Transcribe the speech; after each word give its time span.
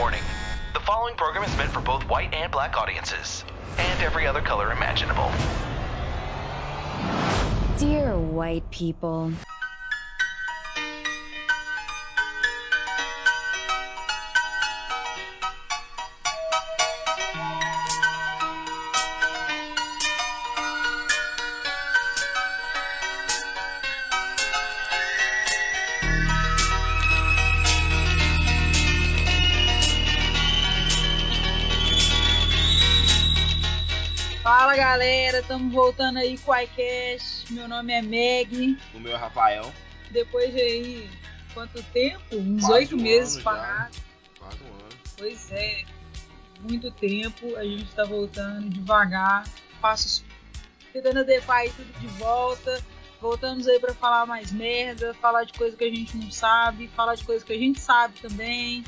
The 0.00 0.80
following 0.80 1.14
program 1.14 1.44
is 1.44 1.54
meant 1.58 1.70
for 1.72 1.82
both 1.82 2.02
white 2.08 2.32
and 2.32 2.50
black 2.50 2.74
audiences, 2.78 3.44
and 3.76 4.02
every 4.02 4.26
other 4.26 4.40
color 4.40 4.72
imaginable. 4.72 5.30
Dear 7.78 8.18
white 8.18 8.70
people. 8.70 9.30
Estamos 35.50 35.74
voltando 35.74 36.18
aí 36.20 36.38
com 36.38 36.52
o 36.52 36.56
iCast. 36.56 37.52
Meu 37.52 37.66
nome 37.66 37.92
é 37.92 38.00
Meg. 38.00 38.78
O 38.94 39.00
meu 39.00 39.14
é 39.14 39.16
Rafael. 39.16 39.72
Depois 40.12 40.54
de 40.54 40.60
aí, 40.60 41.10
quanto 41.52 41.82
tempo? 41.92 42.36
Uns 42.36 42.68
oito 42.68 42.94
um 42.94 43.02
meses 43.02 43.42
parado. 43.42 43.96
Quase 44.38 44.62
um 44.62 44.68
ano. 44.68 44.88
Pois 45.18 45.50
é, 45.50 45.82
muito 46.60 46.92
tempo. 46.92 47.56
A 47.56 47.64
gente 47.64 47.92
tá 47.92 48.04
voltando 48.04 48.68
devagar, 48.68 49.44
passos 49.80 50.24
tentando 50.92 51.18
adequar 51.18 51.58
aí 51.58 51.70
tudo 51.70 51.98
de 51.98 52.06
volta. 52.06 52.80
Voltamos 53.20 53.66
aí 53.66 53.80
pra 53.80 53.92
falar 53.92 54.26
mais 54.26 54.52
merda, 54.52 55.12
falar 55.14 55.42
de 55.42 55.52
coisa 55.54 55.76
que 55.76 55.84
a 55.84 55.90
gente 55.90 56.16
não 56.16 56.30
sabe, 56.30 56.86
falar 56.94 57.16
de 57.16 57.24
coisa 57.24 57.44
que 57.44 57.52
a 57.52 57.58
gente 57.58 57.80
sabe 57.80 58.20
também, 58.20 58.84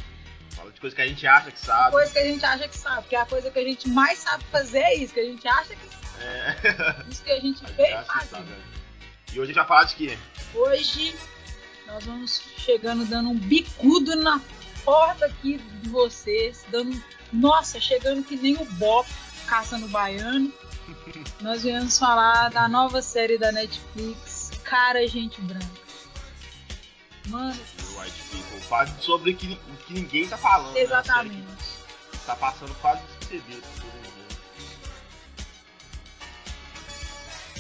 Fala 0.54 0.70
de 0.70 0.80
coisa 0.80 0.94
que 0.96 1.02
a 1.02 1.06
gente 1.08 1.26
acha 1.26 1.50
que 1.50 1.60
sabe. 1.60 1.90
coisa 1.92 2.12
que 2.12 2.18
a 2.18 2.24
gente 2.24 2.44
acha 2.44 2.68
que 2.68 2.76
sabe, 2.76 3.02
porque 3.02 3.16
a 3.16 3.26
coisa 3.26 3.50
que 3.50 3.58
a 3.58 3.64
gente 3.64 3.88
mais 3.88 4.18
sabe 4.18 4.44
fazer 4.50 4.78
é 4.80 4.94
isso, 4.94 5.14
que 5.14 5.20
a 5.20 5.24
gente 5.24 5.46
acha 5.48 5.74
que 5.74 5.86
sabe, 5.86 6.24
É. 6.24 7.04
isso 7.10 7.22
que 7.24 7.30
a 7.30 7.40
gente 7.40 7.64
que 7.64 7.72
fazer. 7.72 8.28
sabe. 8.28 8.50
né? 8.50 8.62
E 9.32 9.40
hoje 9.40 9.42
a 9.42 9.46
gente 9.46 9.54
vai 9.54 9.66
falar 9.66 9.84
de 9.84 9.94
quê? 9.94 10.18
Hoje 10.54 11.16
nós 11.86 12.04
vamos 12.04 12.42
chegando 12.58 13.04
dando 13.06 13.30
um 13.30 13.38
bicudo 13.38 14.14
na 14.16 14.40
porta 14.84 15.26
aqui 15.26 15.58
de 15.58 15.88
vocês, 15.88 16.64
dando 16.70 17.02
nossa, 17.32 17.80
chegando 17.80 18.22
que 18.22 18.36
nem 18.36 18.56
o 18.56 18.64
Bop 18.72 19.08
caçando 19.46 19.88
baiano. 19.88 20.52
Nós 21.40 21.62
viemos 21.62 21.98
falar 21.98 22.50
da 22.50 22.68
nova 22.68 23.00
série 23.00 23.38
da 23.38 23.50
Netflix, 23.50 24.50
Cara 24.64 25.06
Gente 25.08 25.40
Branca. 25.40 25.66
Mano, 27.28 27.58
White 27.98 28.22
People. 28.30 28.60
Fala 28.62 28.86
sobre 29.00 29.32
o 29.32 29.36
que, 29.36 29.52
o 29.52 29.76
que 29.84 29.94
ninguém 29.94 30.28
tá 30.28 30.36
falando. 30.36 30.74
né? 30.74 30.80
Exatamente. 30.80 31.46
que 32.10 32.18
Tá 32.26 32.36
passando 32.36 32.74
quase 32.80 33.02
despercebido 33.02 33.60
por 33.60 33.80
todo 33.80 33.92
mundo. 33.92 34.12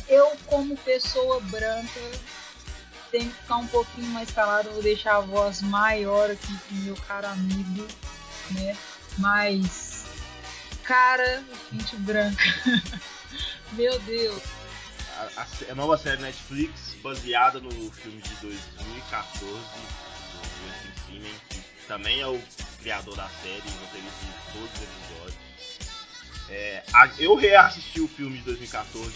Eu, 0.08 0.36
como 0.46 0.76
pessoa 0.78 1.40
branca, 1.40 2.00
tenho 3.10 3.30
que 3.30 3.40
ficar 3.40 3.56
um 3.56 3.66
pouquinho 3.66 4.08
mais 4.08 4.30
calado, 4.30 4.70
vou 4.70 4.82
deixar 4.82 5.16
a 5.16 5.20
voz 5.20 5.62
maior 5.62 6.30
aqui 6.30 6.56
pro 6.56 6.76
meu 6.76 6.96
caro 7.08 7.26
amigo, 7.28 7.86
né? 8.52 8.76
Mas, 9.18 10.04
cara, 10.82 11.44
gente 11.72 11.96
branca. 11.96 12.42
meu 13.72 13.98
Deus. 14.00 14.42
A, 15.36 15.42
a 15.42 15.72
a 15.72 15.74
nova 15.74 15.96
série 15.98 16.20
Netflix, 16.22 16.94
baseada 17.02 17.60
no 17.60 17.70
filme 17.92 18.20
de 18.22 18.34
2014, 18.36 19.46
do 19.46 19.58
Quentin 19.58 20.11
Que 21.20 21.64
também 21.88 22.20
é 22.20 22.26
o 22.26 22.40
criador 22.80 23.16
da 23.16 23.28
série 23.42 23.62
e 23.66 23.70
roteirista 23.80 24.24
de 24.26 24.52
todos 24.52 24.70
os 24.74 24.82
episódios. 24.82 25.42
É, 26.48 26.82
a- 26.92 27.10
eu 27.18 27.34
reassisti 27.34 28.00
o 28.00 28.08
filme 28.08 28.38
de 28.38 28.44
2014 28.44 29.08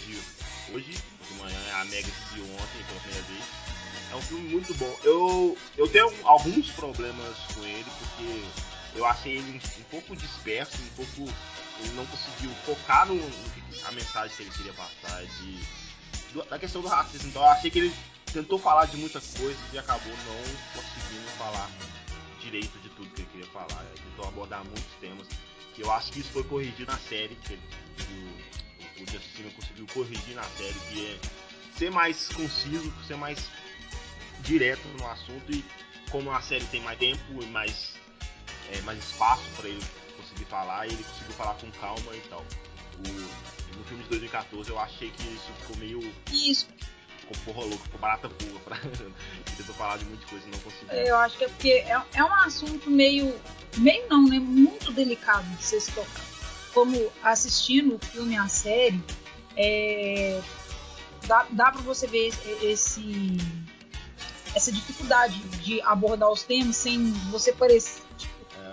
hoje, 0.73 0.91
de 1.27 1.33
manhã, 1.37 1.57
a 1.75 1.85
Mega 1.85 2.07
assistiu 2.07 2.43
ontem 2.43 2.83
pela 2.87 2.99
primeira 3.01 3.25
vez. 3.27 3.43
É 4.11 4.15
um 4.15 4.21
filme 4.21 4.49
muito 4.49 4.73
bom. 4.75 4.99
Eu, 5.03 5.57
eu 5.77 5.87
tenho 5.89 6.11
alguns 6.23 6.69
problemas 6.71 7.37
com 7.53 7.63
ele, 7.65 7.85
porque 7.99 8.43
eu 8.97 9.05
achei 9.05 9.37
ele 9.37 9.51
um, 9.51 9.81
um 9.81 9.83
pouco 9.85 10.15
disperso, 10.15 10.77
um 10.81 10.95
pouco. 10.95 11.33
Ele 11.79 11.93
não 11.93 12.05
conseguiu 12.07 12.49
focar 12.65 13.05
no, 13.05 13.13
a 13.85 13.91
mensagem 13.91 14.35
que 14.35 14.43
ele 14.43 14.51
queria 14.51 14.73
passar 14.73 15.23
de, 15.23 15.59
do- 16.33 16.43
da 16.45 16.57
questão 16.57 16.81
do 16.81 16.87
racismo. 16.87 17.29
Então 17.29 17.41
eu 17.43 17.49
achei 17.49 17.69
que 17.69 17.79
ele 17.79 17.93
tentou 18.33 18.59
falar 18.59 18.85
de 18.85 18.97
muita 18.97 19.19
coisa 19.39 19.59
e 19.73 19.77
acabou 19.79 20.11
não 20.11 20.37
conseguindo 20.73 21.27
falar 21.37 21.69
direito 22.41 22.77
de 22.79 22.89
tudo 22.89 23.09
que 23.13 23.21
ele 23.21 23.29
queria 23.31 23.47
falar. 23.47 23.83
Ele 23.95 24.03
tentou 24.09 24.27
abordar 24.27 24.63
muitos 24.63 24.93
temas 24.99 25.27
que 25.73 25.81
eu 25.83 25.91
acho 25.91 26.11
que 26.11 26.19
isso 26.21 26.29
foi 26.31 26.43
corrigido 26.43 26.91
na 26.91 26.97
série, 26.97 27.35
que, 27.35 27.53
ele- 27.53 27.61
o, 28.99 29.03
o 29.03 29.21
Simon 29.35 29.51
conseguiu 29.51 29.85
corrigir 29.93 30.35
na 30.35 30.43
série, 30.43 30.73
que 30.91 31.05
é 31.05 31.19
ser 31.77 31.91
mais 31.91 32.29
conciso, 32.29 32.91
ser 33.05 33.15
mais 33.17 33.39
direto 34.41 34.81
no 34.99 35.07
assunto 35.07 35.51
e 35.51 35.63
como 36.09 36.31
a 36.31 36.41
série 36.41 36.65
tem 36.65 36.81
mais 36.81 36.97
tempo 36.97 37.19
e 37.43 37.45
mais, 37.47 37.93
é, 38.73 38.81
mais 38.81 38.97
espaço 38.99 39.43
para 39.55 39.67
ele 39.69 39.83
conseguir 40.15 40.45
falar, 40.45 40.87
ele 40.87 41.03
conseguiu 41.03 41.33
falar 41.35 41.53
com 41.55 41.69
calma 41.73 42.15
e 42.15 42.21
tal. 42.29 42.43
O- 43.07 43.77
no 43.77 43.83
filme 43.83 44.01
de 44.03 44.09
2014 44.09 44.69
eu 44.69 44.79
achei 44.79 45.11
que 45.11 45.23
isso 45.27 45.51
ficou 45.61 45.77
meio. 45.77 46.13
Isso, 46.31 46.67
ficou 47.27 47.53
porra 47.53 47.67
louca, 47.67 47.83
ficou 47.83 47.99
barata 47.99 48.29
pula. 48.29 48.59
Pra... 48.61 48.77
tentou 49.57 49.75
falar 49.75 49.97
de 49.97 50.05
muita 50.05 50.25
coisa 50.27 50.47
e 50.47 50.51
não 50.51 50.59
conseguiu. 50.59 50.97
eu 50.97 51.15
acho 51.17 51.37
que 51.37 51.43
é 51.43 51.47
porque 51.47 51.69
é, 51.69 52.01
é 52.13 52.23
um 52.23 52.33
assunto 52.33 52.89
meio. 52.89 53.33
meio 53.77 54.07
não, 54.09 54.27
né? 54.27 54.39
Muito 54.39 54.91
delicado 54.91 55.47
de 55.55 55.63
ser 55.63 55.79
se 55.81 55.91
tocar. 55.91 56.25
Como 56.73 57.11
assistindo 57.23 57.95
o 57.95 57.99
filme 57.99 58.37
a 58.37 58.47
série, 58.47 59.03
é, 59.55 60.41
dá, 61.25 61.47
dá 61.49 61.71
pra 61.71 61.81
você 61.81 62.05
ver 62.05 62.31
esse, 62.61 63.37
essa 64.53 64.71
dificuldade 64.71 65.39
de 65.59 65.81
abordar 65.81 66.29
os 66.31 66.43
temas 66.43 66.75
sem 66.77 67.11
você 67.31 67.51
parecer. 67.51 68.03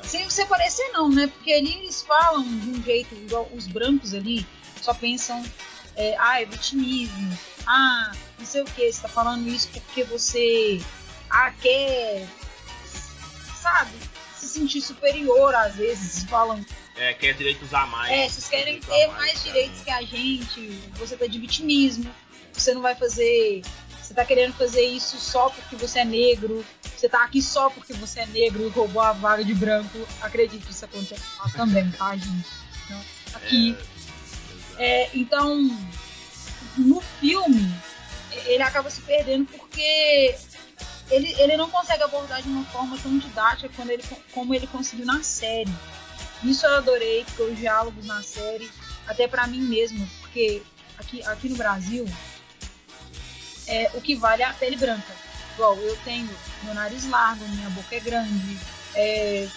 É, 0.02 0.06
Sem 0.06 0.24
você 0.24 0.44
parecer, 0.44 0.90
não, 0.92 1.08
né? 1.08 1.26
Porque 1.28 1.52
ali 1.52 1.74
eles 1.78 2.02
falam 2.02 2.42
de 2.42 2.70
um 2.70 2.82
jeito, 2.82 3.14
igual 3.14 3.48
os 3.54 3.66
brancos 3.66 4.12
ali 4.12 4.46
só 4.82 4.92
pensam, 4.92 5.42
é, 5.96 6.14
ah, 6.18 6.42
é 6.42 6.44
vitimismo, 6.44 7.38
ah, 7.66 8.12
não 8.38 8.46
sei 8.46 8.62
o 8.62 8.64
que, 8.64 8.92
você 8.92 9.02
tá 9.02 9.08
falando 9.08 9.48
isso 9.48 9.68
porque 9.68 10.04
você, 10.04 10.80
ah, 11.30 11.50
quer, 11.52 12.26
sabe, 13.60 13.92
se 14.36 14.48
sentir 14.48 14.80
superior 14.80 15.54
às 15.54 15.76
vezes, 15.76 16.24
falam, 16.24 16.64
é, 16.96 17.12
quer 17.12 17.34
direitos 17.34 17.74
a 17.74 17.86
mais. 17.86 18.12
é, 18.12 18.28
vocês 18.28 18.48
querem 18.48 18.80
ter 18.80 19.06
mais 19.08 19.42
que 19.42 19.48
a 19.48 19.52
direitos 19.52 19.80
que 19.82 19.90
a 19.90 20.02
gente, 20.02 20.80
você 20.94 21.16
tá 21.16 21.26
de 21.26 21.38
vitimismo, 21.38 22.10
você 22.52 22.72
não 22.72 22.82
vai 22.82 22.94
fazer, 22.94 23.62
você 24.00 24.14
tá 24.14 24.24
querendo 24.24 24.54
fazer 24.54 24.82
isso 24.82 25.18
só 25.18 25.48
porque 25.50 25.74
você 25.74 26.00
é 26.00 26.04
negro, 26.04 26.64
você 26.96 27.08
tá 27.08 27.24
aqui 27.24 27.42
só 27.42 27.68
porque 27.68 27.92
você 27.92 28.20
é 28.20 28.26
negro 28.26 28.64
e 28.64 28.68
roubou 28.68 29.02
a 29.02 29.12
vaga 29.12 29.44
de 29.44 29.54
branco. 29.54 30.06
Acredite, 30.20 30.70
isso 30.70 30.84
acontece 30.84 31.22
lá 31.38 31.50
também, 31.50 31.90
tá, 31.90 32.16
gente? 32.16 32.46
Então, 32.84 33.04
aqui. 33.34 33.76
É. 34.78 35.04
É, 35.04 35.10
então, 35.14 35.70
no 36.76 37.00
filme, 37.00 37.72
ele 38.46 38.62
acaba 38.62 38.90
se 38.90 39.00
perdendo 39.02 39.46
porque 39.46 40.36
ele, 41.10 41.34
ele 41.38 41.56
não 41.56 41.70
consegue 41.70 42.02
abordar 42.02 42.42
de 42.42 42.48
uma 42.48 42.64
forma 42.66 42.98
tão 42.98 43.16
didática 43.18 43.70
quando 43.76 43.90
ele, 43.90 44.02
como 44.32 44.54
ele 44.54 44.66
conseguiu 44.66 45.06
na 45.06 45.22
série. 45.22 45.72
Isso 46.42 46.66
eu 46.66 46.74
adorei, 46.74 47.24
porque 47.24 47.42
os 47.42 47.58
diálogos 47.58 48.04
na 48.06 48.22
série, 48.22 48.70
até 49.06 49.26
pra 49.28 49.46
mim 49.46 49.60
mesmo, 49.60 50.06
porque 50.20 50.62
aqui, 50.98 51.22
aqui 51.24 51.48
no 51.48 51.56
Brasil, 51.56 52.06
é, 53.66 53.90
o 53.94 54.00
que 54.00 54.14
vale 54.14 54.42
é 54.42 54.46
a 54.46 54.52
pele 54.52 54.76
branca. 54.76 55.14
Igual, 55.54 55.76
eu 55.78 55.96
tenho 56.04 56.28
meu 56.62 56.74
nariz 56.74 57.08
largo, 57.08 57.46
minha 57.48 57.70
boca 57.70 57.94
é 57.94 58.00
grande, 58.00 58.58
é, 58.94 59.48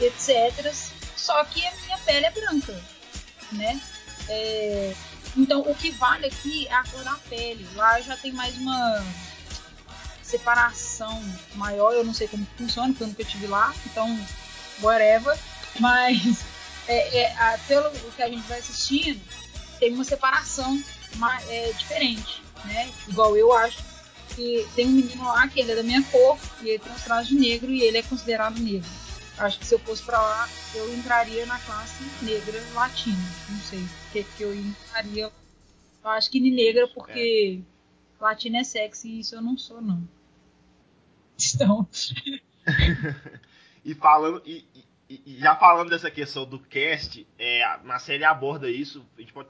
etc. 0.00 0.72
Só 1.16 1.42
que 1.44 1.64
a 1.66 1.72
minha 1.72 1.98
pele 1.98 2.26
é 2.26 2.30
branca, 2.30 2.84
né? 3.52 3.80
É, 4.28 4.94
então, 5.36 5.60
o 5.60 5.74
que 5.74 5.90
vale 5.90 6.26
aqui 6.26 6.66
é 6.68 6.74
a 6.74 6.84
cor 6.84 7.02
da 7.04 7.14
pele. 7.28 7.66
Lá 7.74 8.00
já 8.00 8.16
tem 8.16 8.32
mais 8.32 8.56
uma 8.56 9.04
separação 10.22 11.22
maior. 11.54 11.92
Eu 11.92 12.04
não 12.04 12.14
sei 12.14 12.28
como 12.28 12.46
funciona, 12.56 12.88
porque 12.88 13.02
eu 13.04 13.08
nunca 13.08 13.22
estive 13.22 13.46
lá. 13.46 13.74
Então, 13.86 14.26
whatever. 14.80 15.38
Mas, 15.80 16.44
é, 16.88 17.18
é, 17.20 17.32
a- 17.36 17.58
pelo 17.66 17.90
que 17.90 18.22
a 18.22 18.28
gente 18.28 18.46
vai 18.46 18.58
assistindo, 18.58 19.20
tem 19.78 19.92
uma 19.94 20.04
separação 20.04 20.82
ma- 21.16 21.40
é, 21.48 21.72
diferente, 21.72 22.42
né? 22.64 22.90
Igual 23.08 23.36
eu 23.36 23.52
acho 23.52 23.78
que 24.34 24.66
tem 24.74 24.86
um 24.86 24.92
menino 24.92 25.24
lá 25.24 25.46
que 25.48 25.60
ele 25.60 25.72
é 25.72 25.76
da 25.76 25.82
minha 25.82 26.02
cor 26.04 26.38
e 26.62 26.68
ele 26.70 26.78
tem 26.78 26.92
uns 26.92 27.02
traços 27.02 27.28
de 27.28 27.34
negro 27.34 27.70
e 27.70 27.82
ele 27.82 27.98
é 27.98 28.02
considerado 28.02 28.58
negro. 28.58 28.88
Acho 29.38 29.58
que 29.58 29.66
se 29.66 29.74
eu 29.74 29.78
fosse 29.78 30.02
pra 30.04 30.20
lá, 30.20 30.48
eu 30.74 30.92
entraria 30.94 31.46
na 31.46 31.58
classe 31.58 32.02
negra 32.22 32.62
latina. 32.74 33.22
Não 33.48 33.58
sei 33.60 33.80
o 33.80 34.12
que, 34.12 34.24
que 34.24 34.42
eu 34.42 34.54
entraria. 34.54 35.32
Eu 36.04 36.10
acho 36.10 36.30
que 36.30 36.38
negra 36.40 36.86
porque 36.88 37.60
latina 38.20 38.58
é 38.58 38.64
sexy 38.64 39.08
e 39.08 39.20
isso 39.20 39.34
eu 39.34 39.42
não 39.42 39.56
sou, 39.56 39.80
não. 39.80 40.02
Então, 41.54 41.88
E 43.84 43.94
falando. 43.94 44.42
E, 44.46 44.64
e- 45.08 45.22
e 45.26 45.38
já 45.38 45.54
falando 45.56 45.90
dessa 45.90 46.10
questão 46.10 46.46
do 46.46 46.58
cast, 46.58 47.26
é, 47.38 47.78
na 47.84 47.98
série 47.98 48.24
aborda 48.24 48.70
isso. 48.70 49.04
A 49.16 49.20
gente 49.20 49.32
pode 49.32 49.48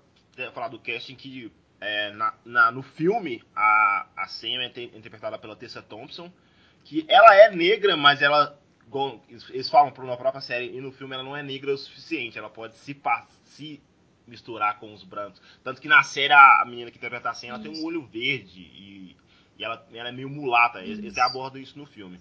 falar 0.53 0.69
do 0.69 0.79
casting 0.79 1.15
que 1.15 1.53
é, 1.81 2.11
na, 2.13 2.35
na, 2.45 2.71
no 2.73 2.83
filme 2.83 3.43
a, 3.55 4.07
a 4.17 4.27
Sam 4.27 4.61
é 4.63 4.67
interpretada 4.97 5.39
pela 5.39 5.55
Tessa 5.55 5.83
Thompson, 5.83 6.33
que 6.85 7.05
ela 7.09 7.35
é 7.37 7.51
negra, 7.55 7.97
mas 7.97 8.23
ela 8.23 8.59
eles 9.51 9.71
falam 9.71 9.93
na 10.05 10.17
própria 10.17 10.41
série 10.41 10.77
e 10.77 10.81
no 10.81 10.93
filme 10.93 11.15
ela 11.15 11.23
não 11.23 11.37
é 11.37 11.43
negra 11.43 11.73
o 11.73 11.79
suficiente, 11.79 12.39
ela 12.39 12.51
pode 12.51 12.77
se, 12.77 13.01
se 13.45 13.83
misturar 14.27 14.79
com 14.79 14.93
os 14.93 15.03
brancos. 15.03 15.41
Tanto 15.63 15.81
que 15.81 15.89
na 15.89 16.03
série 16.03 16.33
a, 16.33 16.65
menina 16.67 16.91
que 16.91 16.99
interpreta 16.99 17.31
a 17.31 17.47
ela 17.47 17.59
tem 17.59 17.73
um 17.73 17.85
olho 17.85 18.03
verde 18.07 18.61
e, 18.61 19.17
e 19.57 19.65
ela, 19.65 19.87
ela, 19.93 20.09
é 20.09 20.13
meio 20.13 20.29
mulata. 20.29 20.83
Isso. 20.83 21.01
Eles 21.01 21.19
abordam 21.19 21.61
isso 21.61 21.79
no 21.79 21.87
filme. 21.87 22.19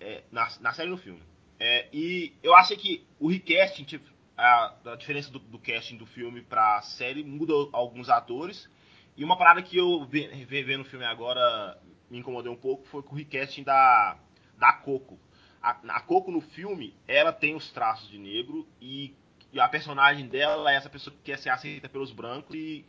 É, 0.00 0.22
na, 0.30 0.48
na 0.60 0.72
série 0.72 0.88
e 0.88 0.92
no 0.92 0.98
filme. 0.98 1.20
É, 1.60 1.88
e 1.92 2.32
eu 2.42 2.54
achei 2.54 2.76
que 2.76 3.04
o 3.18 3.28
recasting, 3.28 3.84
tipo, 3.84 4.08
a, 4.36 4.74
a 4.86 4.96
diferença 4.96 5.30
do, 5.30 5.40
do, 5.40 5.58
casting 5.58 5.96
do 5.96 6.06
filme 6.06 6.42
pra 6.42 6.80
série 6.82 7.24
muda 7.24 7.52
alguns 7.72 8.08
atores. 8.08 8.70
E 9.16 9.24
uma 9.24 9.36
parada 9.36 9.60
que 9.60 9.76
eu 9.76 10.06
vendo 10.06 10.78
no 10.78 10.84
filme 10.84 11.04
agora 11.04 11.76
me 12.08 12.18
incomodou 12.18 12.52
um 12.52 12.56
pouco 12.56 12.86
foi 12.86 13.02
com 13.02 13.14
o 13.14 13.18
recasting 13.18 13.64
da, 13.64 14.16
da 14.56 14.72
Coco. 14.72 15.18
A, 15.62 15.70
a 15.70 16.00
Coco 16.00 16.30
no 16.30 16.40
filme, 16.40 16.94
ela 17.06 17.32
tem 17.32 17.54
os 17.54 17.70
traços 17.70 18.08
de 18.08 18.18
negro 18.18 18.66
e, 18.80 19.14
a 19.58 19.68
personagem 19.68 20.26
dela 20.28 20.70
é 20.70 20.76
essa 20.76 20.90
pessoa 20.90 21.14
que 21.14 21.22
quer 21.22 21.38
ser 21.38 21.50
aceita 21.50 21.88
pelos 21.88 22.12
brancos 22.12 22.54
e, 22.54 22.84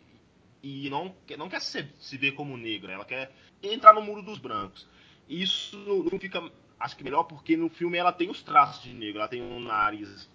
e 0.62 0.90
não, 0.90 1.16
não 1.38 1.50
quer 1.50 1.62
se, 1.62 1.88
se 1.98 2.18
ver 2.18 2.34
como 2.34 2.58
negra, 2.58 2.94
ela 2.94 3.06
quer 3.06 3.32
entrar 3.64 3.94
no 3.94 4.02
mundo 4.02 4.22
dos 4.22 4.38
brancos. 4.38 4.88
Isso 5.28 5.78
não 6.12 6.20
fica 6.20 6.42
acho 6.80 6.96
que 6.96 7.04
melhor 7.04 7.24
porque 7.24 7.58
no 7.58 7.70
filme 7.70 7.98
ela 7.98 8.14
tem 8.14 8.30
os 8.30 8.42
traços 8.42 8.84
de 8.84 8.94
negro, 8.94 9.20
ela 9.20 9.28
tem 9.28 9.42
um 9.42 9.60
nariz 9.60 10.30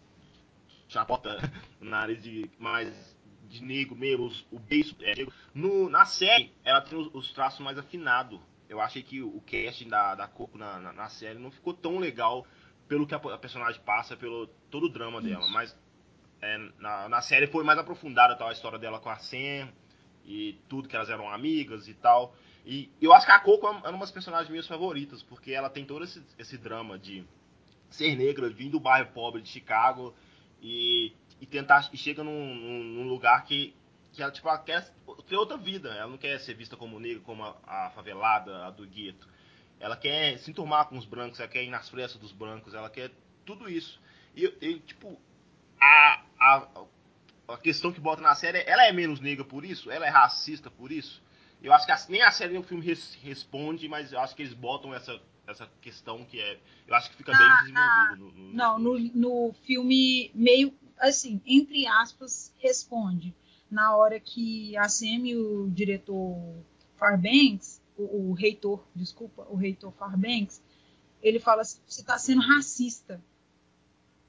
chapota, 0.88 1.38
um 1.81 1.86
nariz 1.86 2.22
de 2.22 2.50
mais 2.58 3.14
de 3.48 3.62
negro 3.62 3.96
mesmo, 3.96 4.31
o 4.50 4.58
beijo 4.58 4.96
é 5.00 5.14
negro. 5.14 5.32
No, 5.54 5.88
na 5.88 6.04
série, 6.04 6.52
ela 6.64 6.81
tem 6.81 6.98
os, 6.98 7.08
os 7.14 7.32
traços 7.32 7.60
mais 7.60 7.78
afinados. 7.78 8.40
Eu 8.69 8.81
achei 8.81 9.02
que 9.02 9.22
o 9.22 9.40
casting 9.40 9.88
da, 9.88 10.14
da 10.14 10.26
Coco 10.26 10.56
na, 10.56 10.78
na, 10.78 10.93
na, 10.93 11.08
série 11.08 11.38
não 11.38 11.50
ficou 11.50 11.75
tão 11.75 11.99
legal 11.99 12.46
pelo 12.88 13.06
que 13.06 13.14
a, 13.14 13.19
a 13.19 13.38
personagem 13.38 13.81
passa, 13.82 14.16
pelo 14.16 14.46
todo 14.70 14.87
o 14.87 14.88
drama 14.88 15.19
Isso. 15.19 15.28
dela. 15.28 15.49
Mas 15.49 15.76
é, 16.40 16.58
na, 16.78 17.08
na 17.08 17.20
série 17.20 17.46
foi 17.46 17.64
mais 17.64 17.78
aprofundada 17.78 18.37
tal, 18.37 18.49
a 18.49 18.52
história 18.52 18.78
dela 18.78 18.99
com 18.99 19.08
a 19.08 19.16
Sam 19.16 19.69
e 20.25 20.58
tudo, 20.69 20.88
que 20.88 20.96
elas 20.96 21.11
eram 21.11 21.31
amigas 21.31 21.88
e 21.88 21.94
tal. 21.94 22.34
E 22.66 22.90
eu 23.00 23.12
acho 23.12 23.26
que 23.26 23.32
a 23.32 23.40
Coco 23.40 23.66
é 23.66 23.90
uma 23.90 23.99
das 23.99 24.11
personagens 24.11 24.49
minhas 24.49 24.67
favoritas, 24.67 25.22
porque 25.22 25.52
ela 25.52 25.69
tem 25.69 25.84
todo 25.84 26.05
esse, 26.05 26.22
esse 26.38 26.56
drama 26.56 26.99
de 26.99 27.25
ser 27.90 28.17
negra, 28.17 28.49
vir 28.49 28.70
do 28.70 28.81
bairro 28.81 29.12
pobre 29.12 29.43
de 29.43 29.49
Chicago 29.49 30.14
e, 30.60 31.12
e 31.40 31.46
tentar 31.46 31.88
e 31.93 31.96
chega 31.96 32.25
num, 32.25 32.55
num, 32.55 33.06
lugar 33.06 33.44
que, 33.44 33.75
que 34.14 34.22
ela, 34.22 34.32
tipo, 34.32 34.49
ela 34.49 34.58
quer 34.58 34.88
ter 35.28 35.37
outra 35.37 35.56
vida. 35.56 35.90
Ela 35.90 36.08
não 36.08 36.19
quer 36.19 36.38
ser 36.38 36.55
vista 36.55 36.76
como 36.76 36.99
negra, 37.00 37.22
como 37.22 37.43
a, 37.43 37.56
a 37.66 37.90
favelada, 37.90 38.66
a 38.66 38.70
do 38.70 38.87
gueto. 38.87 39.28
Ela 39.81 39.96
quer 39.96 40.38
se 40.38 40.50
enturmar 40.50 40.87
com 40.87 40.96
os 40.96 41.05
brancos, 41.05 41.40
ela 41.40 41.49
quer 41.49 41.64
ir 41.64 41.70
nas 41.70 41.90
pressas 41.90 42.16
dos 42.19 42.32
brancos, 42.32 42.75
ela 42.75 42.88
quer 42.88 43.11
tudo 43.44 43.69
isso. 43.69 44.00
E, 44.34 44.44
e 44.61 44.78
tipo, 44.81 45.20
a, 45.81 46.22
a, 46.40 46.69
a 47.49 47.58
questão 47.58 47.93
que 47.93 48.00
bota 48.00 48.22
na 48.22 48.34
série, 48.34 48.62
ela 48.66 48.87
é 48.87 48.93
menos 48.93 49.20
negra 49.20 49.44
por 49.44 49.64
isso? 49.64 49.90
Ela 49.90 50.06
é 50.06 50.11
racista 50.11 50.70
por 50.70 50.90
isso? 50.90 51.22
Eu 51.62 51.72
acho 51.72 51.87
que 51.87 51.93
a, 51.93 51.99
nem 52.08 52.22
a 52.22 52.31
série 52.31 52.52
nem 52.52 52.60
o 52.60 52.64
filme 52.64 52.84
res, 52.84 53.19
responde, 53.22 53.88
mas 53.88 54.12
eu 54.12 54.20
acho 54.20 54.34
que 54.34 54.43
eles 54.43 54.55
botam 54.55 54.94
essa, 54.94 55.20
essa 55.46 55.69
questão 55.81 56.25
que 56.25 56.40
é. 56.40 56.58
Eu 56.87 56.94
acho 56.94 57.10
que 57.10 57.17
fica 57.17 57.32
bem 57.32 57.46
ah, 57.46 57.60
desenvolvido. 57.60 58.38
No, 58.38 58.49
no, 58.49 58.55
não, 58.55 58.78
no, 58.78 58.99
no 58.99 59.52
filme 59.64 60.31
meio 60.34 60.72
assim, 60.99 61.40
entre 61.46 61.87
aspas, 61.87 62.55
responde. 62.58 63.34
Na 63.74 63.96
hora 63.96 64.20
que 64.20 64.76
a 64.76 64.88
Sam 64.88 65.26
e 65.26 65.36
o 65.36 65.68
diretor 65.70 66.36
Farbanks, 66.96 67.82
o, 67.98 68.30
o 68.30 68.32
reitor, 68.32 68.84
desculpa, 68.94 69.46
o 69.50 69.56
reitor 69.56 69.92
Farbanks, 69.92 70.62
ele 71.20 71.40
fala 71.40 71.62
assim, 71.62 71.80
você 71.86 72.00
está 72.00 72.16
sendo 72.18 72.40
racista. 72.40 73.20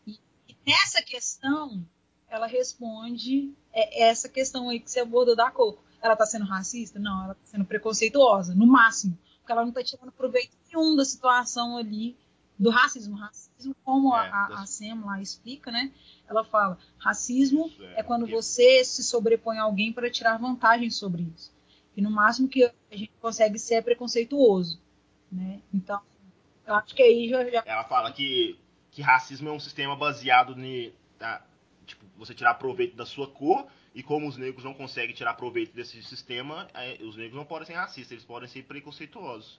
E, 0.07 0.19
e 0.47 0.55
nessa 0.65 1.01
questão, 1.03 1.85
ela 2.27 2.47
responde 2.47 3.53
é, 3.71 4.05
essa 4.09 4.27
questão 4.27 4.69
aí 4.69 4.79
que 4.79 4.89
você 4.89 5.01
abordou 5.01 5.35
da 5.35 5.51
cor 5.51 5.77
ela 6.05 6.13
está 6.13 6.25
sendo 6.25 6.45
racista? 6.45 6.99
Não, 6.99 7.23
ela 7.23 7.33
está 7.33 7.45
sendo 7.45 7.65
preconceituosa, 7.65 8.53
no 8.53 8.65
máximo. 8.65 9.17
Porque 9.39 9.51
ela 9.51 9.61
não 9.61 9.69
está 9.69 9.83
tirando 9.83 10.11
proveito 10.11 10.55
nenhum 10.71 10.95
da 10.95 11.05
situação 11.05 11.77
ali 11.77 12.17
do 12.57 12.69
racismo. 12.69 13.15
Racismo, 13.15 13.75
como 13.83 14.15
é, 14.15 14.29
a, 14.29 14.61
a 14.61 14.65
Sam 14.65 15.03
lá 15.05 15.21
explica, 15.21 15.71
né? 15.71 15.91
Ela 16.27 16.43
fala: 16.43 16.77
racismo 16.97 17.71
é, 17.79 17.99
é 17.99 18.03
quando 18.03 18.27
você 18.27 18.83
se 18.83 19.03
sobrepõe 19.03 19.57
a 19.57 19.63
alguém 19.63 19.93
para 19.93 20.09
tirar 20.09 20.37
vantagem 20.37 20.89
sobre 20.89 21.23
isso. 21.35 21.53
E 21.95 22.01
no 22.01 22.11
máximo 22.11 22.47
que 22.47 22.63
a 22.63 22.95
gente 22.95 23.11
consegue 23.21 23.57
ser 23.57 23.75
é 23.75 23.81
preconceituoso. 23.81 24.81
Né? 25.31 25.61
Então, 25.73 26.01
eu 26.65 26.75
acho 26.75 26.93
que 26.93 27.01
aí 27.01 27.29
já. 27.29 27.49
já... 27.49 27.63
Ela 27.65 27.83
fala 27.85 28.11
que, 28.11 28.59
que 28.91 29.01
racismo 29.01 29.49
é 29.49 29.51
um 29.51 29.59
sistema 29.59 29.95
baseado 29.95 30.59
em. 30.59 30.93
Tá, 31.17 31.45
tipo, 31.85 32.05
você 32.17 32.33
tirar 32.33 32.55
proveito 32.55 32.95
da 32.95 33.05
sua 33.05 33.27
cor 33.27 33.67
e 33.93 34.03
como 34.03 34.27
os 34.27 34.35
negros 34.35 34.65
não 34.65 34.73
conseguem 34.73 35.15
tirar 35.15 35.35
proveito 35.35 35.73
desse 35.73 36.03
sistema, 36.03 36.67
é, 36.73 36.97
os 37.01 37.15
negros 37.15 37.35
não 37.35 37.45
podem 37.45 37.65
ser 37.65 37.73
racistas, 37.75 38.11
eles 38.11 38.25
podem 38.25 38.49
ser 38.49 38.63
preconceituosos. 38.63 39.57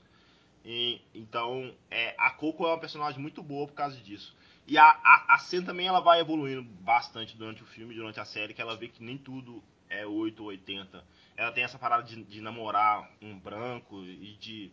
E, 0.62 1.00
então, 1.14 1.72
é, 1.90 2.14
a 2.18 2.30
Coco 2.32 2.66
é 2.66 2.68
uma 2.68 2.80
personagem 2.80 3.20
muito 3.20 3.42
boa 3.42 3.66
por 3.66 3.72
causa 3.72 3.96
disso. 3.98 4.36
E 4.66 4.76
a, 4.76 4.84
a, 4.84 5.36
a 5.36 5.62
também 5.64 5.86
ela 5.86 6.00
vai 6.00 6.20
evoluindo 6.20 6.62
bastante 6.62 7.36
durante 7.36 7.62
o 7.62 7.66
filme, 7.66 7.94
durante 7.94 8.18
a 8.18 8.24
série, 8.24 8.52
que 8.52 8.60
ela 8.60 8.76
vê 8.76 8.88
que 8.88 9.02
nem 9.02 9.16
tudo 9.16 9.62
é 9.88 10.04
8 10.04 10.40
ou 10.42 10.48
80. 10.48 11.04
Ela 11.36 11.52
tem 11.52 11.62
essa 11.62 11.78
parada 11.78 12.02
de, 12.02 12.24
de 12.24 12.40
namorar 12.40 13.08
um 13.22 13.38
branco 13.38 14.02
e 14.02 14.36
de, 14.40 14.70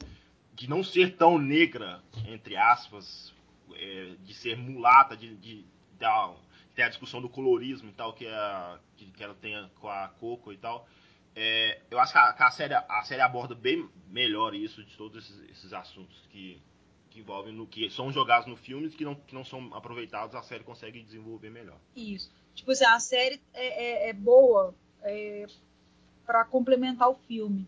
de 0.53 0.67
não 0.67 0.83
ser 0.83 1.15
tão 1.15 1.37
negra, 1.37 2.01
entre 2.27 2.57
aspas, 2.57 3.33
é, 3.75 4.15
de 4.23 4.33
ser 4.33 4.57
mulata, 4.57 5.15
de, 5.15 5.35
de, 5.35 5.65
dar 5.99 6.33
tem 6.75 6.85
a 6.85 6.89
discussão 6.89 7.21
do 7.21 7.29
colorismo 7.29 7.89
e 7.89 7.93
tal, 7.93 8.13
que, 8.13 8.25
é, 8.25 8.79
que, 8.97 9.05
que 9.11 9.23
ela 9.23 9.35
tem 9.35 9.69
com 9.79 9.87
a 9.87 10.07
Coco 10.19 10.51
e 10.51 10.57
tal. 10.57 10.87
É, 11.35 11.81
eu 11.89 11.99
acho 11.99 12.13
que 12.13 12.17
a, 12.17 12.33
que 12.33 12.43
a, 12.43 12.51
série, 12.51 12.73
a 12.73 13.03
série 13.03 13.21
aborda 13.21 13.53
bem 13.53 13.87
melhor 14.07 14.55
isso, 14.55 14.83
de 14.83 14.95
todos 14.97 15.23
esses, 15.23 15.49
esses 15.49 15.73
assuntos 15.73 16.27
que, 16.31 16.61
que 17.13 17.19
envolvem 17.19 17.53
no 17.53 17.67
que 17.67 17.89
são 17.91 18.11
jogados 18.11 18.47
no 18.47 18.57
filme 18.57 18.89
que 18.89 19.05
não, 19.05 19.13
que 19.13 19.35
não 19.35 19.45
são 19.45 19.73
aproveitados, 19.73 20.35
a 20.35 20.41
série 20.41 20.63
consegue 20.63 21.01
desenvolver 21.01 21.51
melhor. 21.51 21.79
Isso. 21.95 22.31
Tipo 22.55 22.71
assim, 22.71 22.85
a 22.85 22.99
série 22.99 23.39
é, 23.53 24.07
é, 24.07 24.09
é 24.09 24.13
boa 24.13 24.73
é, 25.03 25.45
para 26.25 26.43
complementar 26.43 27.09
o 27.09 27.15
filme. 27.15 27.67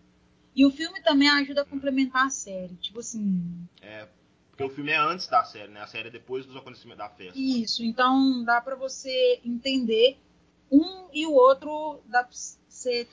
E 0.55 0.65
o 0.65 0.71
filme 0.71 0.99
também 1.01 1.29
ajuda 1.29 1.61
a 1.61 1.65
complementar 1.65 2.25
a 2.25 2.29
série. 2.29 2.75
Tipo 2.77 2.99
assim. 2.99 3.67
É, 3.81 4.07
porque 4.49 4.63
o 4.63 4.69
filme 4.69 4.91
é 4.91 4.97
antes 4.97 5.27
da 5.27 5.43
série, 5.43 5.71
né? 5.71 5.81
A 5.81 5.87
série 5.87 6.07
é 6.07 6.11
depois 6.11 6.45
dos 6.45 6.55
acontecimentos 6.55 6.99
da 6.99 7.09
festa. 7.09 7.37
Isso, 7.37 7.83
então 7.83 8.43
dá 8.43 8.59
para 8.61 8.75
você 8.75 9.41
entender 9.43 10.17
um 10.71 11.07
e 11.13 11.27
o 11.27 11.33
outro, 11.33 12.01
dá 12.07 12.23
pra 12.23 12.33
você. 12.33 13.07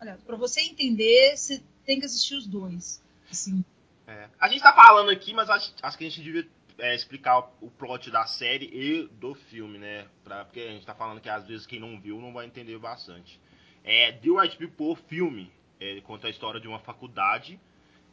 Olha, 0.00 0.18
pra 0.26 0.36
você 0.36 0.60
entender, 0.60 1.36
você 1.36 1.62
tem 1.84 2.00
que 2.00 2.06
assistir 2.06 2.34
os 2.34 2.46
dois. 2.46 3.02
Assim. 3.30 3.64
É. 4.08 4.30
A 4.40 4.48
gente 4.48 4.62
tá 4.62 4.72
falando 4.72 5.10
aqui, 5.10 5.34
mas 5.34 5.50
acho, 5.50 5.74
acho 5.82 5.98
que 5.98 6.06
a 6.06 6.08
gente 6.08 6.22
devia 6.22 6.48
é, 6.78 6.94
explicar 6.94 7.40
o 7.60 7.70
plot 7.70 8.10
da 8.10 8.24
série 8.24 8.70
e 8.72 9.06
do 9.06 9.34
filme, 9.34 9.76
né? 9.76 10.06
Pra, 10.24 10.46
porque 10.46 10.60
a 10.60 10.70
gente 10.70 10.86
tá 10.86 10.94
falando 10.94 11.20
que 11.20 11.28
às 11.28 11.46
vezes 11.46 11.66
quem 11.66 11.78
não 11.78 12.00
viu 12.00 12.18
não 12.18 12.32
vai 12.32 12.46
entender 12.46 12.78
bastante. 12.78 13.38
É, 13.84 14.12
The 14.12 14.30
White 14.30 14.56
People 14.56 14.96
filme 15.08 15.52
é, 15.78 16.00
conta 16.00 16.26
a 16.26 16.30
história 16.30 16.58
de 16.58 16.66
uma 16.66 16.78
faculdade 16.78 17.60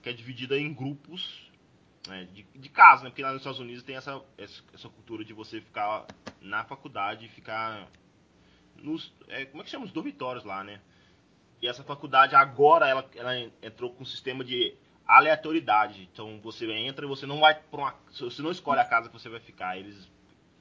que 0.01 0.09
é 0.09 0.13
dividida 0.13 0.57
em 0.57 0.73
grupos 0.73 1.49
é, 2.09 2.25
de, 2.25 2.43
de 2.43 2.69
casa, 2.69 3.05
né? 3.05 3.09
Porque 3.09 3.23
lá 3.23 3.31
nos 3.31 3.39
Estados 3.41 3.61
Unidos 3.61 3.81
tem 3.81 3.95
essa, 3.95 4.21
essa 4.37 4.89
cultura 4.89 5.23
de 5.23 5.31
você 5.31 5.61
ficar 5.61 6.05
na 6.41 6.65
faculdade 6.65 7.25
e 7.25 7.29
ficar 7.29 7.87
nos. 8.75 9.13
É, 9.29 9.45
como 9.45 9.61
é 9.61 9.63
que 9.63 9.71
chama? 9.71 9.85
Os 9.85 9.93
dormitórios 9.93 10.43
lá, 10.43 10.61
né? 10.61 10.81
E 11.61 11.69
essa 11.69 11.85
faculdade 11.85 12.35
agora 12.35 12.85
ela, 12.85 13.09
ela 13.15 13.39
entrou 13.63 13.93
com 13.93 14.03
um 14.03 14.05
sistema 14.05 14.43
de 14.43 14.75
aleatoriedade. 15.07 16.09
Então 16.11 16.39
você 16.41 16.71
entra 16.71 17.05
e 17.05 17.07
você 17.07 17.25
não 17.25 17.39
vai 17.39 17.55
para 17.55 17.79
uma. 17.79 17.95
Você 18.11 18.41
não 18.41 18.51
escolhe 18.51 18.79
a 18.79 18.85
casa 18.85 19.09
que 19.09 19.13
você 19.13 19.29
vai 19.29 19.39
ficar. 19.39 19.77
Eles 19.77 20.07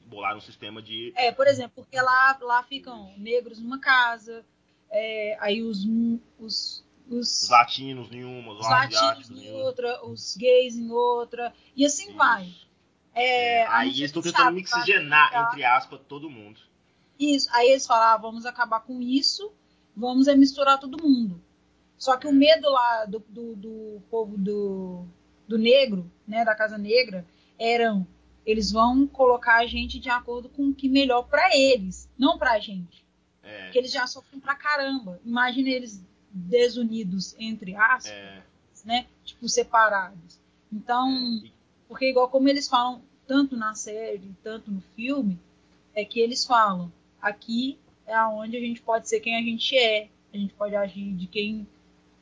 bolaram 0.07 0.39
um 0.39 0.43
sistema 0.43 0.83
de. 0.83 1.13
É, 1.17 1.33
por 1.33 1.47
exemplo, 1.47 1.83
porque 1.83 2.01
lá, 2.01 2.39
lá 2.41 2.63
ficam 2.63 3.13
negros 3.17 3.59
numa 3.59 3.79
casa, 3.79 4.45
é, 4.91 5.37
aí 5.41 5.63
os, 5.63 5.85
os 6.39 6.85
os, 7.09 7.43
os 7.43 7.49
latinos 7.51 8.11
em 8.13 8.25
uma, 8.25 8.53
os, 8.53 8.61
os 8.61 8.69
latinos 8.69 9.31
em 9.31 9.53
outra, 9.53 10.05
os 10.05 10.37
gays 10.37 10.77
em 10.77 10.91
outra, 10.91 11.53
e 11.77 11.85
assim 11.85 12.09
Isso. 12.09 12.17
vai. 12.17 12.53
É, 13.15 13.61
é, 13.61 13.67
aí 13.69 13.89
eles 13.89 14.01
estão 14.01 14.23
tentando 14.23 14.53
mixigenar, 14.53 15.49
entre 15.49 15.65
aspas, 15.65 16.01
todo 16.09 16.31
mundo. 16.31 16.61
Isso, 17.19 17.49
aí 17.53 17.71
eles 17.71 17.87
falam, 17.87 18.09
ah, 18.09 18.17
vamos 18.17 18.45
acabar 18.45 18.81
com 18.81 19.01
isso, 19.01 19.53
vamos 19.97 20.27
é 20.27 20.35
misturar 20.35 20.81
todo 20.81 21.03
mundo. 21.03 21.44
Só 21.97 22.17
que 22.17 22.27
o 22.27 22.33
medo 22.33 22.69
lá 22.71 23.05
do, 23.07 23.25
do, 23.29 23.57
do 23.57 24.03
povo 24.11 24.37
do, 24.37 25.07
do 25.47 25.59
negro, 25.59 26.11
né, 26.27 26.45
da 26.45 26.55
Casa 26.55 26.77
Negra, 26.77 27.27
eram 27.59 28.07
Eles 28.45 28.71
vão 28.73 29.07
colocar 29.07 29.57
a 29.57 29.67
gente 29.67 29.99
de 29.99 30.11
acordo 30.11 30.49
com 30.49 30.69
o 30.69 30.75
que 30.75 30.89
melhor 30.89 31.23
para 31.23 31.57
eles, 31.57 32.09
não 32.19 32.37
pra 32.39 32.59
gente. 32.59 33.05
É, 33.43 33.65
Porque 33.65 33.79
eles 33.79 33.93
já 33.93 34.07
sofrem 34.07 34.41
pra 34.41 34.55
caramba. 34.55 35.21
Imagina 35.25 35.71
eles 35.71 36.03
desunidos, 36.31 37.35
entre 37.39 37.77
aspas, 37.77 38.13
é, 38.13 38.43
né? 38.85 39.07
Tipo, 39.25 39.49
separados. 39.49 40.39
Então, 40.73 41.41
é, 41.45 41.49
porque 41.89 42.11
igual 42.11 42.29
como 42.29 42.49
eles 42.49 42.69
falam 42.69 43.03
tanto 43.27 43.57
na 43.57 43.75
série, 43.75 44.35
tanto 44.43 44.71
no 44.71 44.83
filme, 44.95 45.39
é 45.95 46.05
que 46.05 46.21
eles 46.21 46.45
falam, 46.45 46.93
aqui 47.23 47.79
é 48.07 48.21
onde 48.27 48.57
a 48.57 48.61
gente 48.61 48.83
pode 48.83 49.09
ser 49.09 49.21
quem 49.21 49.37
a 49.37 49.41
gente 49.41 49.77
é, 49.77 50.09
a 50.33 50.37
gente 50.37 50.53
pode 50.55 50.75
agir 50.75 51.13
de 51.13 51.27
quem 51.27 51.67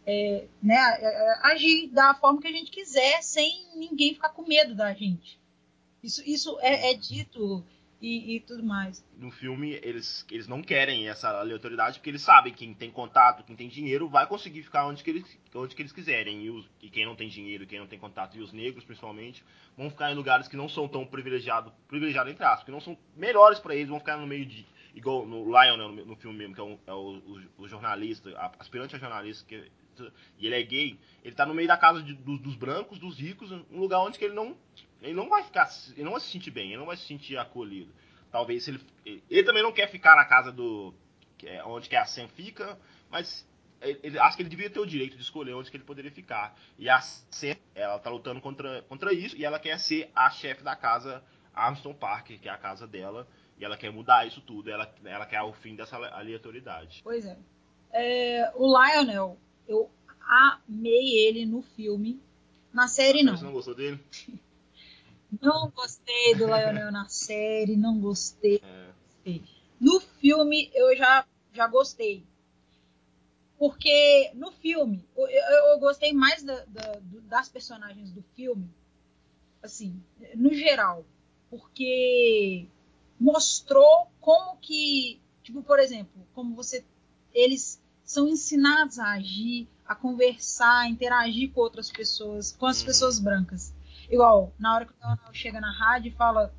é, 0.07 0.47
né, 0.63 0.75
é, 0.77 1.05
é, 1.07 1.39
agir 1.53 1.89
da 1.89 2.15
forma 2.15 2.41
que 2.41 2.49
a 2.49 2.53
gente 2.53 2.71
quiser, 2.71 3.23
sem 3.23 3.67
ninguém 3.77 4.15
ficar 4.15 4.31
com 4.31 4.47
medo 4.47 4.75
da 4.75 4.93
gente. 4.93 5.39
Isso, 6.03 6.23
isso 6.27 6.59
é, 6.61 6.91
é 6.91 6.95
dito 6.95 7.65
e, 8.01 8.35
e 8.35 8.41
tudo 8.41 8.65
mais. 8.65 9.05
no 9.17 9.31
filme 9.31 9.79
eles, 9.85 10.27
eles 10.29 10.49
não 10.49 10.61
querem 10.61 11.09
essa 11.09 11.29
aleatoriedade 11.39 11.99
porque 12.01 12.11
eles 12.11 12.23
sabem 12.23 12.53
que 12.53 12.59
quem 12.67 12.75
tem 12.75 12.91
contato, 12.91 13.45
quem 13.45 13.55
tem 13.55 13.69
dinheiro, 13.69 14.09
vai 14.09 14.27
conseguir 14.27 14.65
ficar 14.65 14.85
onde 14.89 15.05
que 15.05 15.11
eles, 15.11 15.39
onde 15.55 15.77
que 15.77 15.83
eles 15.83 15.93
quiserem. 15.93 16.43
E, 16.43 16.51
os- 16.51 16.69
e 16.83 16.91
quem 16.91 17.07
não 17.07 17.15
tem 17.15 17.29
dinheiro, 17.29 17.65
quem 17.65 17.79
não 17.79 17.87
tem 17.87 18.01
contato, 18.01 18.37
e 18.37 18.41
os 18.41 18.53
negros 18.53 18.85
principalmente, 18.85 19.45
vão 19.77 19.89
ficar 19.89 20.11
em 20.11 20.17
lugares 20.17 20.49
que 20.49 20.57
não 20.57 20.69
são 20.69 20.89
tão 20.89 21.07
privilegiados, 21.07 21.73
privilegiado 21.87 22.29
entre 22.29 22.45
aspas, 22.45 22.65
que 22.65 22.73
não 22.73 22.81
são 22.81 22.99
melhores 23.17 23.61
para 23.61 23.77
eles, 23.77 23.89
vão 23.89 24.01
ficar 24.01 24.17
no 24.17 24.27
meio 24.27 24.45
de. 24.47 24.67
Igual 24.95 25.25
no 25.25 25.45
Lion, 25.45 25.77
né, 25.79 25.85
no, 26.03 26.05
no 26.05 26.17
filme 26.17 26.37
mesmo, 26.37 26.55
que 26.57 26.61
é, 26.61 26.65
um- 26.65 26.79
é 26.87 26.93
o, 26.93 27.17
o- 27.19 27.43
o 27.59 27.69
jornalista, 27.69 28.31
aspirante 28.59 28.97
a 28.97 28.99
jornalista, 28.99 29.45
que, 29.49 29.71
e 30.39 30.47
ele 30.47 30.55
é 30.59 30.63
gay, 30.63 30.99
ele 31.23 31.35
tá 31.35 31.45
no 31.45 31.53
meio 31.55 31.69
da 31.69 31.77
casa 31.77 32.03
de- 32.03 32.15
dos, 32.15 32.41
dos 32.41 32.57
brancos, 32.57 32.99
dos 32.99 33.19
ricos, 33.19 33.51
um 33.53 33.79
lugar 33.79 34.01
onde 34.01 34.19
que 34.19 34.25
ele 34.25 34.35
não. 34.35 34.57
Ele 35.01 35.15
não 35.15 35.29
vai 35.29 35.43
ficar. 35.43 35.69
Ele 35.93 36.05
não 36.05 36.13
vai 36.13 36.21
se 36.21 36.31
sentir 36.31 36.51
bem, 36.51 36.69
ele 36.69 36.79
não 36.79 36.87
vai 36.87 36.97
se 36.97 37.05
sentir 37.07 37.37
acolhido. 37.37 37.93
Talvez 38.31 38.67
ele. 38.69 38.81
Ele, 39.05 39.43
também 39.43 39.63
não 39.63 39.73
quer 39.73 39.89
ficar 39.91 40.17
na 40.17 40.25
casa 40.25 40.51
do. 40.51 40.95
é 41.45 41.63
onde 41.65 41.89
que 41.89 41.97
a 41.97 42.05
Sam 42.07 42.29
fica, 42.29 42.79
mas 43.11 43.47
ele, 43.81 43.99
ele- 44.03 44.19
acho 44.19 44.37
que 44.37 44.43
ele 44.43 44.49
devia 44.49 44.71
ter 44.71 44.79
o 44.81 44.87
direito 44.87 45.17
de 45.17 45.23
escolher 45.23 45.55
onde 45.55 45.71
que 45.71 45.77
ele 45.77 45.85
poderia 45.85 46.11
ficar. 46.11 46.57
E 46.79 46.89
a 46.89 47.01
Sam, 47.01 47.57
ela 47.75 47.99
tá 47.99 48.09
lutando 48.11 48.41
contra, 48.41 48.83
contra 48.83 49.13
isso 49.13 49.37
e 49.37 49.45
ela 49.45 49.59
quer 49.59 49.79
ser 49.79 50.09
a 50.15 50.31
chefe 50.31 50.63
da 50.63 50.77
casa 50.77 51.23
Armstrong 51.53 51.99
Park, 51.99 52.29
que 52.41 52.49
é 52.49 52.53
a 52.53 52.57
casa 52.57 52.87
dela. 52.87 53.27
E 53.59 53.65
ela 53.65 53.77
quer 53.77 53.91
mudar 53.93 54.27
isso 54.27 54.41
tudo. 54.41 54.71
Ela, 54.71 54.93
ela 55.05 55.27
quer 55.27 55.43
o 55.43 55.53
fim 55.53 55.75
dessa 55.77 55.97
aleatoriedade. 55.97 57.01
Pois 57.05 57.25
é. 57.27 57.37
É, 57.93 58.53
o 58.57 58.67
Lionel, 58.67 59.37
eu 59.69 59.91
amei 60.21 61.17
ele 61.19 61.47
no 61.47 61.63
filme. 61.63 62.21
Na 62.73 62.89
série 62.89 63.23
não. 63.23 63.37
Você 63.37 63.45
não 63.45 63.53
gostou 63.53 63.75
dele? 63.75 64.01
Não 65.41 65.71
gostei 65.71 66.35
do 66.35 66.45
Lionel 66.45 66.93
na 66.93 67.09
série, 67.09 67.75
não 67.75 67.99
gostei. 67.99 68.61
É. 68.63 69.41
No 69.81 69.99
filme 69.99 70.71
eu 70.75 70.95
já, 70.95 71.27
já 71.55 71.67
gostei. 71.67 72.23
Porque 73.59 74.31
no 74.35 74.53
filme, 74.53 75.03
eu, 75.17 75.27
eu- 75.29 75.79
gostei 75.79 76.13
mais 76.13 76.43
da- 76.43 76.65
da- 76.67 77.01
das 77.23 77.49
personagens 77.49 78.11
do 78.13 78.23
filme, 78.37 78.69
assim, 79.63 80.03
no 80.35 80.53
geral. 80.53 81.03
Porque 81.49 82.67
mostrou 83.19 84.09
como 84.21 84.57
que, 84.59 85.19
tipo, 85.43 85.63
por 85.63 85.79
exemplo, 85.79 86.27
como 86.35 86.55
você. 86.55 86.85
Eles 87.33 87.81
são 88.13 88.29
ensinados 88.29 88.99
a 88.99 89.13
agir, 89.13 89.69
a 89.87 89.95
conversar, 89.95 90.81
a 90.81 90.89
interagir 90.89 91.51
com 91.53 91.61
outras 91.61 91.91
pessoas, 91.91 92.53
com 92.53 92.67
as 92.67 92.81
Uhum. 92.81 92.87
pessoas 92.87 93.19
brancas. 93.19 93.75
Igual, 94.11 94.53
na 94.59 94.75
hora 94.75 94.85
que 94.87 94.93
o 94.93 94.97
Leonel 95.01 95.33
chega 95.35 95.61
na 95.61 95.73
rádio 95.73 96.09
e 96.09 96.15
fala 96.15 96.55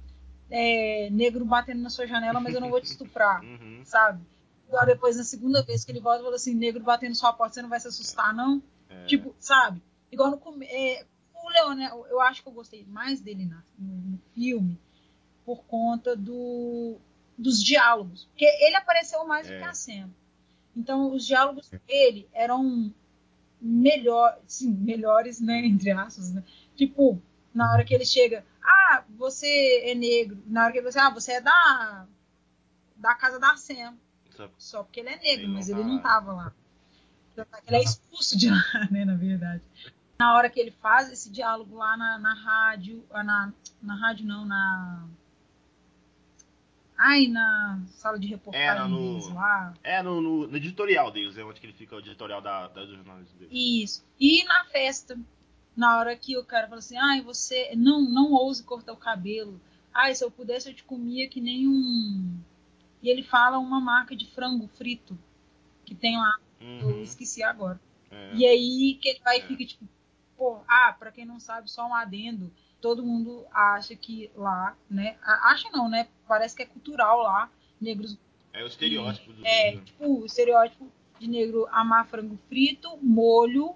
é, 0.50 1.10
negro 1.12 1.44
batendo 1.46 1.82
na 1.82 1.90
sua 1.90 2.06
janela, 2.06 2.40
mas 2.40 2.54
eu 2.54 2.62
não 2.62 2.70
vou 2.70 2.80
te 2.82 2.86
estuprar, 2.86 3.42
Uhum. 3.46 3.82
sabe? 3.84 4.24
Igual 4.68 4.86
depois, 4.86 5.18
na 5.18 5.24
segunda 5.24 5.62
vez 5.64 5.84
que 5.84 5.92
ele 5.92 6.00
volta, 6.00 6.24
fala 6.24 6.36
assim, 6.36 6.54
negro 6.54 6.84
batendo 6.84 7.10
na 7.10 7.16
sua 7.16 7.34
porta, 7.34 7.54
você 7.56 7.62
não 7.62 7.70
vai 7.70 7.80
se 7.80 7.88
assustar, 7.88 8.34
não? 8.34 8.62
É. 8.90 9.06
Tipo, 9.06 9.36
sabe? 9.40 9.82
Igual 10.12 10.32
no 10.32 10.38
come- 10.38 10.66
é, 10.66 11.06
o 11.34 11.50
Leonel, 11.50 12.06
eu 12.10 12.20
acho 12.22 12.42
que 12.44 12.50
eu 12.50 12.54
gostei 12.54 12.86
mais 12.86 13.20
dele 13.22 13.46
na- 13.46 13.64
no, 13.78 13.88
no 14.12 14.20
filme 14.34 14.80
por 15.46 15.64
conta 15.66 16.16
do, 16.16 16.98
dos 17.38 17.62
diálogos. 17.64 18.26
Porque 18.26 18.46
ele 18.46 18.76
apareceu 18.76 19.26
mais 19.28 19.48
do 19.48 19.54
É. 19.54 19.58
que 19.60 19.64
a 19.66 19.74
cena. 19.74 20.10
Então, 20.75 21.12
os 21.13 21.25
diálogos 21.25 21.70
dele 21.88 22.27
eram 22.34 22.94
melhor, 23.62 24.38
sim, 24.48 24.72
melhores, 24.72 25.39
né, 25.39 25.60
entre 25.65 25.92
aspas, 25.92 26.34
né? 26.34 26.44
Tipo, 26.75 27.22
na 27.53 27.72
hora 27.72 27.84
que 27.86 27.94
ele 27.94 28.06
chega, 28.06 28.46
ah, 28.63 29.03
você 29.18 29.82
é 29.86 29.96
negro. 29.96 30.42
Na 30.48 30.63
hora 30.63 30.72
que 30.72 30.80
ele 30.80 30.92
fala, 30.92 31.08
ah, 31.08 31.13
você 31.13 31.34
é 31.34 31.42
da 31.42 32.08
da 32.96 33.15
casa 33.15 33.38
da 33.39 33.56
Sam. 33.58 33.96
Só- 34.58 34.84
porque 34.84 35.00
ele 35.01 35.10
é 35.10 35.18
negro, 35.18 35.44
Ele 35.44 35.48
não 35.48 35.53
mas 35.56 35.68
tá 35.68 35.74
ele 35.74 35.84
não 35.84 35.96
lá. 35.96 36.01
tava 36.01 36.34
lá. 36.34 36.53
Ele 37.68 37.75
é 37.77 37.84
expulso 37.84 38.38
de 38.38 38.50
lá, 38.51 38.88
né, 38.92 39.06
na 39.06 39.15
verdade. 39.15 39.62
Na 40.20 40.36
hora 40.36 40.50
que 40.50 40.60
ele 40.60 40.72
faz 40.72 41.12
esse 41.12 41.30
diálogo 41.30 41.75
lá 41.75 41.98
na, 41.98 42.18
na 42.18 42.34
rádio, 42.34 43.03
ah, 43.12 43.24
na, 43.24 43.53
na 43.82 43.96
rádio 43.96 44.25
não, 44.25 44.46
na... 44.46 45.06
Ai, 47.06 47.28
na 47.28 47.80
sala 47.88 48.18
de 48.18 48.28
reportagem 48.28 48.86
É, 48.86 48.88
no- 48.88 48.98
deles 48.98 49.30
lá. 49.30 49.74
É, 49.84 50.02
no, 50.02 50.22
no- 50.22 50.48
no 50.48 50.58
editorial 50.58 51.12
deles, 51.12 51.38
é 51.38 51.44
onde 51.44 51.60
que 51.60 51.66
ele 51.66 51.74
fica 51.74 51.96
o 51.96 52.00
editorial 52.00 52.42
da, 52.42 52.68
da, 52.70 52.86
dos 52.86 52.96
jornalistas 52.96 53.38
dele. 53.38 53.52
Isso. 53.84 54.04
E 54.20 54.44
na 54.46 54.64
festa, 54.66 55.20
na 55.76 55.98
hora 55.98 56.16
que 56.16 56.38
o 56.38 56.46
cara 56.46 56.68
fala 56.68 56.80
assim, 56.80 56.98
ai, 56.98 57.22
você 57.22 57.74
não, 57.76 58.02
não 58.02 58.32
ouse 58.32 58.64
cortar 58.64 58.94
o 58.94 58.98
cabelo. 58.98 59.60
Ai, 59.94 60.16
se 60.16 60.24
eu 60.24 60.32
pudesse 60.32 60.70
eu 60.70 60.74
te 60.74 60.84
comia 60.84 61.28
que 61.28 61.42
nem 61.42 61.68
um... 61.68 62.40
E 63.02 63.10
ele 63.10 63.22
fala 63.22 63.60
uma 63.60 63.82
marca 63.82 64.16
de 64.16 64.26
frango 64.32 64.68
frito 64.68 65.18
que 65.86 65.94
tem 65.94 66.18
lá, 66.18 66.34
eu 66.80 66.90
Uhum, 66.92 67.04
esqueci 67.04 67.44
agora. 67.44 67.80
é. 68.12 68.36
E 68.36 68.46
aí 68.46 68.98
que 69.02 69.10
ele 69.10 69.20
vai 69.20 69.40
e 69.40 69.42
É. 69.42 69.46
fica 69.46 69.66
tipo, 69.66 69.86
pô, 70.38 70.62
ah, 70.68 70.96
pra 70.98 71.12
quem 71.12 71.26
não 71.26 71.40
sabe, 71.40 71.70
só 71.70 71.86
um 71.86 71.94
adendo. 71.94 72.50
Todo 72.84 73.02
mundo 73.02 73.46
acha 73.50 73.96
que 73.96 74.30
lá, 74.36 74.75
né? 74.90 75.16
Acha 75.24 75.70
não, 75.72 75.88
né? 75.90 76.06
Parece 76.28 76.54
que 76.54 76.63
é 76.63 76.66
cultural 76.66 77.22
lá. 77.24 77.50
Negros. 77.80 78.18
É 78.52 78.62
o 78.62 78.68
estereótipo 78.68 79.32
do 79.32 79.46
É, 79.48 79.72
negro. 79.72 79.86
tipo, 79.86 80.20
o 80.22 80.25
estereótipo 80.25 80.92
de 81.18 81.25
negro 81.30 81.66
amar 81.72 82.06
frango 82.08 82.38
frito, 82.50 82.98
molho, 83.02 83.74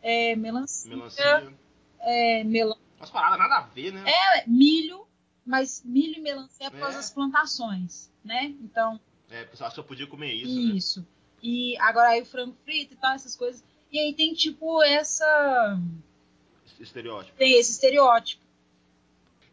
é, 0.00 0.34
melancia, 0.36 0.88
Melancia. 0.90 1.52
é, 2.00 2.42
melan- 2.44 2.78
Umas 2.96 3.10
paradas 3.10 3.38
nada 3.38 3.56
a 3.58 3.60
ver, 3.66 3.92
né? 3.92 4.02
é, 4.10 4.46
milho, 4.48 5.06
mas 5.44 5.82
milho 5.84 6.16
e 6.16 6.20
melancia 6.22 6.68
é 6.68 6.70
por 6.70 6.78
causa 6.80 6.94
É. 6.94 6.96
das 6.96 7.10
plantações, 7.10 8.10
né? 8.24 8.46
Então, 8.62 8.98
É, 9.30 9.42
o 9.42 9.48
pessoal 9.48 9.70
só 9.70 9.82
podia 9.82 10.06
comer 10.06 10.32
isso, 10.32 10.54
né? 10.54 10.74
Isso. 10.76 11.06
E 11.42 11.76
agora 11.78 12.08
aí 12.08 12.22
o 12.22 12.26
frango 12.26 12.56
frito 12.64 12.94
e 12.94 12.96
tal, 12.96 13.12
essas 13.14 13.36
coisas. 13.36 13.62
E 13.92 13.98
aí 13.98 14.14
tem 14.14 14.32
tipo 14.32 14.82
essa. 14.82 15.78
Estereótipo. 16.80 17.36
Tem 17.36 17.52
esse 17.58 17.72
estereótipo. 17.72 18.45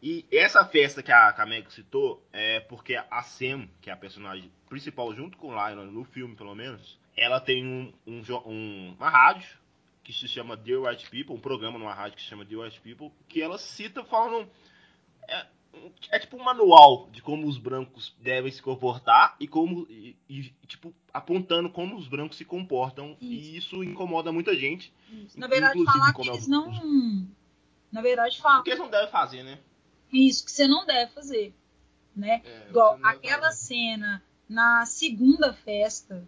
E 0.06 0.26
essa 0.30 0.66
festa 0.66 1.02
que 1.02 1.14
a, 1.14 1.32
que 1.32 1.40
a 1.40 1.46
Meg 1.46 1.72
citou 1.72 2.22
é 2.34 2.60
porque 2.60 2.94
a 3.10 3.24
Sam, 3.24 3.70
que 3.82 3.90
é 3.90 3.94
a 3.94 3.98
personagem 3.98 4.52
principal, 4.68 5.16
junto 5.16 5.38
com 5.38 5.48
o 5.48 5.52
Lionel, 5.54 5.86
no 5.90 6.04
filme 6.04 6.36
pelo 6.36 6.54
menos, 6.54 7.00
ela 7.16 7.40
tem 7.40 7.66
um, 7.66 7.94
um 8.06 8.22
um- 8.46 8.96
uma 9.00 9.10
rádio 9.10 9.48
que 10.04 10.12
se 10.12 10.28
chama 10.28 10.58
Dear 10.58 10.82
White 10.82 11.10
People, 11.10 11.34
um 11.34 11.40
programa 11.40 11.80
numa 11.80 11.94
rádio 11.94 12.18
que 12.18 12.22
se 12.22 12.28
chama 12.28 12.44
Dear 12.44 12.64
White 12.66 12.82
People, 12.82 13.12
que 13.30 13.42
ela 13.42 13.58
cita 13.58 14.04
falando. 14.04 14.50
É, 15.26 15.46
é 16.12 16.20
tipo 16.20 16.36
um 16.36 16.44
manual 16.44 17.08
de 17.10 17.22
como 17.22 17.48
os 17.48 17.58
brancos 17.58 18.14
devem 18.20 18.52
se 18.52 18.62
comportar 18.62 19.38
e 19.40 19.48
como. 19.48 19.88
E, 19.90 20.18
e, 20.28 20.54
tipo, 20.68 20.94
apontando 21.14 21.70
como 21.70 21.96
os 21.96 22.10
brancos 22.10 22.36
se 22.38 22.44
comportam. 22.44 23.16
E 23.22 23.56
isso 23.56 23.82
incomoda 23.82 24.34
muita 24.34 24.54
gente. 24.54 24.92
Na 25.38 25.48
verdade, 25.48 25.80
falar 25.86 26.14
que 26.14 26.22
eles 26.30 26.48
não. 26.50 26.66
Na 27.90 28.02
verdade, 28.02 28.42
falam 28.42 28.58
Porque 28.58 28.72
eles 28.72 28.80
não 28.82 28.90
devem 28.90 29.10
fazer, 29.10 29.44
né? 29.44 29.60
Isso 30.14 30.46
que 30.46 30.52
você 30.52 30.68
não 30.68 30.86
deve 30.86 31.12
fazer. 31.12 31.54
Né? 32.16 32.42
É, 32.46 32.70
Igual 32.70 33.00
aquela 33.04 33.52
cena 33.52 34.24
na 34.48 34.86
segunda 34.86 35.54
festa, 35.54 36.28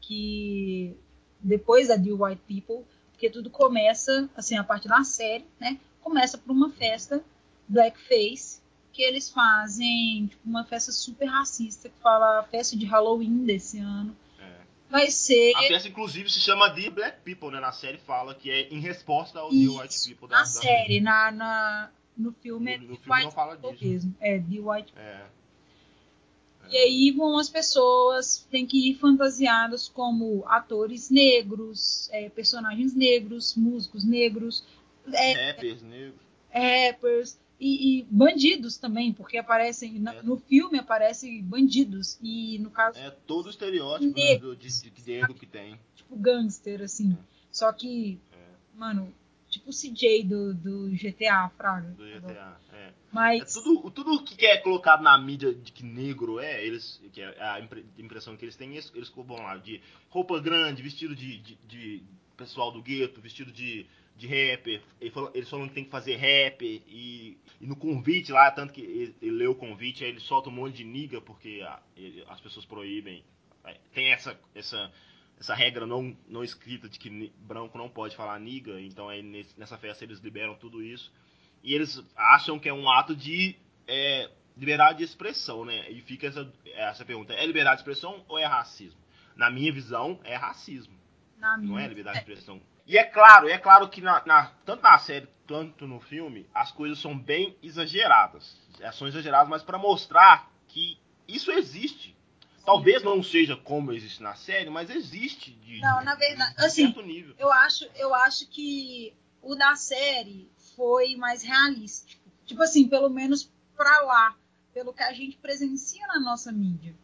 que 0.00 0.96
depois 1.40 1.88
da 1.88 1.98
The 1.98 2.12
White 2.12 2.42
People, 2.48 2.84
porque 3.12 3.30
tudo 3.30 3.50
começa, 3.50 4.28
assim, 4.36 4.56
a 4.56 4.64
partir 4.64 4.88
da 4.88 5.04
série, 5.04 5.46
né? 5.60 5.78
Começa 6.00 6.36
por 6.36 6.50
uma 6.50 6.70
festa 6.70 7.22
blackface, 7.68 8.60
que 8.92 9.02
eles 9.02 9.30
fazem 9.30 10.26
tipo, 10.26 10.42
uma 10.44 10.64
festa 10.64 10.90
super 10.92 11.26
racista, 11.26 11.88
que 11.88 11.98
fala 12.00 12.42
festa 12.50 12.76
de 12.76 12.84
Halloween 12.84 13.44
desse 13.44 13.78
ano. 13.78 14.16
É. 14.38 14.60
Vai 14.90 15.10
ser 15.10 15.54
A 15.56 15.68
peça, 15.68 15.88
inclusive, 15.88 16.28
se 16.28 16.40
chama 16.40 16.74
The 16.74 16.90
Black 16.90 17.20
People, 17.22 17.50
né? 17.52 17.60
Na 17.60 17.72
série 17.72 17.98
fala 17.98 18.34
que 18.34 18.50
é 18.50 18.68
em 18.68 18.80
resposta 18.80 19.38
ao 19.38 19.50
The 19.50 19.56
White 19.56 20.08
People 20.08 20.28
da 20.28 20.36
na 20.36 20.42
da 20.42 20.46
série, 20.46 21.00
na, 21.00 21.30
na, 21.30 21.90
no 22.16 22.32
filme 22.32 22.72
é 22.72 22.78
No, 22.78 22.88
no 22.88 22.96
The 22.96 23.02
filme 23.02 23.14
White 23.16 23.24
não 23.24 23.30
fala 23.32 23.56
People 23.56 23.72
disso. 23.76 23.84
mesmo. 23.90 24.14
É, 24.20 24.38
The 24.38 24.60
White 24.60 24.92
É. 24.96 25.26
E 26.70 26.76
aí 26.76 27.10
vão 27.10 27.36
as 27.38 27.50
pessoas, 27.50 28.46
tem 28.50 28.64
que 28.64 28.90
ir 28.90 28.94
fantasiadas 28.94 29.88
como 29.88 30.44
atores 30.46 31.10
negros, 31.10 32.08
é, 32.12 32.28
personagens 32.30 32.94
negros, 32.94 33.54
músicos 33.56 34.04
negros, 34.04 34.64
é, 35.12 35.50
Rappers 35.52 35.82
negros. 35.82 36.20
rappers. 36.50 37.42
E, 37.64 38.00
e 38.00 38.06
bandidos 38.10 38.76
também, 38.76 39.12
porque 39.12 39.38
aparecem. 39.38 39.98
na- 40.00 40.14
É. 40.14 40.22
No 40.22 40.36
filme 40.36 40.78
aparecem 40.80 41.40
bandidos. 41.44 42.18
E 42.20 42.58
no 42.58 42.70
caso, 42.70 42.98
É 42.98 43.08
todo 43.10 43.46
o 43.46 43.50
estereótipo 43.50 44.16
né, 44.18 44.24
Negro. 44.30 44.48
do- 44.48 44.56
de, 44.56 44.68
de, 44.90 45.10
negro 45.12 45.32
que 45.34 45.46
tem. 45.46 45.78
tipo, 45.94 46.16
gangster, 46.16 46.80
assim. 46.82 47.16
Só 47.52 47.72
que, 47.72 48.18
É, 48.32 48.36
mano, 48.76 49.12
tipo 49.52 49.70
o 49.70 49.72
CJ 49.72 50.24
do, 50.24 50.54
do 50.54 50.88
GTA, 50.90 51.48
Fraga. 51.56 51.90
do 51.90 52.04
GTA. 52.04 52.60
É. 52.72 52.76
É 52.88 52.92
Mas. 53.12 53.52
tudo, 53.52 53.90
tudo 53.90 54.24
que 54.24 54.46
é 54.46 54.56
colocado 54.56 55.02
na 55.02 55.16
mídia 55.18 55.54
de 55.54 55.70
que 55.70 55.84
negro 55.84 56.40
é, 56.40 56.64
eles, 56.64 57.00
que 57.12 57.20
é 57.20 57.40
a 57.42 57.60
impre- 57.60 57.84
impressão 57.98 58.36
que 58.36 58.44
eles 58.44 58.56
têm, 58.56 58.72
eles, 58.72 58.90
eles 58.94 59.10
vão 59.10 59.36
lá 59.36 59.56
de 59.58 59.80
roupa 60.08 60.40
grande, 60.40 60.82
vestido 60.82 61.14
de, 61.14 61.38
de, 61.38 61.58
de 61.68 62.02
pessoal 62.36 62.72
do 62.72 62.82
gueto, 62.82 63.20
vestido 63.20 63.52
de, 63.52 63.86
de 64.16 64.26
rapper. 64.26 64.82
Eles 65.34 65.48
falam 65.50 65.68
que 65.68 65.74
tem 65.74 65.84
que 65.84 65.90
fazer 65.90 66.16
rap 66.16 66.64
e, 66.64 67.36
e 67.60 67.66
no 67.66 67.76
convite 67.76 68.32
lá, 68.32 68.50
tanto 68.50 68.72
que 68.72 68.80
ele, 68.80 69.14
ele 69.20 69.30
leu 69.36 69.50
o 69.52 69.54
convite, 69.56 70.02
aí 70.02 70.10
ele 70.10 70.20
solta 70.20 70.48
um 70.48 70.52
monte 70.52 70.76
de 70.78 70.84
niga 70.84 71.20
porque 71.20 71.60
a- 71.62 71.80
ele- 71.96 72.24
as 72.28 72.40
pessoas 72.40 72.64
proíbem. 72.64 73.22
É, 73.64 73.76
Tem 73.92 74.10
essa, 74.10 74.36
essa, 74.54 74.90
essa 75.38 75.54
regra 75.54 75.86
não, 75.86 76.16
não 76.28 76.44
escrita 76.44 76.88
de 76.88 76.98
que 76.98 77.32
branco 77.38 77.76
não 77.76 77.88
pode 77.88 78.14
falar 78.16 78.38
niga, 78.38 78.80
então 78.80 79.08
aí 79.08 79.22
nesse- 79.22 79.58
nessa 79.58 79.76
festa 79.76 80.04
eles 80.04 80.20
liberam 80.20 80.54
tudo 80.54 80.82
isso. 80.82 81.12
E 81.62 81.74
eles 81.74 82.02
acham 82.16 82.58
que 82.58 82.68
é 82.68 82.72
um 82.74 82.88
ato 82.90 83.14
de 83.14 83.56
é, 83.88 84.30
liberdade 84.56 84.98
de 84.98 85.04
expressão, 85.04 85.64
né? 85.64 85.90
E 85.90 86.00
fica 86.00 86.26
essa, 86.28 86.52
essa 86.74 87.04
pergunta: 87.04 87.32
é 87.34 87.44
liberdade 87.46 87.76
de 87.76 87.82
expressão 87.82 88.24
ou 88.28 88.38
é 88.38 88.44
racismo? 88.44 89.00
Na 89.34 89.50
minha 89.50 89.72
visão, 89.72 90.20
é 90.24 90.36
racismo, 90.36 90.94
Na 91.38 91.56
não 91.56 91.64
minha. 91.74 91.80
é 91.82 91.88
liberdade 91.88 92.18
de 92.18 92.22
expressão. 92.22 92.60
E 92.86 92.98
é 92.98 93.04
claro, 93.04 93.48
é 93.48 93.56
claro 93.58 93.88
que 93.88 94.00
na, 94.00 94.22
na- 94.26 94.46
tanto 94.64 94.82
na 94.82 94.98
série 94.98 95.26
quanto 95.48 95.86
no 95.86 96.00
filme, 96.00 96.46
as 96.54 96.70
coisas 96.72 96.98
são 96.98 97.16
bem 97.18 97.56
exageradas. 97.62 98.56
É, 98.80 98.90
São 98.92 99.06
exageradas, 99.08 99.48
mas 99.48 99.62
para 99.62 99.78
mostrar 99.78 100.50
que 100.68 100.98
isso 101.28 101.50
existe. 101.52 102.16
Talvez 102.64 103.02
não 103.02 103.22
seja 103.22 103.56
como 103.56 103.92
existe 103.92 104.22
na 104.22 104.34
série, 104.34 104.70
mas 104.70 104.88
existe 104.90 105.50
de, 105.50 105.80
Não, 105.80 106.02
na 106.04 106.14
verdade, 106.14 106.54
de 106.56 106.64
assim, 106.64 106.84
certo 106.86 107.02
nível. 107.02 107.34
Eu 107.38 107.52
acho, 107.52 107.84
eu 107.96 108.14
acho 108.14 108.46
que 108.48 109.14
o 109.42 109.54
da 109.54 109.74
série 109.74 110.50
foi 110.76 111.16
mais 111.16 111.42
realístico. 111.42 112.22
Tipo 112.46 112.62
assim, 112.62 112.86
pelo 112.88 113.08
menos 113.10 113.50
pra 113.76 114.00
lá, 114.02 114.36
pelo 114.72 114.92
que 114.92 115.02
a 115.02 115.12
gente 115.12 115.36
presencia 115.38 116.06
na 116.06 116.20
nossa 116.20 116.52
mídia. 116.52 116.94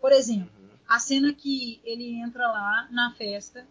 Por 0.00 0.12
exemplo, 0.12 0.50
Uhum. 0.58 0.68
a 0.88 0.98
cena 0.98 1.32
que 1.32 1.80
ele 1.84 2.20
entra 2.20 2.46
lá 2.48 2.88
na 2.90 3.14
festa 3.14 3.66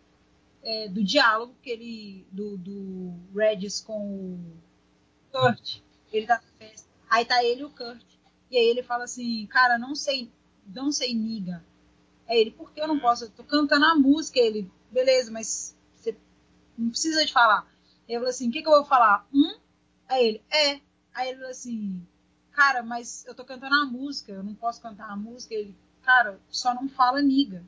é, 0.64 0.88
do 0.88 1.04
diálogo 1.04 1.56
que 1.62 1.70
ele 1.70 2.26
do, 2.32 2.58
do 2.58 3.14
Regis 3.36 3.82
com 3.82 4.00
o 4.00 4.62
Kurt. 5.32 5.80
Ele 6.12 6.26
tá 6.26 6.36
na 6.36 6.66
festa. 6.68 6.90
Aí 7.10 7.26
tá 7.26 7.44
ele 7.44 7.62
e 7.62 7.66
o 7.66 7.70
Kurt. 7.70 8.02
E 8.50 8.58
aí 8.58 8.66
ele 8.66 8.82
fala 8.84 9.04
assim, 9.04 9.46
cara, 9.48 9.78
não 9.78 9.94
sei, 9.96 10.32
não 10.68 10.92
sei 10.92 11.14
niga. 11.14 11.64
Aí 12.28 12.40
ele, 12.40 12.52
por 12.52 12.72
que 12.72 12.82
eu 12.82 12.88
não 12.88 13.00
posso? 13.00 13.26
Eu 13.26 13.30
tô 13.32 13.44
cantando 13.44 13.86
a 13.86 13.96
música. 13.96 14.40
Ele, 14.40 14.70
beleza, 14.92 15.32
mas 15.32 15.76
você 15.94 16.18
não 16.78 16.90
precisa 16.90 17.26
de 17.26 17.34
falar. 17.34 17.68
Eu 18.08 18.20
falei 18.20 18.30
assim, 18.30 18.50
o 18.50 18.52
que, 18.52 18.62
que 18.62 18.68
eu 18.68 18.74
vou 18.74 18.86
falar? 18.86 19.28
Hum? 19.34 19.58
Aí 20.08 20.28
ele, 20.28 20.44
é. 20.52 20.82
Aí 21.14 21.30
ele 21.30 21.38
falou 21.38 21.52
assim, 21.52 22.08
cara, 22.52 22.84
mas 22.84 23.26
eu 23.26 23.36
tô 23.36 23.46
cantando 23.46 23.76
a 23.76 23.86
música, 23.86 24.32
eu 24.32 24.44
não 24.44 24.56
posso 24.56 24.82
cantar 24.82 25.10
a 25.10 25.16
música. 25.16 25.54
Ele, 25.54 25.76
cara, 26.02 26.40
só 26.50 26.74
não 26.74 26.90
fala 26.90 27.22
niga. 27.22 27.64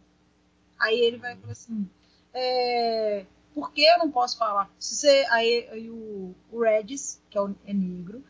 Aí 0.79 0.99
ele 0.99 1.17
vai 1.17 1.33
e 1.33 1.37
fala 1.37 1.51
assim, 1.51 1.89
é, 2.33 3.25
por 3.53 3.71
que 3.71 3.81
eu 3.81 3.99
não 3.99 4.11
posso 4.11 4.37
falar? 4.37 4.69
Se 4.77 4.95
você, 4.95 5.25
aí, 5.29 5.67
aí 5.71 5.89
o, 5.89 6.35
o 6.51 6.61
Regis, 6.61 7.21
que 7.29 7.37
é, 7.37 7.41
o, 7.41 7.55
é 7.65 7.73
negro, 7.73 8.23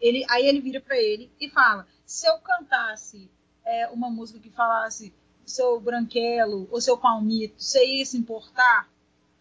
ele, 0.00 0.24
aí 0.28 0.46
ele 0.46 0.60
vira 0.60 0.80
pra 0.80 0.96
ele 0.96 1.30
e 1.40 1.48
fala, 1.50 1.86
se 2.04 2.26
eu 2.26 2.38
cantasse 2.38 3.30
é, 3.64 3.88
uma 3.88 4.10
música 4.10 4.38
que 4.38 4.50
falasse 4.50 5.12
seu 5.46 5.80
branquelo 5.80 6.68
ou 6.70 6.80
seu 6.80 6.96
palmito, 6.96 7.54
você 7.62 7.84
ia 7.84 8.04
se 8.06 8.16
importar? 8.16 8.88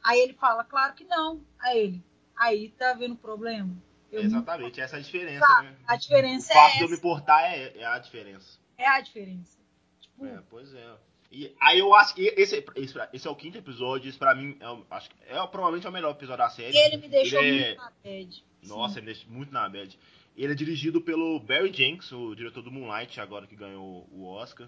Aí 0.03 0.19
ele 0.19 0.33
fala, 0.33 0.63
claro 0.63 0.93
que 0.93 1.03
não. 1.03 1.41
Aí 1.59 1.77
ele, 1.79 2.03
aí 2.35 2.69
tá 2.69 2.93
vendo 2.93 3.13
o 3.13 3.17
problema? 3.17 3.69
Eu 4.11 4.21
Exatamente, 4.23 4.81
essa 4.81 4.97
é 4.97 4.99
a 4.99 5.01
diferença, 5.01 5.45
Sabe, 5.45 5.67
né? 5.69 5.75
a 5.87 5.95
diferença 5.95 6.51
o 6.51 6.53
fato 6.53 6.73
é 6.73 6.77
de 6.77 6.83
eu 6.83 6.89
me 6.89 6.95
importar 6.97 7.41
é, 7.43 7.77
é 7.77 7.85
a 7.85 7.97
diferença. 7.97 8.59
É 8.77 8.85
a 8.87 8.99
diferença. 8.99 9.57
Tipo, 10.01 10.25
É, 10.25 10.41
pois 10.49 10.73
é. 10.73 10.93
E 11.31 11.55
aí 11.61 11.79
eu 11.79 11.95
acho 11.95 12.13
que 12.13 12.23
esse, 12.35 12.57
esse, 12.75 12.93
esse 13.13 13.25
é 13.27 13.31
o 13.31 13.35
quinto 13.37 13.57
episódio, 13.57 14.09
esse 14.09 14.17
pra 14.17 14.35
mim 14.35 14.57
é, 14.59 14.65
acho, 14.95 15.09
que 15.09 15.15
é 15.27 15.35
provavelmente 15.47 15.85
é 15.85 15.89
o 15.89 15.93
melhor 15.93 16.11
episódio 16.11 16.43
da 16.43 16.49
série. 16.49 16.75
e 16.75 16.77
ele 16.77 16.97
me 16.97 17.07
deixou 17.07 17.39
Ele 17.41 17.61
é- 17.63 17.67
muito 17.69 17.77
na 17.79 17.91
bad. 18.03 18.45
Nossa, 18.63 18.93
Sim. 18.95 18.99
ele 18.99 19.05
deixa 19.05 19.25
muito 19.29 19.53
na 19.53 19.69
bad. 19.69 19.97
Ele 20.41 20.53
é 20.53 20.55
dirigido 20.55 20.99
pelo 21.01 21.39
Barry 21.39 21.71
Jenkins, 21.71 22.11
o 22.11 22.33
diretor 22.33 22.61
do 22.63 22.71
Moonlight, 22.71 23.19
agora 23.21 23.45
que 23.45 23.55
ganhou 23.55 24.07
o 24.11 24.25
Oscar. 24.25 24.67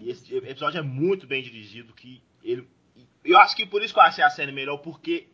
E 0.00 0.10
esse 0.10 0.34
episódio 0.34 0.78
é 0.78 0.82
muito 0.82 1.26
bem 1.26 1.42
dirigido, 1.42 1.92
que 1.92 2.20
ele... 2.42 2.66
Eu 3.24 3.38
acho 3.38 3.54
que 3.54 3.64
por 3.64 3.82
isso 3.82 3.94
que 3.94 4.00
eu 4.00 4.04
achei 4.04 4.24
a 4.24 4.30
série 4.30 4.50
melhor, 4.50 4.78
porque 4.78 5.28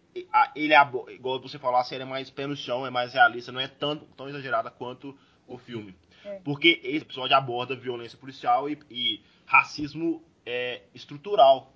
ele, 0.55 0.75
abo- 0.75 1.09
igual 1.09 1.41
você 1.41 1.59
falou, 1.59 1.79
a 1.81 1.85
série 1.85 2.03
é 2.03 2.07
mais 2.07 2.29
pé 2.29 2.47
no 2.47 2.55
chão, 2.57 2.85
é 2.87 2.91
mais 2.91 3.15
realista, 3.15 3.51
não 3.51 3.61
é 3.61 3.67
tanto, 3.69 4.05
tão 4.17 4.29
exagerada 4.29 4.71
quanto 4.71 5.17
o 5.47 5.57
filme. 5.57 5.95
É. 6.25 6.35
Porque 6.41 6.81
esse 6.83 7.05
episódio 7.05 7.35
aborda 7.37 7.75
violência 7.75 8.19
policial 8.19 8.69
e, 8.69 8.79
e 8.91 9.23
racismo 9.47 10.23
é, 10.45 10.83
estrutural. 10.95 11.73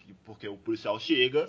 Que- 0.00 0.14
Porque 0.24 0.48
o 0.48 0.56
policial 0.56 0.98
chega, 0.98 1.48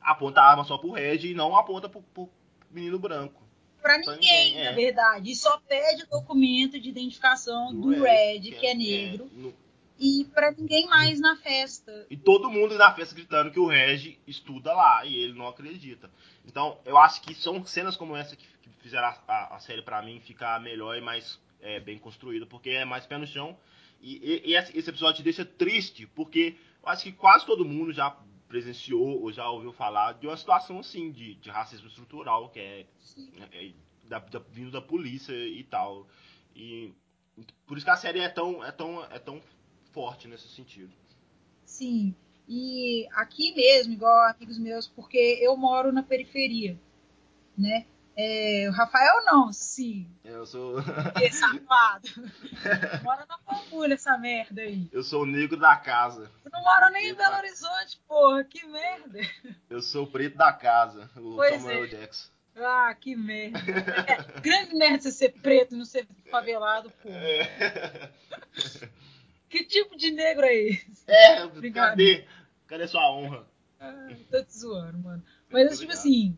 aponta 0.00 0.40
a 0.40 0.50
arma 0.50 0.64
só 0.64 0.78
pro 0.78 0.92
Red 0.92 1.26
e 1.30 1.34
não 1.34 1.54
aponta 1.54 1.86
pro, 1.86 2.00
pro 2.02 2.30
menino 2.70 2.98
branco. 2.98 3.42
Pra 3.80 3.98
pra 4.00 4.14
ninguém, 4.14 4.54
na 4.54 4.60
é. 4.60 4.72
verdade. 4.72 5.30
E 5.30 5.36
só 5.36 5.58
pede 5.68 6.06
documento 6.06 6.78
de 6.80 6.88
identificação 6.88 7.74
do, 7.74 8.02
Red, 8.02 8.40
que 8.40 8.66
é 8.66 8.74
negro. 8.74 9.30
no- 9.34 9.54
E 9.98 10.24
pra 10.34 10.50
ninguém 10.52 10.86
mais 10.86 11.20
na 11.20 11.36
festa. 11.36 12.06
E 12.08 12.16
todo 12.16 12.50
mundo 12.50 12.74
na 12.78 12.94
festa 12.94 13.14
gritando 13.14 13.50
que 13.50 13.60
o 13.60 13.66
Reg 13.66 14.18
estuda 14.26 14.72
lá 14.72 15.04
e 15.04 15.14
ele 15.14 15.34
não 15.34 15.46
acredita. 15.48 16.10
Então, 16.46 16.78
eu 16.86 16.96
acho 16.96 17.20
que 17.20 17.34
são 17.34 17.64
cenas 17.66 17.96
como 17.98 18.16
essa 18.16 18.34
que, 18.34 18.46
que 18.62 18.70
fizeram 18.82 19.08
a, 19.08 19.18
a- 19.28 19.56
a 19.56 19.58
série 19.60 19.82
pra 19.82 20.00
mim 20.00 20.18
ficar 20.20 20.58
melhor 20.60 20.96
e 20.96 21.00
mais 21.02 21.38
é, 21.60 21.78
bem 21.78 21.98
construída, 21.98 22.46
porque 22.46 22.70
é 22.70 22.84
mais 22.86 23.04
pé 23.04 23.18
no 23.18 23.26
chão. 23.26 23.54
E, 24.00 24.16
e- 24.46 24.50
e 24.52 24.56
esse 24.56 24.88
episódio 24.88 25.16
te 25.16 25.22
deixa 25.22 25.44
triste, 25.44 26.06
porque 26.06 26.56
eu 26.82 26.88
acho 26.88 27.02
que 27.02 27.12
quase 27.12 27.44
todo 27.44 27.66
mundo 27.66 27.92
já 27.92 28.16
presenciou 28.50 29.22
ou 29.22 29.32
já 29.32 29.48
ouviu 29.48 29.72
falar 29.72 30.14
de 30.14 30.26
uma 30.26 30.36
situação 30.36 30.80
assim, 30.80 31.12
de, 31.12 31.36
de 31.36 31.48
racismo 31.50 31.86
estrutural, 31.86 32.50
que 32.50 32.58
é, 32.58 32.86
é, 33.52 33.72
da, 34.08 34.18
da- 34.18 34.40
vindo 34.40 34.72
da 34.72 34.82
polícia 34.82 35.32
e 35.32 35.62
tal. 35.62 36.08
E 36.54 36.92
por 37.64 37.76
isso 37.76 37.86
que 37.86 37.92
a 37.92 37.96
série 37.96 38.18
é 38.18 38.28
tão, 38.28 38.62
é 38.64 38.72
tão, 38.72 39.04
é 39.04 39.18
tão 39.20 39.40
forte 39.92 40.26
nesse 40.26 40.48
sentido. 40.48 40.92
Sim. 41.64 42.12
E 42.48 43.06
aqui 43.12 43.54
mesmo, 43.54 43.92
igual 43.92 44.28
amigos 44.28 44.58
meus, 44.58 44.88
porque 44.88 45.38
eu 45.40 45.56
moro 45.56 45.92
na 45.92 46.02
periferia, 46.02 46.76
né? 47.56 47.86
É, 48.22 48.68
o 48.68 48.72
Rafael 48.72 49.24
não, 49.24 49.50
sim, 49.50 50.06
Eu 50.24 50.44
sou. 50.44 50.76
que 51.16 51.30
safado. 51.32 52.06
Mora 53.02 53.24
na 53.26 53.38
Pampulha 53.38 53.94
essa 53.94 54.18
merda 54.18 54.60
aí. 54.60 54.88
Eu 54.92 55.02
sou 55.02 55.22
o 55.22 55.26
negro 55.26 55.56
da 55.58 55.74
casa. 55.76 56.30
Eu 56.44 56.50
não 56.52 56.60
moro 56.62 56.90
nem 56.92 57.08
em 57.10 57.14
Belo 57.14 57.36
Horizonte, 57.36 57.98
porra, 58.06 58.44
que 58.44 58.66
merda. 58.66 59.20
Eu 59.70 59.80
sou 59.80 60.04
o 60.04 60.10
preto 60.10 60.36
da 60.36 60.52
casa. 60.52 61.08
O 61.16 61.36
Pois 61.36 61.54
Samuel 61.62 61.84
é. 61.84 61.88
Jackson. 61.88 62.28
Ah, 62.56 62.94
que 63.00 63.16
merda. 63.16 63.58
É, 64.06 64.40
grande 64.40 64.74
merda 64.74 65.00
você 65.02 65.12
ser 65.12 65.30
preto 65.40 65.74
e 65.74 65.78
não 65.78 65.84
ser 65.86 66.06
favelado, 66.30 66.90
porra. 67.02 67.16
É, 67.16 68.10
Que 69.48 69.64
tipo 69.64 69.96
de 69.96 70.10
negro 70.10 70.44
é 70.44 70.54
esse? 70.54 71.04
é 71.08 71.44
Obrigado. 71.44 71.90
cadê? 71.90 72.24
Cadê 72.66 72.86
sua 72.86 73.10
honra? 73.10 73.46
Ah, 73.80 74.08
tô 74.30 74.44
te 74.44 74.58
zoando, 74.58 74.98
mano. 74.98 75.22
Mas, 75.48 75.78
tipo 75.78 75.92
assim, 75.92 76.36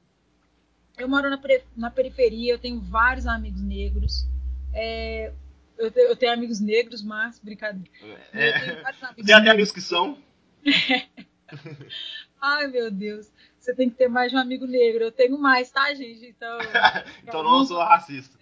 eu 0.98 1.08
moro 1.08 1.28
na, 1.30 1.40
na 1.76 1.90
periferia, 1.90 2.52
eu 2.54 2.58
tenho 2.58 2.80
vários 2.80 3.26
amigos 3.26 3.60
negros. 3.62 4.26
É, 4.72 5.32
eu, 5.78 5.90
te- 5.90 6.00
eu 6.00 6.16
tenho 6.16 6.32
amigos 6.32 6.60
negros, 6.60 7.02
mas, 7.02 7.38
brincadeira. 7.38 7.88
Eu 8.02 8.16
tenho 8.30 8.42
É. 8.44 8.82
vários 8.82 9.02
amigos 9.02 9.26
Tem 9.26 9.34
até 9.34 9.50
amigos 9.50 9.72
que 9.72 9.80
são. 9.80 10.18
Ai, 12.40 12.66
meu 12.68 12.90
Deus. 12.90 13.30
Você 13.58 13.74
tem 13.74 13.88
que 13.88 13.96
ter 13.96 14.08
mais 14.08 14.30
de 14.32 14.36
um 14.36 14.40
amigo 14.40 14.66
negro. 14.66 15.04
Eu 15.04 15.12
tenho 15.12 15.38
mais, 15.38 15.70
tá, 15.70 15.92
gente? 15.94 16.26
Então. 16.26 16.58
Então 17.22 17.42
não 17.42 17.64
sou 17.64 17.78
racista. 17.78 18.36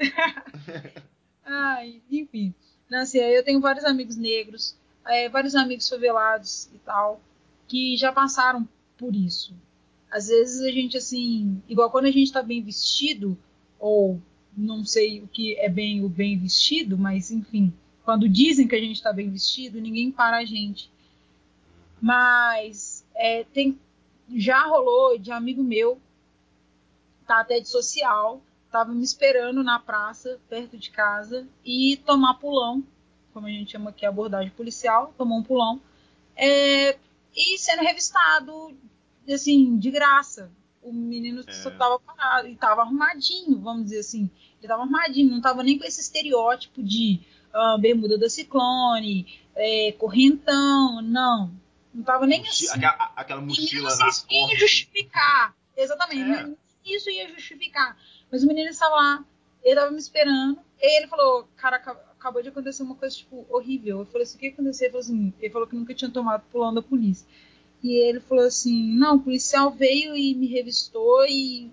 Ai, 1.44 2.00
enfim. 2.10 2.54
Não, 2.90 3.00
assim, 3.00 3.18
eu 3.18 3.44
tenho 3.44 3.60
vários 3.60 3.84
amigos 3.84 4.16
negros, 4.16 4.76
é, 5.06 5.28
vários 5.28 5.54
amigos 5.54 5.88
favelados 5.88 6.68
e 6.74 6.78
tal, 6.78 7.20
que 7.68 7.96
já 7.96 8.12
passaram 8.12 8.68
por 8.98 9.14
isso. 9.14 9.54
Às 10.10 10.28
vezes 10.28 10.62
a 10.62 10.70
gente, 10.70 10.96
assim, 10.96 11.62
igual 11.68 11.90
quando 11.90 12.06
a 12.06 12.10
gente 12.10 12.32
tá 12.32 12.42
bem 12.42 12.62
vestido, 12.62 13.38
ou 13.78 14.20
não 14.56 14.84
sei 14.84 15.22
o 15.22 15.28
que 15.28 15.56
é 15.58 15.68
bem 15.68 16.04
o 16.04 16.08
bem 16.08 16.38
vestido, 16.38 16.98
mas 16.98 17.30
enfim, 17.30 17.72
quando 18.04 18.28
dizem 18.28 18.66
que 18.66 18.74
a 18.74 18.80
gente 18.80 19.02
tá 19.02 19.12
bem 19.12 19.30
vestido, 19.30 19.80
ninguém 19.80 20.10
para 20.10 20.38
a 20.38 20.44
gente. 20.44 20.90
Mas 22.00 23.04
é, 23.14 23.44
tem, 23.44 23.78
já 24.34 24.64
rolou 24.66 25.18
de 25.18 25.30
amigo 25.30 25.62
meu, 25.62 26.00
tá 27.26 27.40
até 27.40 27.60
de 27.60 27.68
social, 27.68 28.42
tava 28.70 28.92
me 28.92 29.04
esperando 29.04 29.62
na 29.62 29.78
praça, 29.78 30.40
perto 30.48 30.76
de 30.76 30.90
casa, 30.90 31.46
e 31.64 31.98
tomar 32.04 32.34
pulão, 32.34 32.82
como 33.32 33.46
a 33.46 33.50
gente 33.50 33.72
chama 33.72 33.90
aqui 33.90 34.04
abordagem 34.04 34.50
policial, 34.50 35.14
tomou 35.16 35.38
um 35.38 35.42
pulão, 35.42 35.80
é, 36.34 36.98
e 37.36 37.58
sendo 37.58 37.82
revistado, 37.82 38.74
assim, 39.28 39.76
de 39.78 39.90
graça. 39.90 40.50
O 40.83 40.92
menino 40.92 41.42
É. 41.46 41.52
só 41.52 41.70
tava 41.70 41.98
parado 42.00 42.48
e 42.48 42.56
tava 42.56 42.83
arrumadinho, 42.83 43.61
vamos 43.61 43.85
dizer 43.85 43.98
assim. 44.00 44.30
Ele 44.59 44.68
tava 44.68 44.83
arrumadinho, 44.83 45.30
não 45.30 45.40
tava 45.40 45.62
nem 45.62 45.78
com 45.78 45.85
esse 45.85 46.00
estereótipo 46.00 46.83
de 46.83 47.20
ah, 47.52 47.76
bermuda 47.78 48.16
da 48.16 48.30
ciclone, 48.30 49.26
é, 49.54 49.92
correntão, 49.98 51.02
não. 51.02 51.52
Não 51.92 52.02
tava 52.02 52.26
nem 52.26 52.40
assim. 52.42 52.68
aquela, 52.68 53.12
aquela 53.16 53.40
mochila 53.40 53.88
assim, 53.88 54.06
isso 54.09 54.26
ia 54.30 54.59
justificar. 54.59 55.54
Exatamente. 55.76 56.20
É. 56.30 56.42
nem 56.44 56.56
Isso 56.85 57.11
ia 57.11 57.28
justificar. 57.28 57.96
Mas 58.30 58.42
o 58.42 58.46
menino 58.46 58.70
estava 58.70 58.94
lá, 58.94 59.24
ele 59.62 59.74
estava 59.74 59.90
me 59.90 59.98
esperando. 59.98 60.59
E 60.80 60.98
ele 60.98 61.09
falou, 61.09 61.46
cara, 61.56 61.76
aca- 61.76 62.00
acabou 62.18 62.42
de 62.42 62.48
acontecer 62.48 62.83
uma 62.83 62.94
coisa, 62.94 63.14
tipo, 63.16 63.44
horrível. 63.50 63.98
Eu 64.00 64.06
falei 64.06 64.22
assim, 64.22 64.37
o 64.37 64.40
que 64.40 64.48
aconteceu? 64.48 64.87
Ele 64.87 64.92
falou 64.92 65.04
assim, 65.04 65.35
ele 65.40 65.52
falou 65.52 65.68
que 65.68 65.76
nunca 65.76 65.94
tinha 65.94 66.11
tomado 66.11 66.42
pulão 66.50 66.72
da 66.72 66.80
polícia. 66.80 67.26
E 67.82 67.94
ele 67.94 68.20
falou 68.20 68.44
assim, 68.44 68.94
não, 68.94 69.16
o 69.16 69.22
policial 69.22 69.70
veio 69.70 70.14
e 70.14 70.34
me 70.34 70.46
revistou 70.46 71.24
e, 71.26 71.66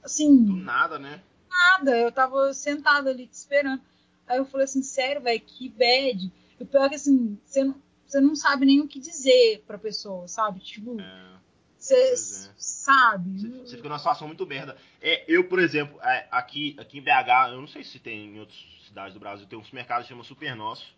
Do 0.00 0.06
assim, 0.06 0.62
nada, 0.62 0.98
né? 0.98 1.20
nada. 1.50 1.96
Eu 1.98 2.10
tava 2.12 2.52
sentada 2.54 3.10
ali 3.10 3.26
te 3.26 3.34
esperando. 3.34 3.82
Aí 4.26 4.38
eu 4.38 4.44
falei 4.46 4.64
assim, 4.64 4.82
sério, 4.82 5.20
velho, 5.22 5.40
que 5.40 5.68
bad. 5.68 6.32
E 6.58 6.62
o 6.62 6.66
pior 6.66 6.84
é 6.84 6.88
que, 6.88 6.94
assim, 6.94 7.38
você 7.44 7.62
não, 7.64 7.74
você 8.06 8.20
não 8.20 8.34
sabe 8.34 8.66
nem 8.66 8.80
o 8.80 8.88
que 8.88 8.98
dizer 8.98 9.62
pra 9.66 9.78
pessoa, 9.78 10.26
sabe? 10.26 10.60
Tipo, 10.60 10.98
É. 11.00 11.32
você 11.78 11.94
é. 11.94 12.16
sabe? 12.56 13.38
Você, 13.40 13.48
você 13.48 13.76
fica 13.76 13.88
numa 13.88 13.98
situação 13.98 14.26
muito 14.26 14.46
merda. 14.46 14.76
É, 15.02 15.24
eu, 15.28 15.44
por 15.48 15.58
exemplo, 15.58 16.00
é, 16.02 16.26
aqui, 16.30 16.74
aqui 16.78 16.98
em 16.98 17.02
BH, 17.02 17.50
eu 17.52 17.60
não 17.60 17.68
sei 17.68 17.84
se 17.84 17.98
tem 17.98 18.34
em 18.34 18.40
outras 18.40 18.58
cidades 18.86 19.12
do 19.14 19.20
Brasil, 19.20 19.46
tem 19.46 19.58
um 19.58 19.64
supermercado 19.64 20.02
que 20.02 20.08
chama 20.08 20.24
Super 20.24 20.56
Nosso. 20.56 20.94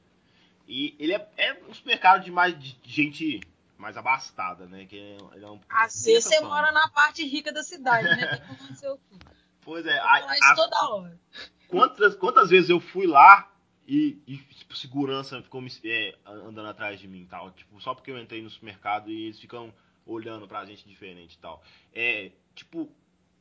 E 0.67 0.95
ele 0.99 1.15
é, 1.15 1.29
é 1.37 1.59
um 1.69 1.75
supermercado 1.75 2.23
de 2.23 2.31
mais 2.31 2.59
de 2.59 2.77
gente 2.85 3.41
mais 3.79 3.97
abastada, 3.97 4.67
né? 4.67 4.85
Que 4.87 4.99
é, 4.99 5.17
ele 5.37 5.45
é 5.45 5.51
um, 5.51 5.61
Às 5.69 6.05
vezes 6.05 6.25
você 6.25 6.37
fama. 6.39 6.49
mora 6.51 6.73
na 6.73 6.89
parte 6.89 7.25
rica 7.25 7.53
da 7.53 7.63
cidade, 7.63 8.09
né? 8.09 8.77
Seu 8.77 8.99
cu. 8.99 9.19
Pois 9.63 9.87
é, 9.87 9.99
a- 9.99 10.21
isso 10.35 10.45
as- 10.45 10.57
toda 10.57 10.89
hora. 10.91 11.21
quantas, 11.69 12.15
quantas 12.17 12.51
vezes 12.51 12.69
eu 12.71 12.81
fui 12.81 13.07
lá 13.07 13.51
e, 13.87 14.21
e 14.27 14.37
tipo, 14.39 14.77
segurança 14.77 15.41
ficou 15.43 15.61
me, 15.61 15.71
é, 15.85 16.15
andando 16.27 16.69
atrás 16.69 16.99
de 16.99 17.07
mim 17.07 17.23
e 17.23 17.27
tal. 17.27 17.51
Tipo, 17.53 17.81
só 17.81 17.95
porque 17.95 18.11
eu 18.11 18.19
entrei 18.19 18.43
no 18.43 18.51
supermercado 18.51 19.11
e 19.11 19.25
eles 19.27 19.39
ficam 19.41 19.73
olhando 20.05 20.49
pra 20.49 20.65
gente 20.65 20.89
diferente 20.89 21.35
e 21.35 21.39
tal. 21.39 21.63
É, 21.93 22.33
tipo, 22.55 22.91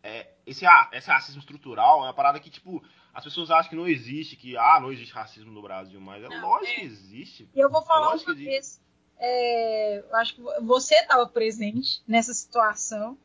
é, 0.04 0.28
esse, 0.46 0.66
esse 0.92 1.10
racismo 1.10 1.40
estrutural 1.40 2.02
é 2.02 2.04
uma 2.08 2.14
parada 2.14 2.40
que, 2.40 2.50
tipo, 2.50 2.84
as 3.14 3.24
pessoas 3.24 3.50
acham 3.50 3.70
que 3.70 3.76
não 3.76 3.88
existe, 3.88 4.36
que, 4.36 4.56
ah, 4.58 4.80
não 4.82 4.92
existe 4.92 5.14
racismo 5.14 5.52
no 5.52 5.62
Brasil, 5.62 6.00
mas 6.02 6.24
é 6.24 6.28
Não, 6.30 6.42
lógico 6.48 6.72
é. 6.72 6.76
que 6.76 6.82
existe. 6.86 7.50
E 7.56 7.60
eu 7.60 7.70
vou 7.70 7.82
falar 7.84 8.10
lógico 8.10 8.32
uma 8.32 8.38
que 8.38 8.44
vez. 8.46 8.82
É, 9.20 10.00
eu 10.00 10.16
acho 10.16 10.36
que 10.36 10.42
você 10.62 10.96
estava 10.96 11.26
presente 11.28 12.02
nessa 12.08 12.34
situação, 12.34 13.18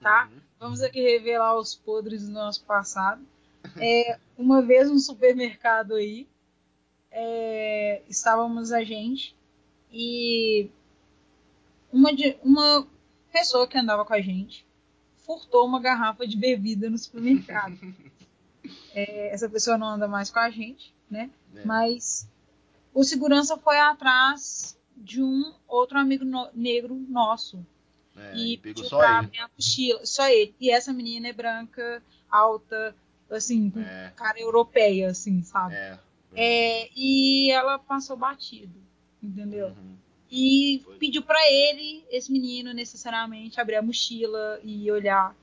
tá? 0.00 0.28
Uhum. 0.32 0.40
Vamos 0.58 0.80
aqui 0.80 1.00
revelar 1.00 1.56
os 1.58 1.74
podres 1.74 2.26
do 2.26 2.32
nosso 2.32 2.64
passado. 2.64 3.22
É, 3.78 4.18
uma 4.36 4.62
vez 4.62 4.90
no 4.90 4.98
supermercado 4.98 5.94
aí, 5.94 6.26
é, 7.10 8.02
estávamos 8.08 8.72
a 8.72 8.82
gente 8.82 9.36
e 9.90 10.70
uma, 11.92 12.10
uma 12.42 12.86
pessoa 13.32 13.68
que 13.68 13.78
andava 13.78 14.04
com 14.04 14.14
a 14.14 14.20
gente 14.20 14.66
furtou 15.18 15.66
uma 15.66 15.80
garrafa 15.80 16.26
de 16.26 16.36
bebida 16.36 16.90
no 16.90 16.98
supermercado. 16.98 17.78
É, 18.94 19.28
essa 19.28 19.46
pessoa 19.46 19.76
não 19.76 19.88
anda 19.88 20.08
mais 20.08 20.30
com 20.30 20.38
a 20.38 20.48
gente, 20.48 20.94
né? 21.10 21.28
É. 21.54 21.66
Mas 21.66 22.26
o 22.94 23.04
segurança 23.04 23.58
foi 23.58 23.78
atrás 23.78 24.74
de 24.96 25.22
um 25.22 25.52
outro 25.66 25.98
amigo 25.98 26.24
no- 26.24 26.48
negro 26.54 26.94
nosso 27.08 27.64
É, 28.16 28.36
e 28.36 28.56
pegou 28.58 28.74
pediu 28.82 28.84
só 28.90 28.98
pra 28.98 29.08
ele. 29.18 29.26
abrir 29.26 29.38
a 29.40 29.50
mochila. 29.56 30.06
Só 30.06 30.28
ele. 30.28 30.54
E 30.60 30.70
essa 30.70 30.92
menina 30.92 31.28
é 31.28 31.32
branca, 31.32 32.02
alta, 32.30 32.94
assim, 33.30 33.70
com 33.70 33.80
É, 33.80 34.12
cara 34.16 34.40
europeia, 34.40 35.08
assim, 35.10 35.42
sabe? 35.42 35.74
é. 35.74 35.98
É, 36.36 36.90
e 36.96 37.50
ela 37.50 37.78
passou 37.78 38.16
batido, 38.16 38.74
entendeu? 39.22 39.68
Uhum. 39.68 39.96
E 40.30 40.80
Foi. 40.84 40.96
pediu 40.98 41.22
pra 41.22 41.38
ele, 41.48 42.04
esse 42.10 42.32
menino, 42.32 42.72
necessariamente, 42.72 43.60
abrir 43.60 43.76
a 43.76 43.82
mochila 43.82 44.58
e 44.64 44.90
olhar. 44.90 45.36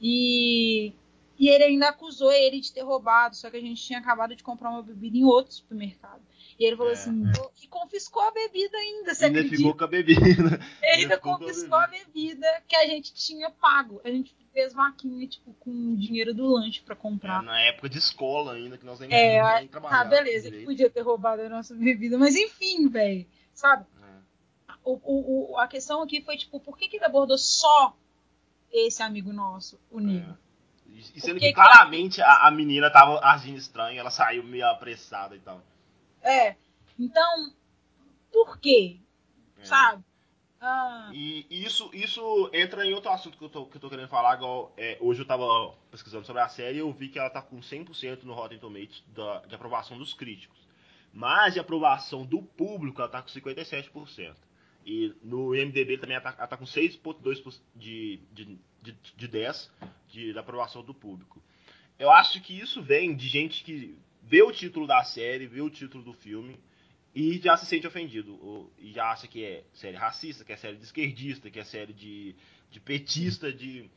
E, 0.00 0.92
e 1.38 1.48
ele 1.48 1.64
ainda 1.64 1.88
acusou 1.90 2.32
ele 2.32 2.60
de 2.60 2.72
ter 2.72 2.82
roubado, 2.82 3.36
só 3.36 3.50
que 3.50 3.56
a 3.56 3.60
gente 3.60 3.82
tinha 3.82 3.98
acabado 3.98 4.34
de 4.34 4.42
comprar 4.42 4.70
uma 4.70 4.82
bebida 4.82 5.16
em 5.16 5.24
outro 5.24 5.52
supermercado. 5.52 6.22
E 6.58 6.64
ele 6.64 6.76
falou 6.76 6.92
É. 6.92 6.94
assim, 6.94 7.22
e 7.62 7.66
confiscou 7.66 8.22
a 8.22 8.30
bebida 8.30 8.76
ainda, 8.76 9.12
você 9.14 9.24
Ainda 9.26 9.40
acredita? 9.40 9.56
ficou 9.62 9.74
com 9.76 9.84
a 9.84 9.88
bebida. 9.88 10.20
Ele 10.82 11.02
ainda 11.02 11.18
com 11.18 11.30
a 11.34 11.38
confiscou 11.38 11.76
a 11.76 11.86
bebida 11.88 12.46
que 12.68 12.76
a 12.76 12.86
gente 12.86 13.12
tinha 13.12 13.50
pago. 13.50 14.00
A 14.04 14.08
gente 14.10 14.34
fez 14.52 14.72
vaquinha, 14.72 15.26
tipo, 15.26 15.52
com 15.54 15.70
o 15.70 15.96
dinheiro 15.96 16.32
do 16.32 16.46
lanche 16.46 16.80
pra 16.82 16.94
É, 16.94 16.96
comprar. 16.98 17.42
na 17.42 17.60
época 17.60 17.88
de 17.88 17.98
escola 17.98 18.52
ainda, 18.54 18.78
que 18.78 18.86
nós 18.86 19.00
nem, 19.00 19.12
É, 19.12 19.58
nem 19.58 19.66
trabalhávamos 19.68 20.10
tá, 20.10 20.16
beleza, 20.16 20.46
ele 20.46 20.50
direito. 20.58 20.66
podia 20.66 20.90
ter 20.90 21.00
roubado 21.00 21.42
a 21.42 21.48
nossa 21.48 21.74
bebida, 21.74 22.16
mas 22.16 22.36
enfim, 22.36 22.88
velho, 22.88 23.26
sabe? 23.52 23.84
É. 24.00 24.72
O, 24.84 25.52
o, 25.54 25.58
a 25.58 25.66
questão 25.66 26.02
aqui 26.02 26.20
foi, 26.22 26.36
tipo, 26.36 26.60
por 26.60 26.78
que, 26.78 26.86
que 26.86 26.96
ele 26.98 27.04
abordou 27.04 27.36
só 27.36 27.96
esse 28.72 29.02
amigo 29.02 29.32
nosso, 29.32 29.80
o 29.90 29.98
negro? 29.98 30.36
E 30.86 30.98
e 31.16 31.20
sendo 31.20 31.34
Porque 31.34 31.48
que 31.48 31.52
claramente 31.54 32.22
a, 32.22 32.46
a 32.46 32.50
menina 32.52 32.88
tava 32.90 33.18
agindo 33.24 33.58
estranho, 33.58 33.98
ela 33.98 34.10
saiu 34.10 34.44
meio 34.44 34.66
apressada 34.68 35.34
e 35.34 35.40
tal. 35.40 35.60
É. 36.24 36.56
Então, 36.98 37.52
por 38.32 38.58
quê? 38.58 38.98
É. 39.58 39.64
Sabe? 39.64 40.02
Ah, 40.60 41.10
E 41.12 41.46
isso, 41.50 41.90
isso 41.92 42.50
entra 42.54 42.86
em 42.86 42.94
outro 42.94 43.10
assunto 43.10 43.36
que 43.36 43.44
eu 43.44 43.50
tô, 43.50 43.66
que 43.66 43.76
eu 43.76 43.80
tô 43.80 43.90
querendo 43.90 44.08
falar. 44.08 44.36
Igual, 44.36 44.72
é, 44.78 44.96
hoje 44.98 45.20
eu 45.20 45.26
tava 45.26 45.74
pesquisando 45.90 46.24
sobre 46.24 46.40
a 46.40 46.48
série 46.48 46.76
e 46.76 46.80
eu 46.80 46.90
vi 46.90 47.10
que 47.10 47.18
ela 47.18 47.28
tá 47.28 47.42
com 47.42 47.60
100% 47.60 48.22
no 48.22 48.32
Rotten 48.32 48.58
Tomatoes 48.58 49.04
da, 49.08 49.40
de 49.40 49.54
aprovação 49.54 49.98
dos 49.98 50.14
críticos. 50.14 50.58
Mas 51.12 51.52
de 51.52 51.60
aprovação 51.60 52.24
do 52.24 52.42
público 52.42 53.00
ela 53.00 53.10
tá 53.10 53.20
com 53.20 53.28
57%. 53.28 54.34
E 54.86 55.14
no 55.22 55.50
MDB 55.50 55.98
também 55.98 56.16
ela 56.16 56.24
tá, 56.24 56.34
ela 56.38 56.46
tá 56.46 56.56
com 56.56 56.64
6,2% 56.64 57.60
de, 57.76 58.20
de, 58.32 58.58
de, 58.82 58.92
de 59.16 59.28
10% 59.28 59.68
de, 60.08 60.32
da 60.32 60.40
aprovação 60.40 60.82
do 60.82 60.94
público. 60.94 61.42
Eu 61.98 62.10
acho 62.10 62.40
que 62.40 62.58
isso 62.58 62.82
vem 62.82 63.14
de 63.14 63.28
gente 63.28 63.62
que 63.62 63.98
vê 64.26 64.42
o 64.42 64.50
título 64.52 64.86
da 64.86 65.02
série, 65.04 65.46
vê 65.46 65.60
o 65.60 65.70
título 65.70 66.02
do 66.02 66.12
filme 66.12 66.58
e 67.14 67.38
já 67.38 67.56
se 67.56 67.66
sente 67.66 67.86
ofendido. 67.86 68.38
ou- 68.44 68.72
e 68.78 68.92
já 68.92 69.10
acha 69.10 69.26
que 69.28 69.44
é 69.44 69.62
série 69.72 69.96
racista, 69.96 70.44
que 70.44 70.52
é 70.52 70.56
série 70.56 70.76
de 70.76 70.84
esquerdista, 70.84 71.50
que 71.50 71.58
é 71.60 71.64
série 71.64 71.92
de, 71.92 72.34
de 72.70 72.80
petista, 72.80 73.52
de. 73.52 73.88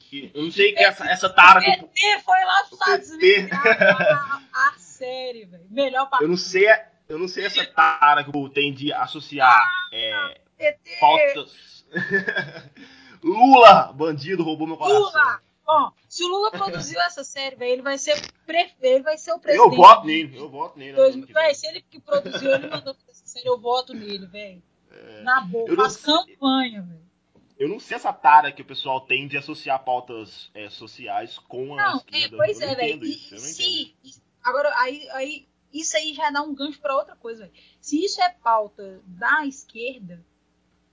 Que, 0.00 0.32
eu 0.34 0.42
não 0.42 0.50
sei 0.50 0.72
que 0.72 0.82
essa, 0.82 1.08
essa 1.08 1.30
tara 1.30 1.60
o- 1.60 1.62
PT 1.62 2.20
foi 2.24 2.44
lá 2.44 2.62
o 2.70 2.74
Estados. 2.74 3.10
Unidos 3.10 3.52
a, 3.52 4.42
a 4.52 4.74
série, 4.78 5.44
velho. 5.44 5.64
Melhor 5.70 6.10
pra 6.10 6.18
Eu 6.20 6.28
não 6.28 6.36
sei. 6.36 6.66
Eu 7.08 7.20
não 7.20 7.28
sei 7.28 7.44
essa 7.46 7.64
tara 7.64 8.24
que 8.24 8.36
o 8.36 8.48
tem 8.48 8.74
de 8.74 8.92
associar 8.92 9.64
é, 9.92 10.40
PT. 10.58 10.96
pautas. 10.98 11.86
Lula, 13.22 13.92
bandido, 13.92 14.42
roubou 14.42 14.66
meu 14.66 14.76
coração. 14.76 15.00
Lula! 15.02 15.40
Ó, 15.68 15.90
se 16.08 16.22
o 16.22 16.28
Lula 16.28 16.50
produziu 16.52 17.00
essa 17.00 17.24
série, 17.24 17.56
velho, 17.56 17.72
ele 17.72 17.82
vai 17.82 17.98
ser 17.98 18.12
ele 18.80 19.02
vai 19.02 19.18
ser 19.18 19.32
o 19.32 19.34
Eu 19.34 19.40
presidente. 19.40 19.76
voto 19.76 20.06
nele, 20.06 20.38
eu 20.38 20.48
voto 20.48 20.78
nele. 20.78 20.92
Dois- 20.96 21.14
ano 21.16 21.26
que 21.26 21.32
Véi, 21.32 21.46
vem. 21.46 21.54
se 21.54 21.66
ele 21.66 21.82
que 21.82 22.00
produziu, 22.00 22.52
ele 22.54 22.68
mandou 22.68 22.94
fazer 22.94 23.10
essa 23.10 23.26
série, 23.26 23.46
eu 23.48 23.58
voto 23.58 23.92
nele, 23.92 24.26
velho. 24.26 24.62
É, 24.92 25.22
Na 25.22 25.40
boa, 25.40 25.68
Eu 25.68 25.76
faz 25.76 25.96
campanha, 25.96 26.82
velho. 26.82 27.06
Eu 27.58 27.68
não 27.68 27.80
sei 27.80 27.96
essa 27.96 28.12
tara 28.12 28.52
que 28.52 28.62
o 28.62 28.64
pessoal 28.66 29.00
tem 29.00 29.26
de 29.26 29.36
associar 29.36 29.82
pautas 29.82 30.50
é, 30.54 30.68
sociais 30.70 31.38
com 31.38 31.72
a 31.74 31.76
Não, 31.76 31.94
é, 31.94 31.96
esquerda. 31.96 32.36
pois 32.36 32.60
eu 32.60 32.68
é, 32.68 32.74
velho. 32.74 33.02
Eu 33.02 33.08
isso. 33.08 34.22
agora, 34.44 34.72
aí, 34.78 35.08
aí, 35.10 35.48
isso 35.72 35.96
aí 35.96 36.14
já 36.14 36.30
dá 36.30 36.42
um 36.42 36.54
gancho 36.54 36.78
pra 36.80 36.94
outra 36.96 37.16
coisa, 37.16 37.44
velho. 37.44 37.54
Se 37.80 38.04
isso 38.04 38.20
é 38.22 38.28
pauta 38.30 39.00
da 39.06 39.44
esquerda, 39.46 40.24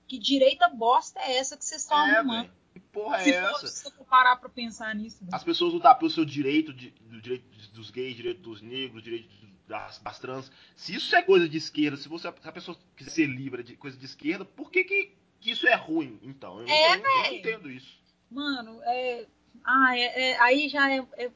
que 0.08 0.18
direita 0.18 0.68
bosta 0.68 1.20
é 1.20 1.36
essa 1.36 1.56
que 1.56 1.64
vocês 1.64 1.82
estão 1.82 1.96
É, 2.08 2.16
arrumando? 2.16 2.42
velho. 2.48 2.63
Que 2.74 2.80
porra 2.80 3.20
Se 3.20 3.32
é 3.32 3.40
for, 3.40 3.50
essa? 3.56 3.66
se 3.68 3.90
for 3.92 4.04
parar 4.04 4.36
pra 4.36 4.48
pensar 4.48 4.94
nisso, 4.94 5.20
velho. 5.24 5.34
As 5.34 5.42
pessoas 5.44 5.72
lutar 5.72 5.96
pelo 5.96 6.10
seu 6.10 6.24
direito, 6.24 6.72
de, 6.74 6.90
do 6.90 7.20
direito 7.20 7.44
dos 7.72 7.90
gays, 7.90 8.16
direito 8.16 8.40
dos 8.42 8.60
negros, 8.60 9.00
direito 9.02 9.28
das, 9.66 9.98
das 10.00 10.18
trans. 10.18 10.50
Se 10.74 10.92
isso 10.94 11.14
é 11.14 11.22
coisa 11.22 11.48
de 11.48 11.56
esquerda, 11.56 11.96
se, 11.96 12.08
você, 12.08 12.30
se 12.42 12.48
a 12.48 12.52
pessoa 12.52 12.76
quiser 12.96 13.10
ser 13.10 13.26
livre 13.26 13.62
de 13.62 13.76
coisa 13.76 13.96
de 13.96 14.04
esquerda, 14.04 14.44
por 14.44 14.70
que, 14.72 14.82
que, 14.84 15.16
que 15.40 15.52
isso 15.52 15.66
é 15.68 15.74
ruim, 15.74 16.18
então? 16.22 16.58
Eu 16.60 16.66
não, 16.66 16.72
É, 16.74 16.88
entendo, 16.96 17.06
eu 17.06 17.22
não 17.22 17.32
entendo 17.32 17.70
isso. 17.70 17.96
Mano, 18.30 18.80
é. 18.82 19.26
Ah, 19.64 19.96
é, 19.96 20.30
é- 20.32 20.40
aí 20.40 20.68
já 20.68 20.90
é, 20.92 21.06
é. 21.16 21.30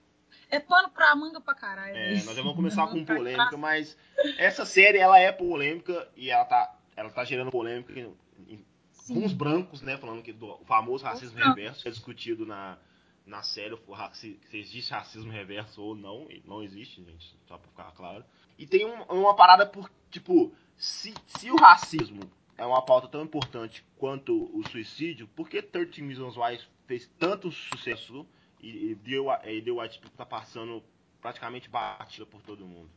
é 0.50 0.58
pano 0.60 0.90
pra 0.90 1.14
manga 1.14 1.40
pra 1.40 1.54
caralho. 1.54 1.96
É, 1.96 2.14
nós 2.24 2.34
já 2.34 2.42
vamos 2.42 2.56
começar 2.56 2.86
com 2.90 3.04
Pra- 3.04 3.14
polêmica, 3.14 3.56
mas 3.56 3.96
essa 4.36 4.64
série 4.66 4.98
ela 4.98 5.18
é 5.20 5.30
polêmica 5.30 6.08
e 6.16 6.30
ela 6.30 6.44
tá, 6.44 6.76
ela 6.96 7.10
tá 7.10 7.24
gerando 7.24 7.52
polêmica 7.52 7.92
em- 7.92 8.12
em- 8.48 8.66
Sim. 9.14 9.36
brancos, 9.36 9.82
né? 9.82 9.96
Falando 9.96 10.22
que 10.22 10.32
do 10.32 10.58
famoso 10.64 11.04
racismo 11.04 11.38
reverso 11.38 11.86
é 11.86 11.90
discutido 11.90 12.44
na, 12.44 12.78
na 13.26 13.42
série 13.42 13.76
se, 14.12 14.38
se 14.50 14.58
existe 14.58 14.92
racismo 14.92 15.30
reverso 15.30 15.82
ou 15.82 15.94
não. 15.94 16.28
Não 16.44 16.62
existe, 16.62 17.02
gente, 17.04 17.36
só 17.46 17.58
pra 17.58 17.68
ficar 17.68 17.92
claro. 17.92 18.24
E 18.58 18.66
tem 18.66 18.84
um, 18.84 19.02
uma 19.04 19.34
parada 19.34 19.66
por, 19.66 19.90
tipo, 20.10 20.52
se, 20.76 21.14
se 21.26 21.50
o 21.50 21.56
racismo 21.56 22.20
é 22.56 22.66
uma 22.66 22.84
pauta 22.84 23.08
tão 23.08 23.22
importante 23.22 23.84
quanto 23.96 24.50
o 24.56 24.66
suicídio, 24.68 25.28
por 25.28 25.48
que 25.48 25.62
13 25.62 26.04
Reasons 26.06 26.36
Why 26.36 26.60
fez 26.86 27.10
tanto 27.18 27.50
sucesso 27.50 28.26
e, 28.60 28.90
e 28.90 28.94
deu, 28.94 29.26
e 29.44 29.60
deu 29.60 29.80
a 29.80 29.88
tipo, 29.88 30.10
tá 30.10 30.26
passando 30.26 30.82
praticamente 31.20 31.68
batida 31.68 32.26
por 32.26 32.42
todo 32.42 32.66
mundo? 32.66 32.90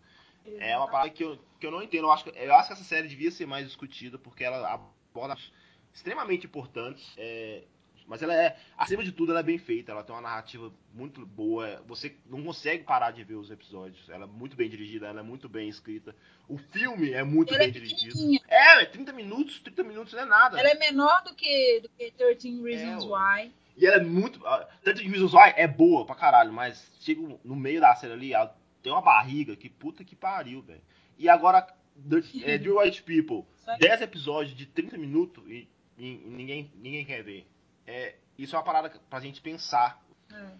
É 0.58 0.76
uma 0.76 0.90
parada 0.90 1.10
que 1.12 1.24
eu, 1.24 1.38
que 1.60 1.68
eu 1.68 1.72
não 1.72 1.84
entendo. 1.84 2.06
Eu 2.06 2.12
acho, 2.12 2.30
eu 2.30 2.56
acho 2.56 2.68
que 2.68 2.74
essa 2.74 2.84
série 2.84 3.08
devia 3.08 3.30
ser 3.30 3.46
mais 3.46 3.68
discutida, 3.68 4.18
porque 4.18 4.44
ela 4.44 4.74
aborda 4.74 5.38
extremamente 5.94 6.46
importantes. 6.46 7.14
É, 7.18 7.64
mas 8.12 8.22
ela 8.22 8.36
é, 8.36 8.58
acima 8.78 9.04
de 9.04 9.12
tudo, 9.12 9.32
ela 9.32 9.40
é 9.40 9.44
bem 9.44 9.58
feita. 9.58 9.92
Ela 9.92 10.04
tem 10.04 10.14
uma 10.14 10.22
narrativa 10.22 10.72
muito 10.94 11.26
boa. 11.26 11.82
Você 11.88 12.16
não 12.26 12.44
consegue 12.44 12.84
parar 12.84 13.12
de 13.12 13.24
ver 13.24 13.36
os 13.36 13.50
episódios. 13.50 14.10
Ela 14.10 14.26
é 14.26 14.28
muito 14.28 14.56
bem 14.56 14.70
dirigida, 14.70 15.08
ela 15.08 15.22
é 15.22 15.24
muito 15.24 15.48
bem 15.48 15.70
escrita. 15.70 16.16
O 16.48 16.58
filme 16.58 17.14
é 17.14 17.24
muito 17.24 17.54
ela 17.54 17.60
bem 17.60 17.70
é 17.70 17.72
dirigido. 17.72 18.44
É, 18.50 18.82
é 18.82 18.86
30 18.86 19.14
minutos, 19.14 19.60
30 19.60 19.84
minutos 19.84 20.14
não 20.14 20.24
é 20.24 20.26
nada. 20.26 20.60
Ela 20.60 20.72
é 20.72 20.76
menor 20.76 21.24
do 21.24 21.34
que, 21.34 21.80
do 21.82 21.90
que 21.90 22.12
13 22.12 22.62
Reasons 22.62 23.06
É, 23.06 23.08
Why. 23.08 23.54
E 23.78 23.86
ela 23.86 23.96
é 23.98 24.04
muito. 24.04 24.42
Tanto 24.84 25.02
de 25.02 25.08
Reasons 25.08 25.34
Why 25.34 25.54
é 25.56 25.68
boa 25.68 26.06
pra 26.06 26.14
caralho, 26.14 26.52
mas 26.52 26.92
chega 27.00 27.22
no 27.44 27.56
meio 27.56 27.80
da 27.80 27.96
série 27.96 28.14
ali, 28.14 28.34
ela 28.34 28.54
tem 28.84 28.92
uma 28.92 29.02
barriga 29.02 29.56
que 29.56 29.70
puta 29.70 30.04
que 30.04 30.16
pariu, 30.16 30.62
velho. 30.62 30.82
E 31.18 31.30
agora, 31.30 31.62
The, 31.62 32.18
é, 32.44 32.58
The 32.58 32.70
White 32.70 33.04
People, 33.04 33.46
Só 33.64 33.78
10 33.78 34.02
episódios 34.02 34.56
de 34.56 34.66
30 34.66 34.98
minutos 34.98 35.44
e 35.48 35.70
ninguém, 36.02 36.72
ninguém 36.76 37.06
quer 37.06 37.24
ver. 37.24 37.48
É, 37.86 38.16
isso 38.38 38.56
é 38.56 38.60
uma 38.60 38.66
parada 38.66 38.90
pra 39.10 39.20
gente 39.20 39.42
pensar. 39.42 40.04
É. 40.32 40.52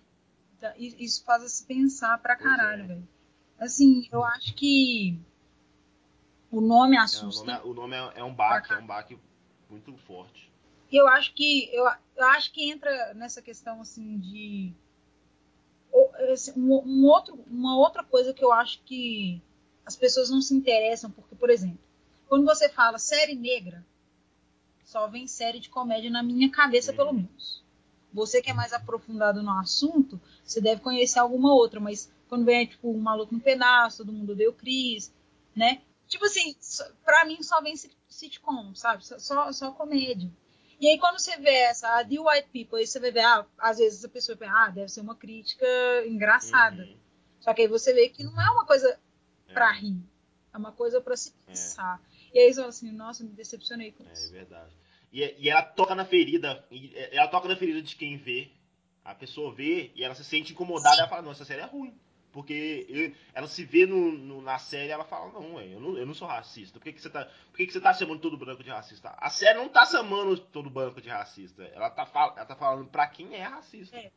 Então, 0.58 0.72
Isso 0.78 1.24
faz 1.24 1.52
se 1.52 1.66
pensar 1.66 2.18
pra 2.20 2.36
caralho, 2.36 2.84
é. 2.84 2.88
velho. 2.88 3.08
Assim, 3.60 4.08
eu 4.12 4.24
acho 4.24 4.54
que 4.54 5.20
o 6.52 6.62
nome 6.62 6.96
É, 6.96 7.00
o 7.00 7.04
assusta. 7.04 7.46
nome, 7.46 7.58
é, 7.60 7.64
o 7.64 7.74
nome 7.74 7.96
é, 7.96 8.20
é 8.20 8.24
um 8.24 8.34
baque, 8.34 8.74
é 8.74 8.78
um 8.78 8.86
baque 8.86 9.18
muito 9.70 9.96
forte. 9.98 10.52
Eu 10.92 11.08
acho 11.08 11.34
que 11.34 11.70
eu, 11.74 11.86
eu 12.18 12.26
acho 12.28 12.52
que 12.52 12.70
entra 12.70 13.14
nessa 13.14 13.42
questão 13.42 13.82
assim 13.82 14.20
de 14.20 14.74
o- 15.92 16.10
um, 16.58 16.74
um 16.86 17.06
outro, 17.06 17.40
uma 17.48 17.78
outra 17.78 18.04
coisa 18.04 18.34
que 18.34 18.44
eu 18.44 18.52
acho 18.52 18.82
que 18.84 19.42
as 19.86 19.96
pessoas 19.96 20.30
não 20.30 20.42
se 20.42 20.54
interessam 20.54 21.10
porque, 21.10 21.36
por 21.36 21.50
exemplo, 21.50 21.80
quando 22.28 22.46
você 22.46 22.70
fala 22.70 22.98
série 22.98 23.36
negra, 23.36 23.86
só 24.92 25.08
vem 25.08 25.26
série 25.28 25.60
de 25.60 25.70
comédia 25.70 26.10
na 26.10 26.22
minha 26.22 26.50
cabeça, 26.52 26.92
pelo 26.92 27.14
menos. 27.14 27.64
Você 28.14 28.42
que 28.42 28.52
é 28.52 28.54
mais 28.54 28.74
aprofundado 28.74 29.42
no 29.42 29.52
assunto, 29.58 30.20
você 30.44 30.60
deve 30.60 30.82
conhecer 30.82 31.20
alguma 31.20 31.54
outra, 31.54 31.80
mas 31.80 32.12
quando 32.28 32.44
vem 32.44 32.66
tipo 32.68 32.92
um 32.92 33.00
maluco 33.00 33.34
no 33.34 33.40
pedaço, 33.40 34.00
todo 34.00 34.12
mundo 34.12 34.36
deu 34.36 34.52
Cris, 34.52 35.14
né? 35.56 35.82
Tipo 36.08 36.26
assim, 36.26 36.54
pra 37.06 37.24
mim 37.24 37.42
só 37.42 37.62
vem 37.62 37.76
sit- 37.78 37.96
sitcom, 38.10 38.76
sabe? 38.76 39.06
Só, 39.06 39.52
só, 39.54 39.72
comédia. 39.72 40.30
E 40.78 40.88
aí 40.90 41.00
quando 41.00 41.20
você 41.20 41.38
vê 41.38 41.56
essa, 41.56 41.88
a 42.00 42.04
The 42.04 42.20
White 42.20 42.50
People, 42.52 42.80
aí 42.80 42.86
você 42.88 43.00
vai 43.00 43.12
ver, 43.12 43.22
ah, 43.22 43.46
às 43.60 43.78
vezes 43.78 44.04
a 44.04 44.10
pessoa 44.10 44.38
pensa, 44.38 44.52
ah, 44.54 44.70
deve 44.70 44.90
ser 44.90 45.00
uma 45.00 45.16
crítica 45.16 45.66
engraçada. 46.06 46.84
Uhum. 46.84 46.98
Só 47.40 47.54
que 47.54 47.62
aí 47.62 47.68
você 47.70 47.94
vê 47.94 48.10
que 48.10 48.24
não 48.26 48.42
é 48.42 48.50
uma 48.52 48.66
coisa 48.66 49.00
É, 49.48 49.54
pra 49.54 49.72
rir, 49.72 49.98
é 50.54 50.58
uma 50.58 50.74
coisa 50.74 51.00
pra 51.00 51.16
se 51.16 51.32
pensar. 51.46 52.02
E 52.34 52.40
aí 52.40 52.50
você 52.54 52.56
fala 52.60 52.70
assim, 52.70 52.92
nossa, 52.92 53.24
me 53.24 53.30
decepcionei 53.32 53.92
com 53.94 54.04
é, 54.04 54.10
é 54.10 54.14
isso. 54.14 54.32
verdade. 54.32 54.81
E, 55.12 55.36
e 55.40 55.50
ela 55.50 55.62
toca 55.64 55.94
na 55.96 56.06
ferida. 56.06 56.66
e 56.72 56.92
Ela 57.12 57.28
toca 57.28 57.48
na 57.48 57.56
ferida 57.56 57.82
de 57.82 57.96
quem 57.96 58.18
vê. 58.18 58.50
A 59.04 59.16
pessoa 59.16 59.52
vê 59.54 59.92
e 59.96 60.04
ela 60.04 60.14
se 60.16 60.24
sente 60.24 60.54
incomodada 60.54 60.96
e 60.96 61.00
ela 61.00 61.08
fala, 61.10 61.22
não, 61.24 61.32
essa 61.32 61.44
série 61.46 61.62
é 61.62 61.66
ruim. 61.66 61.94
Porque 62.32 62.86
eu- 62.88 63.14
ela 63.34 63.48
se 63.48 63.66
vê 63.66 63.86
no, 63.86 64.12
no- 64.14 64.42
na 64.42 64.58
série 64.58 64.88
e 64.88 64.92
ela 64.92 65.04
fala, 65.04 65.34
não, 65.34 65.60
eu 65.60 65.80
não, 65.82 65.98
eu 65.98 66.06
não 66.06 66.14
sou 66.14 66.28
racista. 66.28 66.80
Por 66.80 66.86
que, 66.86 66.94
que 66.94 67.02
você 67.02 67.10
tá. 67.10 67.26
Por 67.26 67.58
que, 67.58 67.66
que 67.68 67.74
você 67.74 67.82
tá 67.82 67.94
chamando 67.94 68.22
todo 68.22 68.38
branco 68.38 68.64
de 68.64 68.70
racista? 68.70 69.14
A 69.18 69.30
série 69.30 69.58
não 69.58 69.68
tá 69.68 69.86
chamando 69.86 70.38
todo 70.38 70.70
branco 70.70 71.02
de 71.02 71.10
racista. 71.10 71.64
Ela 71.74 71.90
tá, 71.90 72.08
ela 72.38 72.46
tá 72.46 72.56
falando 72.56 72.88
pra 72.90 73.06
quem 73.08 73.34
é 73.36 73.44
racista. 73.44 73.98
É. 73.98 74.12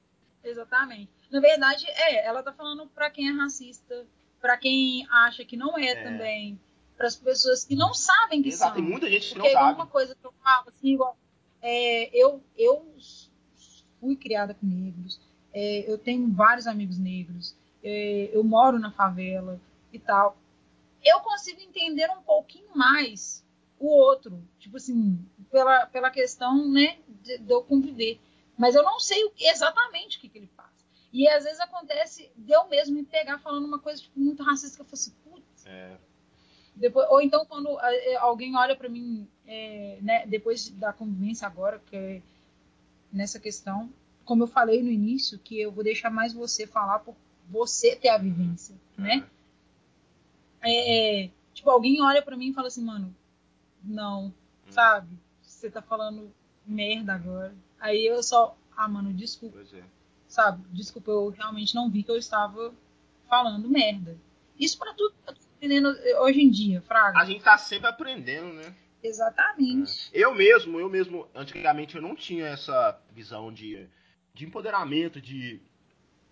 Exatamente. 0.45 1.11
Na 1.31 1.41
verdade, 1.41 1.87
é, 1.89 2.27
ela 2.27 2.43
tá 2.43 2.53
falando 2.53 2.87
pra 2.89 3.11
quem 3.11 3.29
é 3.29 3.33
racista, 3.33 4.07
pra 4.41 4.57
quem 4.59 5.07
acha 5.11 5.45
que 5.45 5.57
não 5.57 5.77
é, 5.79 5.89
É. 5.89 6.05
também, 6.05 6.61
para 6.97 7.07
as 7.07 7.17
pessoas 7.17 7.65
que 7.65 7.75
não 7.75 7.93
sabem 7.93 8.43
que 8.43 8.49
Exato, 8.49 8.75
são. 8.75 8.83
tem 8.83 8.91
muita 8.91 9.09
gente 9.11 9.29
que 9.29 9.35
não 9.35 9.43
Porque 9.43 9.51
igual 9.57 9.67
sabe. 9.67 9.81
uma 9.81 9.87
coisa 9.87 10.15
que 10.15 10.25
eu 10.27 10.33
falo, 10.43 10.69
assim, 10.69 10.95
igual, 10.95 11.17
é, 11.61 12.11
eu, 12.17 12.43
eu 12.57 12.87
fui 14.01 14.17
criada 14.17 14.55
com 14.55 14.67
negros, 14.67 15.21
é, 15.53 15.91
eu 15.91 15.99
tenho 15.99 16.29
vários 16.33 16.67
amigos 16.67 16.99
negros, 16.99 17.57
é, 17.83 18.31
eu 18.33 18.43
moro 18.45 18.79
na 18.79 18.91
favela 18.91 19.61
e 19.93 19.99
tal. 19.99 20.37
Eu 21.05 21.21
consigo 21.21 21.61
entender 21.61 22.09
um 22.11 22.23
pouquinho 22.23 22.69
mais 22.75 23.45
o 23.79 23.87
outro, 23.89 24.43
tipo 24.59 24.77
assim, 24.77 25.19
pela, 25.51 25.87
pela 25.87 26.11
questão, 26.11 26.69
né, 26.71 26.99
de, 27.23 27.39
de 27.39 27.53
eu 27.53 27.63
conviver. 27.63 28.21
Mas 28.57 28.75
eu 28.75 28.83
não 28.83 29.01
sei 29.01 29.31
exatamente 29.39 30.17
o 30.17 30.21
que, 30.21 30.29
que 30.29 30.39
ele 30.39 30.51
faz. 30.57 30.71
E 31.13 31.29
às 31.29 31.45
vezes 31.45 31.61
acontece 31.61 32.31
de 32.37 32.53
eu 32.53 32.69
mesmo 32.69 32.95
me 32.95 33.05
pegar 33.05 33.39
falando 33.39 33.67
uma 33.67 33.79
coisa 33.79 34.01
tipo, 34.03 34.19
muito 34.19 34.43
racista 34.43 34.77
que 34.77 34.83
eu 34.83 34.87
fosse, 34.87 35.11
putz, 35.25 35.67
É, 35.67 35.97
depois, 36.75 37.07
ou 37.09 37.21
então 37.21 37.47
quando 37.47 37.79
é, 37.81 38.17
alguém 38.17 38.57
olha 38.57 38.75
pra 38.75 38.89
mim, 38.89 39.29
é, 39.47 39.99
né, 40.03 40.27
depois 40.27 40.71
da 40.71 40.93
convivência 40.93 41.47
agora, 41.47 41.81
que 41.87 41.97
é 41.97 42.23
nessa 43.13 43.39
questão, 43.39 43.93
como 44.25 44.43
eu 44.43 44.49
falei 44.49 44.83
no 44.83 44.91
início, 44.91 45.39
que 45.39 45.61
eu 45.61 45.71
vou 45.71 45.85
deixar 45.85 46.11
mais 46.11 46.33
você 46.33 46.67
falar 46.67 46.99
por 47.01 47.15
você 47.49 47.95
ter 47.95 48.09
a 48.09 48.19
vivência, 48.19 48.75
né? 48.97 49.25
É, 50.63 51.31
tipo, 51.53 51.71
alguém 51.71 52.03
olha 52.03 52.23
pra 52.23 52.37
mim 52.37 52.49
e 52.49 52.55
fala 52.55 52.69
assim, 52.69 52.83
mano, 52.83 53.15
não, 53.83 54.33
sabe? 54.71 55.17
Você 55.43 55.71
tá 55.71 55.83
falando 55.83 56.33
merda 56.67 57.15
agora. 57.15 57.55
Aí 57.79 58.07
eu 58.07 58.23
só, 58.23 58.57
ah, 58.77 58.89
mano, 58.89 59.13
desculpa, 59.13 59.61
é. 59.61 59.83
sabe? 60.27 60.65
Desculpa, 60.71 61.11
eu 61.11 61.29
realmente 61.29 61.75
não 61.75 61.91
vi 61.91 62.03
que 62.03 62.11
eu 62.11 62.17
estava 62.17 62.73
falando 63.29 63.69
merda. 63.69 64.17
Isso 64.59 64.79
pra 64.79 64.95
tudo 64.95 65.15
tô 65.65 65.73
entendendo 65.73 65.89
hoje 66.21 66.41
em 66.41 66.51
dia, 66.51 66.83
Fraga. 66.83 67.19
A 67.19 67.25
gente 67.25 67.43
tá 67.43 67.57
sempre 67.57 67.89
aprendendo, 67.89 68.53
né? 68.53 68.75
Exatamente. 69.03 70.11
Eu 70.13 70.35
mesmo, 70.35 70.79
eu 70.79 70.89
mesmo, 70.89 71.29
antigamente 71.35 71.97
eu 71.97 72.03
não 72.03 72.15
tinha 72.15 72.47
essa 72.47 72.99
visão 73.13 73.53
de, 73.53 73.87
de 74.33 74.45
empoderamento, 74.45 75.21
de, 75.21 75.61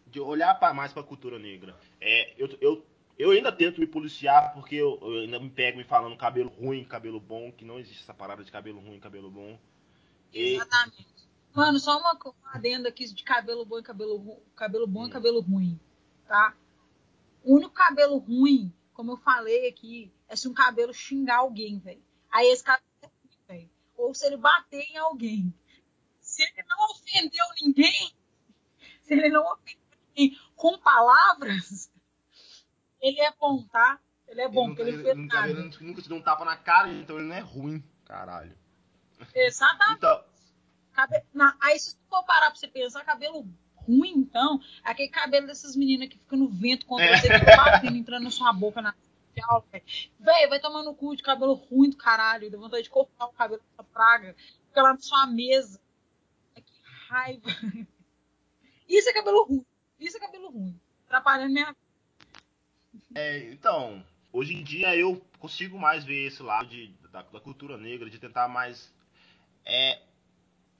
de 0.06 0.20
olhar 0.20 0.58
pra, 0.58 0.72
mais 0.72 0.92
pra 0.92 1.02
cultura 1.02 1.38
negra. 1.38 1.76
É, 2.00 2.34
eu, 2.38 2.48
eu, 2.60 2.86
eu 3.18 3.30
ainda 3.30 3.52
tento 3.52 3.80
me 3.80 3.86
policiar 3.86 4.52
porque 4.54 4.76
eu, 4.76 4.98
eu 5.02 5.20
ainda 5.22 5.38
me 5.38 5.50
pego 5.50 5.78
me 5.78 5.84
falando 5.84 6.16
cabelo 6.16 6.48
ruim, 6.50 6.84
cabelo 6.84 7.20
bom, 7.20 7.52
que 7.52 7.64
não 7.64 7.78
existe 7.78 8.02
essa 8.02 8.14
parada 8.14 8.42
de 8.42 8.50
cabelo 8.50 8.80
ruim, 8.80 8.98
cabelo 9.00 9.30
bom. 9.30 9.58
E, 10.32 10.54
Exatamente. 10.54 11.12
Mano, 11.54 11.78
só 11.78 11.98
uma, 11.98 12.18
adenda 12.46 12.88
aqui 12.88 13.04
de 13.12 13.22
cabelo 13.22 13.66
bom 13.66 13.78
e 13.78 13.82
cabelo, 13.82 14.40
cabelo 14.56 14.86
bom 14.86 15.04
e 15.04 15.08
Hum. 15.08 15.10
cabelo 15.10 15.40
ruim, 15.40 15.78
tá? 16.26 16.54
O 17.44 17.56
único 17.56 17.74
cabelo 17.74 18.16
ruim, 18.16 18.72
como 18.94 19.12
eu 19.12 19.16
falei 19.16 19.68
aqui, 19.68 20.12
é 20.28 20.36
se 20.36 20.48
um 20.48 20.54
cabelo 20.54 20.92
xingar 20.92 21.38
alguém, 21.38 21.78
velho. 21.78 22.02
Aí 22.30 22.46
esse 22.48 22.62
cabelo 22.64 22.84
é 23.02 23.06
ruim, 23.06 23.38
velho. 23.48 23.70
Ou 23.96 24.14
se 24.14 24.26
ele 24.26 24.36
bater 24.36 24.82
em 24.90 24.96
alguém. 24.96 25.52
Se 26.20 26.42
ele 26.42 26.62
não 26.68 26.84
ofendeu 26.90 27.44
ninguém, 27.62 28.12
se 29.02 29.12
ele 29.14 29.28
não 29.28 29.44
ofendeu 29.52 29.82
ninguém 30.16 30.38
com 30.56 30.78
palavras, 30.78 31.90
ele 33.00 33.20
é 33.20 33.32
bom, 33.32 33.62
tá? 33.68 33.98
Ele 34.28 34.40
é 34.40 34.48
bom, 34.48 34.66
ele, 34.66 34.74
porque 34.76 34.82
ele 34.82 34.90
ele, 34.96 35.02
fez 35.02 35.28
tá- 35.28 35.34
nada. 35.40 35.50
ele 35.50 35.62
nunca 35.86 36.00
te 36.02 36.08
deu 36.08 36.16
um 36.16 36.22
tapa 36.22 36.44
na 36.44 36.56
cara, 36.56 36.88
então 36.90 37.18
ele 37.18 37.26
não 37.28 37.34
é 37.36 37.40
ruim. 37.40 37.82
Caralho. 38.04 38.56
Exatamente. 39.34 39.98
Então, 39.98 40.24
Cabe- 40.92 41.24
na- 41.32 41.56
Aí 41.60 41.78
se 41.78 41.96
tu 41.96 42.02
for 42.08 42.22
parar 42.24 42.50
pra 42.50 42.54
você 42.60 42.68
pensar, 42.68 43.02
cabelo 43.04 43.46
ruim, 43.86 44.12
então, 44.16 44.60
é 44.84 44.90
aquele 44.90 45.08
cabelo 45.08 45.46
dessas 45.46 45.76
meninas 45.76 46.08
que 46.08 46.18
fica 46.18 46.36
no 46.36 46.48
vento 46.48 46.86
contra 46.86 47.06
É. 47.06 47.16
você, 47.16 47.28
que 47.28 47.44
batendo, 47.44 47.96
entrando 47.96 48.24
na 48.24 48.30
sua 48.30 48.52
boca 48.52 48.80
na 48.82 48.94
aula, 49.48 49.64
velho. 49.72 49.84
Vai 50.20 50.60
tomar 50.60 50.82
no 50.82 50.94
cu 50.94 51.16
de 51.16 51.22
cabelo 51.22 51.54
ruim 51.54 51.90
do 51.90 51.96
caralho, 51.96 52.50
dá 52.50 52.58
vontade 52.58 52.84
de 52.84 52.90
cortar 52.90 53.26
o 53.26 53.32
cabelo 53.32 53.60
dessa 53.70 53.84
praga, 53.84 54.34
fica 54.68 54.82
lá 54.82 54.92
na 54.92 55.00
sua 55.00 55.26
mesa. 55.26 55.80
Ai, 56.54 56.62
Que 56.62 56.72
raiva. 57.08 57.48
Isso 58.88 59.08
é 59.08 59.12
cabelo 59.12 59.44
ruim. 59.44 59.64
Isso 59.98 60.16
é 60.16 60.20
cabelo 60.20 60.50
ruim. 60.50 60.78
Atrapalhando 61.06 61.52
minha 61.52 61.74
é, 63.14 63.50
então, 63.50 64.04
hoje 64.32 64.54
em 64.54 64.62
dia 64.62 64.96
eu 64.96 65.20
consigo 65.38 65.78
mais 65.78 66.04
ver 66.04 66.26
esse 66.26 66.42
lado 66.42 66.68
de, 66.68 66.88
da, 67.10 67.22
da 67.22 67.40
cultura 67.40 67.76
negra, 67.76 68.08
de 68.08 68.18
tentar 68.18 68.48
mais. 68.48 68.92
É, 69.64 70.00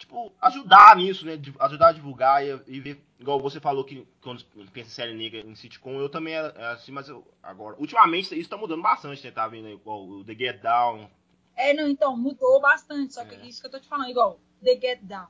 tipo, 0.02 0.32
ajudar 0.40 0.96
nisso, 0.96 1.24
né? 1.24 1.40
ajudar 1.60 1.88
a 1.88 1.92
divulgar 1.92 2.44
e, 2.44 2.60
e 2.66 2.80
ver. 2.80 3.02
Igual 3.18 3.38
você 3.40 3.60
falou 3.60 3.84
que 3.84 4.06
quando 4.20 4.44
pensa 4.72 4.88
em 4.88 4.92
série 4.92 5.14
negra 5.14 5.40
em 5.40 5.54
sitcom, 5.54 6.00
eu 6.00 6.08
também 6.08 6.34
era 6.34 6.72
assim, 6.72 6.90
mas 6.92 7.08
eu, 7.08 7.26
agora. 7.42 7.76
Ultimamente 7.78 8.38
isso 8.38 8.50
tá 8.50 8.56
mudando 8.56 8.82
bastante, 8.82 9.24
né? 9.24 9.30
Tá 9.30 9.46
vendo 9.46 9.66
aí, 9.68 9.74
igual 9.74 10.04
o 10.04 10.24
The 10.24 10.34
Get 10.34 10.60
Down. 10.60 11.08
É, 11.54 11.72
não, 11.72 11.86
então, 11.88 12.16
mudou 12.16 12.60
bastante. 12.60 13.14
Só 13.14 13.24
que 13.24 13.34
É. 13.36 13.46
isso 13.46 13.60
que 13.60 13.66
eu 13.66 13.70
tô 13.70 13.78
te 13.78 13.88
falando, 13.88 14.10
igual 14.10 14.40
The 14.62 14.74
Get 14.80 15.00
Down. 15.02 15.28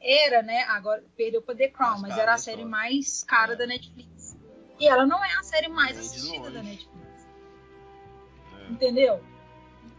Era, 0.00 0.42
né? 0.42 0.62
Agora 0.64 1.02
perdeu 1.16 1.40
pra 1.42 1.54
The 1.54 1.68
Crown, 1.68 2.00
Mais 2.00 2.02
mas 2.02 2.18
era 2.18 2.34
a 2.34 2.38
série 2.38 2.62
história. 2.62 2.70
mais 2.70 3.24
cara 3.24 3.52
É. 3.52 3.56
da 3.56 3.66
Netflix. 3.66 4.36
E 4.80 4.86
ela 4.88 5.06
não 5.06 5.24
é 5.24 5.32
a 5.34 5.42
série 5.44 5.68
mais 5.68 5.96
assistida 5.98 6.38
longe. 6.38 6.54
da 6.54 6.62
Netflix. 6.62 7.28
É. 8.60 8.72
Entendeu? 8.72 9.22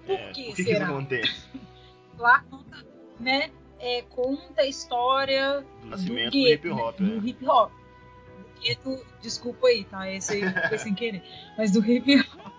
Por 0.05 0.11
É, 0.15 0.27
que 0.31 0.33
que, 0.33 0.53
que 0.53 0.61
isso 0.61 0.71
será? 0.71 0.85
acontece? 0.87 1.45
Lá 2.17 2.43
conta, 2.49 2.85
né? 3.19 3.49
É, 3.79 4.01
conta 4.03 4.61
a 4.61 4.65
história 4.65 5.63
Do 5.81 5.87
nascimento 5.87 6.31
do, 6.31 6.43
gueto, 6.43 6.67
hip 6.67 6.69
hop, 6.69 6.99
né? 6.99 7.07
né? 7.09 7.19
Do 7.19 7.27
hip 7.27 7.45
hop. 7.47 7.71
Do 7.71 8.61
gueto, 8.61 9.05
desculpa 9.21 9.67
aí, 9.67 9.83
tá? 9.83 10.09
Esse 10.11 10.33
aí 10.33 10.41
foi 10.69 10.77
sem 10.77 10.93
querer. 10.95 11.23
Mas 11.57 11.71
do 11.71 11.85
hip 11.85 12.19
hop. 12.19 12.51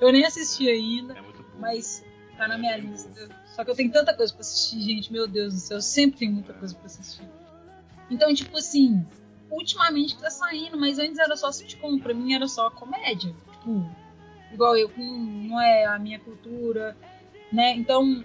Eu 0.00 0.12
nem 0.12 0.24
assisti 0.24 0.68
ainda, 0.68 1.16
É 1.16 1.22
bom. 1.22 1.32
mas 1.58 2.04
tá 2.36 2.48
na 2.48 2.54
É, 2.54 2.58
minha 2.58 2.76
lista. 2.78 3.28
Só 3.46 3.64
que 3.64 3.70
eu 3.70 3.74
tenho 3.74 3.92
tanta 3.92 4.14
coisa 4.14 4.32
pra 4.32 4.40
assistir, 4.40 4.80
gente. 4.80 5.12
Meu 5.12 5.26
Deus 5.28 5.54
do 5.54 5.60
céu, 5.60 5.76
eu 5.78 5.82
sempre 5.82 6.18
tenho 6.20 6.32
muita 6.32 6.52
coisa 6.54 6.74
pra 6.74 6.86
assistir. 6.86 7.26
Então, 8.10 8.32
tipo 8.34 8.56
assim, 8.56 9.06
ultimamente 9.50 10.16
que 10.16 10.22
tá 10.22 10.30
saindo, 10.30 10.78
mas 10.78 10.98
antes 10.98 11.18
era 11.18 11.36
só 11.36 11.52
sitcom. 11.52 11.98
Pra 11.98 12.12
mim 12.14 12.34
era 12.34 12.48
só 12.48 12.70
comédia. 12.70 13.34
Tipo, 13.52 13.86
igual 14.52 14.76
eu, 14.76 14.90
não 14.98 15.60
é 15.60 15.84
a 15.86 15.98
minha 15.98 16.18
cultura, 16.18 16.96
né? 17.52 17.74
Então, 17.74 18.24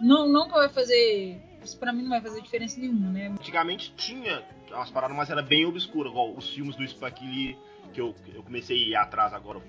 não, 0.00 0.28
não 0.28 0.48
vai 0.48 0.68
fazer. 0.68 1.40
Isso 1.62 1.78
pra 1.78 1.92
mim 1.92 2.02
não 2.02 2.10
vai 2.10 2.20
fazer 2.20 2.40
diferença 2.40 2.80
nenhuma, 2.80 3.10
né? 3.10 3.28
Antigamente 3.28 3.92
tinha 3.96 4.42
umas 4.70 4.90
paradas, 4.90 5.16
mas 5.16 5.30
era 5.30 5.42
bem 5.42 5.66
obscura, 5.66 6.08
igual 6.08 6.32
os 6.32 6.48
filmes 6.48 6.74
do 6.74 6.86
Spike 6.86 7.24
Lee, 7.24 7.58
que 7.92 8.00
eu, 8.00 8.14
eu 8.34 8.42
comecei 8.42 8.76
a 8.76 8.88
ir 8.88 8.96
atrás 8.96 9.34
agora, 9.34 9.60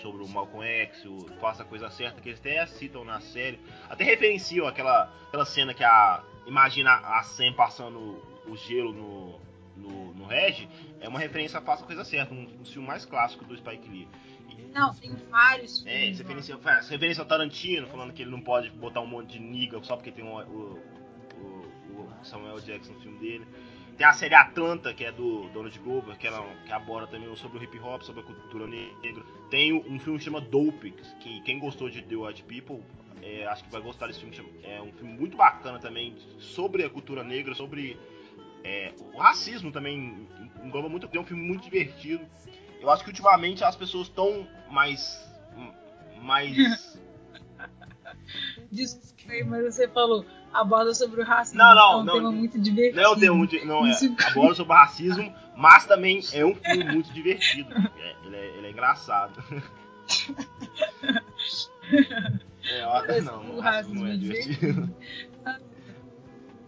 sobre 0.00 0.22
o 0.22 0.28
Malcolm 0.28 0.64
X, 0.64 1.04
o 1.04 1.26
Faça 1.40 1.62
a 1.62 1.66
Coisa 1.66 1.90
Certa, 1.90 2.20
que 2.20 2.30
eles 2.30 2.40
até 2.40 2.64
citam 2.66 3.04
na 3.04 3.20
série, 3.20 3.60
até 3.90 4.04
referenciam 4.04 4.66
aquela, 4.66 5.12
aquela 5.28 5.44
cena 5.44 5.74
que 5.74 5.84
a. 5.84 6.22
Imagina 6.46 6.92
a 6.94 7.22
Sam 7.24 7.52
passando 7.52 8.22
o 8.46 8.56
gelo 8.56 8.94
no, 8.94 9.38
no, 9.76 10.14
no 10.14 10.24
Reg, 10.24 10.66
é 10.98 11.08
uma 11.08 11.18
referência 11.18 11.58
a 11.58 11.62
Faça 11.62 11.84
a 11.84 11.86
Coisa 11.86 12.04
Certa, 12.04 12.32
um, 12.32 12.48
um 12.60 12.64
filme 12.64 12.88
mais 12.88 13.04
clássico 13.04 13.44
do 13.44 13.54
Spike 13.54 13.86
Lee. 13.86 14.08
Não, 14.74 14.94
tem 14.94 15.10
vários 15.30 15.84
É, 15.86 15.90
filmes. 15.90 16.16
você 16.16 16.22
lá. 16.22 16.28
referencia, 16.28 16.58
faz 16.58 16.88
referência 16.88 17.20
ao 17.22 17.26
Tarantino, 17.28 17.86
falando 17.88 18.12
que 18.12 18.22
ele 18.22 18.30
não 18.30 18.40
pode 18.40 18.70
botar 18.70 19.00
um 19.00 19.06
monte 19.06 19.32
de 19.32 19.38
nigga 19.40 19.82
só 19.82 19.96
porque 19.96 20.12
tem 20.12 20.24
um- 20.24 20.36
o, 20.36 20.78
o- 21.40 22.00
o 22.00 22.24
Samuel 22.24 22.60
Jackson 22.60 22.92
no 22.92 23.00
filme 23.00 23.18
dele. 23.18 23.46
Tem 23.96 24.06
a 24.06 24.12
série 24.12 24.34
Atlanta, 24.36 24.94
que 24.94 25.04
é 25.04 25.10
do 25.10 25.48
Donald 25.48 25.76
Glover, 25.80 26.16
que, 26.16 26.26
ela, 26.26 26.40
que 26.64 26.72
aborda 26.72 27.08
também 27.08 27.34
sobre 27.34 27.58
o 27.58 27.62
hip 27.64 27.78
hop, 27.80 28.02
sobre 28.02 28.20
a 28.20 28.24
cultura 28.24 28.66
negra. 28.68 29.24
Tem 29.50 29.72
um 29.72 29.98
filme 29.98 30.18
que 30.20 30.24
chama 30.24 30.40
Dope, 30.40 30.92
que 31.18 31.40
quem 31.40 31.58
gostou 31.58 31.90
de 31.90 32.02
The 32.02 32.14
White 32.14 32.44
People, 32.44 32.80
é, 33.20 33.44
acho 33.48 33.64
que 33.64 33.70
vai 33.72 33.80
gostar 33.80 34.06
desse 34.06 34.20
filme. 34.20 34.52
É 34.62 34.80
um 34.80 34.92
filme 34.92 35.12
muito 35.14 35.36
bacana 35.36 35.80
também 35.80 36.14
sobre 36.38 36.84
a 36.84 36.90
cultura 36.90 37.24
negra, 37.24 37.56
sobre 37.56 37.98
é, 38.62 38.92
o 39.12 39.18
racismo 39.18 39.72
também. 39.72 40.28
Engloba 40.62 40.88
muito. 40.88 41.08
É 41.12 41.18
um 41.18 41.24
filme 41.24 41.42
muito 41.42 41.64
divertido. 41.64 42.24
Eu 42.80 42.90
acho 42.90 43.02
que 43.04 43.10
ultimamente 43.10 43.64
as 43.64 43.76
pessoas 43.76 44.06
estão 44.08 44.46
mais. 44.70 45.28
mais. 46.20 46.98
Mas 49.46 49.74
você 49.74 49.86
falou 49.88 50.24
aborda 50.52 50.94
sobre 50.94 51.20
o 51.20 51.24
racismo. 51.24 51.58
Não, 51.58 51.74
não, 51.74 51.82
é 51.92 51.96
um 51.96 52.04
não, 52.04 52.14
tema 52.14 52.30
não. 52.30 52.32
muito 52.32 52.58
divertido. 52.58 53.00
Não, 53.02 53.18
tem 53.18 53.30
um, 53.30 53.44
de- 53.46 53.64
não 53.64 53.86
é. 53.86 53.92
Aborda 54.26 54.54
sobre 54.54 54.74
racismo, 54.74 55.34
mas 55.56 55.84
também 55.86 56.20
é 56.32 56.44
um 56.44 56.54
filme 56.54 56.84
muito 56.92 57.12
divertido. 57.12 57.74
É, 57.74 58.16
ele, 58.24 58.36
é, 58.36 58.46
ele 58.56 58.66
é 58.66 58.70
engraçado. 58.70 59.42
É, 62.70 62.82
eu 62.82 62.90
acho- 62.90 63.22
não, 63.22 63.56
o 63.56 63.60
racismo 63.60 64.00
não 64.00 64.06
é 64.08 64.12
é 64.12 64.16
divertido. 64.16 64.94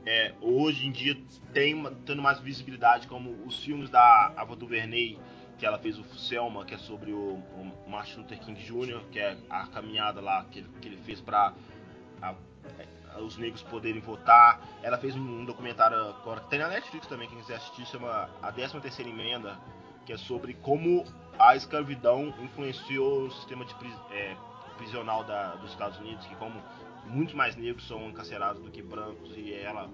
É, 0.06 0.34
hoje 0.40 0.86
em 0.86 0.92
dia 0.92 1.20
tem 1.52 1.74
uma- 1.74 1.90
tendo 2.06 2.22
mais 2.22 2.38
visibilidade 2.40 3.06
como 3.06 3.30
os 3.46 3.62
filmes 3.62 3.90
da 3.90 4.32
Ava 4.36 4.56
DuVernay, 4.56 5.18
que 5.60 5.66
ela 5.66 5.78
fez 5.78 5.98
o 5.98 6.04
Selma, 6.16 6.64
que 6.64 6.74
é 6.74 6.78
sobre 6.78 7.12
o, 7.12 7.34
o 7.34 7.72
Martin 7.86 8.20
Luther 8.20 8.40
King 8.40 8.58
Jr., 8.64 9.02
que 9.12 9.18
é 9.20 9.36
a 9.50 9.66
caminhada 9.66 10.18
lá 10.20 10.42
que, 10.50 10.60
ele- 10.60 10.68
que 10.80 10.88
ele 10.88 10.96
fez 10.96 11.20
para 11.20 11.52
os 13.20 13.36
negros 13.36 13.62
poderem 13.64 14.00
votar. 14.00 14.60
Ela 14.82 14.96
fez 14.96 15.14
um, 15.14 15.40
um 15.40 15.44
documentário 15.44 15.96
agora 15.98 16.40
que 16.40 16.48
tem 16.48 16.58
na 16.58 16.68
Netflix 16.68 17.06
também, 17.06 17.28
quem 17.28 17.38
quiser 17.38 17.56
assistir, 17.56 17.84
chama 17.86 18.28
A 18.42 18.50
13 18.50 18.80
Terceira 18.80 19.10
Emenda, 19.10 19.58
que 20.06 20.12
é 20.14 20.16
sobre 20.16 20.54
como 20.54 21.04
a 21.38 21.54
escravidão 21.54 22.32
influenciou 22.42 23.26
o 23.26 23.30
sistema 23.30 23.64
de 23.64 23.74
é, 24.12 24.34
prisional 24.78 25.24
da- 25.24 25.56
dos 25.56 25.70
Estados 25.72 25.98
Unidos, 25.98 26.24
que 26.26 26.34
como 26.36 26.58
muitos 27.06 27.34
mais 27.34 27.54
negros 27.54 27.86
são 27.86 28.08
encarcerados 28.08 28.62
do 28.62 28.70
que 28.70 28.80
brancos, 28.82 29.36
e 29.36 29.52
ela 29.52 29.90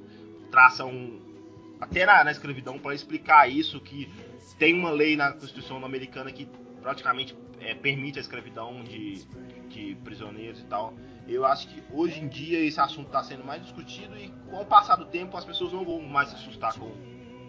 traça 0.50 0.84
um. 0.84 1.35
Até 1.80 2.06
na, 2.06 2.24
na 2.24 2.30
escravidão, 2.30 2.78
para 2.78 2.94
explicar 2.94 3.50
isso, 3.50 3.80
que 3.80 4.10
tem 4.58 4.74
uma 4.74 4.90
lei 4.90 5.16
na 5.16 5.32
Constituição 5.32 5.84
americana 5.84 6.32
que 6.32 6.46
praticamente 6.80 7.36
é, 7.60 7.74
permite 7.74 8.18
a 8.18 8.22
escravidão 8.22 8.82
de, 8.84 9.24
de 9.68 9.94
prisioneiros 10.02 10.60
e 10.60 10.64
tal. 10.64 10.94
Eu 11.28 11.44
acho 11.44 11.68
que 11.68 11.82
hoje 11.90 12.20
em 12.20 12.28
dia 12.28 12.60
esse 12.60 12.80
assunto 12.80 13.06
está 13.08 13.22
sendo 13.22 13.44
mais 13.44 13.60
discutido 13.62 14.16
e 14.16 14.28
com 14.48 14.60
o 14.60 14.64
passar 14.64 14.96
do 14.96 15.06
tempo 15.06 15.36
as 15.36 15.44
pessoas 15.44 15.72
não 15.72 15.84
vão 15.84 16.00
mais 16.00 16.28
se 16.28 16.36
assustar 16.36 16.72
com 16.78 16.90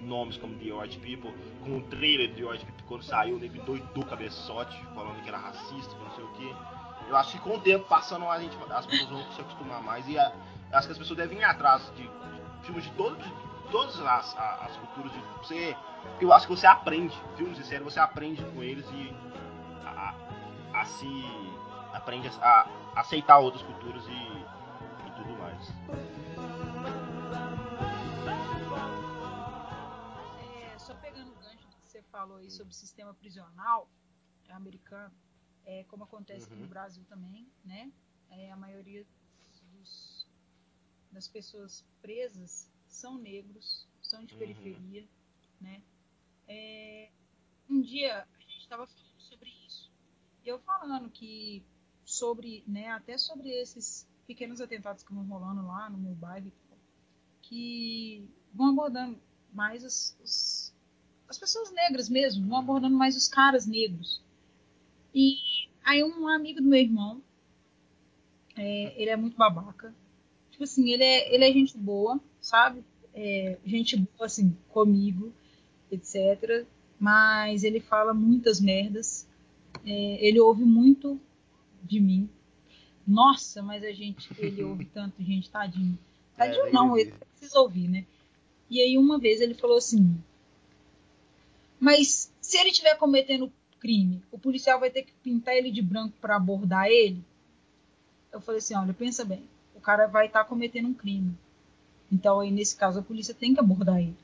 nomes 0.02 0.38
como 0.38 0.56
The 0.56 0.74
White 0.74 0.98
People, 1.00 1.32
com 1.64 1.78
o 1.78 1.82
trailer 1.84 2.34
The 2.34 2.44
White 2.44 2.66
People 2.66 2.84
quando 2.88 3.04
saiu, 3.04 3.36
o 3.36 3.40
nego 3.40 3.62
doidou 3.64 4.04
cabeçote, 4.06 4.76
falando 4.96 5.22
que 5.22 5.28
era 5.30 5.38
racista, 5.38 5.96
não 6.00 6.10
sei 6.16 6.24
o 6.24 6.28
que. 6.30 6.56
Eu 7.08 7.16
acho 7.16 7.34
que 7.34 7.40
com 7.40 7.56
o 7.56 7.60
tempo 7.62 7.86
passando 7.88 8.26
a 8.28 8.40
gente, 8.40 8.58
as 8.70 8.86
pessoas 8.86 9.10
vão 9.10 9.32
se 9.32 9.40
acostumar 9.42 9.82
mais 9.84 10.08
e 10.10 10.18
a- 10.18 10.34
acho 10.74 10.88
que 10.88 10.92
as 10.94 10.98
pessoas 10.98 11.18
devem 11.18 11.38
ir 11.40 11.44
atrás 11.44 11.90
de, 11.96 12.04
de 12.04 12.66
filmes 12.66 12.84
de, 12.86 12.92
todo, 12.92 13.16
de 13.18 13.47
todas 13.72 14.00
as, 14.02 14.38
as 14.38 14.78
culturas. 14.78 15.12
De, 15.12 15.20
você, 15.42 15.78
eu 16.22 16.32
acho 16.34 16.48
que 16.48 16.56
você 16.56 16.68
aprende, 16.68 17.16
filmes 17.36 17.58
e 17.60 17.64
séries, 17.64 17.84
você 17.84 18.00
aprende 18.00 18.44
com 18.54 18.64
eles 18.64 18.86
e 18.92 19.14
a, 19.86 20.10
a- 20.10 20.82
a 20.82 20.86
se 20.86 21.08
aprende 21.94 22.28
a, 22.42 22.68
a 22.96 23.00
aceitar 23.02 23.38
outras 23.40 23.64
culturas 23.64 24.04
e, 24.08 24.12
e 25.08 25.12
tudo 25.16 25.38
mais. 25.40 25.72
É, 30.40 30.78
só 30.80 30.94
pegando 30.96 31.32
o 31.32 31.36
gancho 31.36 31.68
do 31.68 31.76
que 31.78 31.88
você 31.88 32.02
falou 32.04 32.38
aí 32.38 32.50
sobre 32.50 32.72
o 32.72 32.76
sistema 32.76 33.14
prisional 33.14 33.90
americano, 34.50 35.14
é, 35.66 35.84
como 35.86 36.04
acontece 36.04 36.46
aqui 36.46 36.56
Uhum. 36.56 36.62
no 36.62 36.68
Brasil 36.68 37.04
também, 37.10 37.48
né? 37.66 37.92
É, 38.30 38.52
a 38.52 38.56
maioria 38.58 39.06
dos- 39.74 40.26
das 41.12 41.28
pessoas 41.28 41.84
presas 42.02 42.70
são 42.98 43.18
negros, 43.18 43.86
são 44.02 44.24
de 44.26 44.34
Uhum. 44.34 44.40
periferia, 44.40 45.08
né? 45.62 45.82
É, 46.48 47.10
um 47.70 47.82
dia 47.82 48.24
a 48.24 48.42
gente 48.42 48.60
estava 48.60 48.88
falando 48.88 49.22
sobre 49.22 49.50
isso. 49.68 49.92
E 50.44 50.48
eu 50.48 50.60
falando 50.60 51.10
que 51.10 51.64
sobre, 52.06 52.64
né, 52.68 52.90
até 52.90 53.18
sobre 53.18 53.50
esses 53.50 54.08
pequenos 54.26 54.62
atentados 54.62 55.04
que 55.04 55.14
vão 55.14 55.26
rolando 55.26 55.66
lá 55.68 55.90
no 55.90 55.98
meu 55.98 56.16
bairro, 56.16 56.52
que 57.42 58.28
vão 58.54 58.70
abordando 58.72 59.20
mais 59.54 59.84
os, 59.84 60.18
os- 60.24 60.74
as 61.30 61.38
pessoas 61.38 61.72
negras 61.72 62.10
mesmo, 62.10 62.48
vão 62.48 62.58
abordando 62.60 62.96
mais 62.98 63.16
os 63.16 63.28
caras 63.28 63.66
negros. 63.66 64.22
E 65.14 65.38
aí 65.84 66.04
um 66.04 66.28
amigo 66.28 66.62
do 66.62 66.68
meu 66.68 66.80
irmão, 66.80 67.22
é, 68.56 69.00
ele 69.02 69.10
é 69.12 69.16
muito 69.16 69.38
babaca. 69.38 69.94
Tipo 70.58 70.64
assim, 70.64 70.90
ele 70.90 71.04
é, 71.04 71.36
ele 71.36 71.46
é 71.46 71.54
gente 71.54 71.78
boa, 71.78 72.20
sabe? 72.42 72.84
É, 73.14 73.60
gente 73.64 73.96
boa, 73.96 74.26
assim, 74.26 74.58
comigo, 74.70 75.32
etc. 75.92 76.66
Mas 77.00 77.64
ele 77.64 77.80
fala 77.80 78.12
muitas 78.12 78.60
merdas. 78.60 79.28
É, 79.86 80.18
ele 80.26 80.40
ouve 80.40 80.64
muito 80.64 81.22
de 81.84 82.00
mim. 82.00 82.28
Nossa, 83.08 83.62
mas 83.62 83.84
a 83.84 83.92
gente, 83.92 84.28
ele 84.40 84.64
ouve 84.64 84.86
tanto, 84.92 85.24
gente, 85.24 85.48
tadinho. 85.48 85.96
Tadinho 86.36 86.66
É, 86.66 86.72
não, 86.72 86.98
ele- 86.98 87.14
precisa 87.38 87.60
ouvir, 87.60 87.88
né? 87.88 88.04
E 88.68 88.82
aí 88.82 88.98
uma 88.98 89.20
vez 89.20 89.40
ele 89.40 89.54
falou 89.54 89.78
assim: 89.78 90.18
Mas 91.80 92.34
se 92.42 92.58
ele 92.58 92.72
estiver 92.72 92.98
cometendo 92.98 93.54
crime, 93.80 94.24
o 94.32 94.40
policial 94.40 94.80
vai 94.80 94.90
ter 94.90 95.04
que 95.04 95.14
pintar 95.24 95.56
ele 95.56 95.70
de 95.70 95.84
branco 95.84 96.16
para 96.20 96.36
abordar 96.36 96.88
ele? 96.88 97.24
Eu 98.32 98.42
falei 98.42 98.58
assim: 98.58 98.74
olha, 98.74 98.92
pensa 98.92 99.24
bem, 99.24 99.44
cara 99.88 100.06
vai 100.06 100.26
estar 100.26 100.44
cometendo 100.44 100.90
um 100.90 100.94
crime. 100.94 101.34
Então 102.12 102.42
aí 102.42 102.52
nesse 102.52 102.76
caso 102.76 103.00
a 103.00 103.02
polícia 103.02 103.34
tem 103.34 103.54
que 103.54 103.60
abordar 103.62 104.00
ele. 104.00 104.18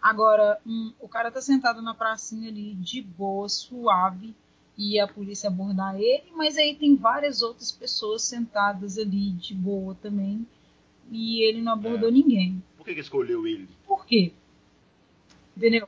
Agora, 0.00 0.58
hum, 0.66 0.94
o 0.98 1.06
cara 1.06 1.30
tá 1.30 1.42
sentado 1.42 1.82
na 1.82 1.92
pracinha 1.92 2.48
ali 2.48 2.74
de 2.74 3.02
boa, 3.02 3.50
suave, 3.50 4.34
e 4.78 4.98
a 4.98 5.06
polícia 5.06 5.48
abordar 5.48 6.00
ele, 6.00 6.32
mas 6.34 6.56
aí 6.56 6.74
tem 6.74 6.96
várias 6.96 7.42
outras 7.42 7.70
pessoas 7.70 8.22
sentadas 8.22 8.96
ali 8.96 9.32
de 9.32 9.52
boa 9.52 9.94
também, 9.96 10.46
e 11.10 11.42
ele 11.42 11.60
não 11.60 11.72
abordou 11.72 12.08
É. 12.08 12.12
ninguém. 12.12 12.62
Por 12.76 12.86
que, 12.86 12.94
que 12.94 13.00
escolheu 13.00 13.46
ele? 13.46 13.68
Por 13.86 14.06
quê? 14.06 14.32
Entendeu? 15.54 15.86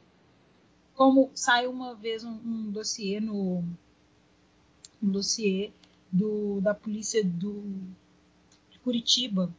Como 0.94 1.30
saiu 1.34 1.70
uma 1.70 1.94
vez 1.94 2.22
um, 2.22 2.32
um 2.44 2.70
dossiê 2.70 3.18
no 3.18 3.64
um 5.03 5.11
dossiê 5.11 5.70
do, 6.12 6.61
da 6.61 6.74
polícia 6.74 7.24
do, 7.24 7.62
Curitiba 8.83 9.53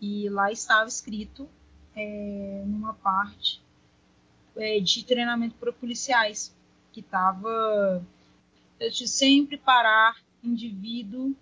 e 0.00 0.28
lá 0.28 0.50
estava 0.50 0.88
escrito 0.88 1.48
é, 1.94 2.62
numa 2.66 2.94
parte 2.94 3.62
é, 4.56 4.80
de 4.80 5.04
treinamento 5.04 5.54
para 5.56 5.72
policiais, 5.72 6.54
que 6.92 7.00
estava 7.00 8.04
de 8.90 9.06
sempre 9.06 9.56
parar 9.56 10.20
indivíduo 10.42 11.34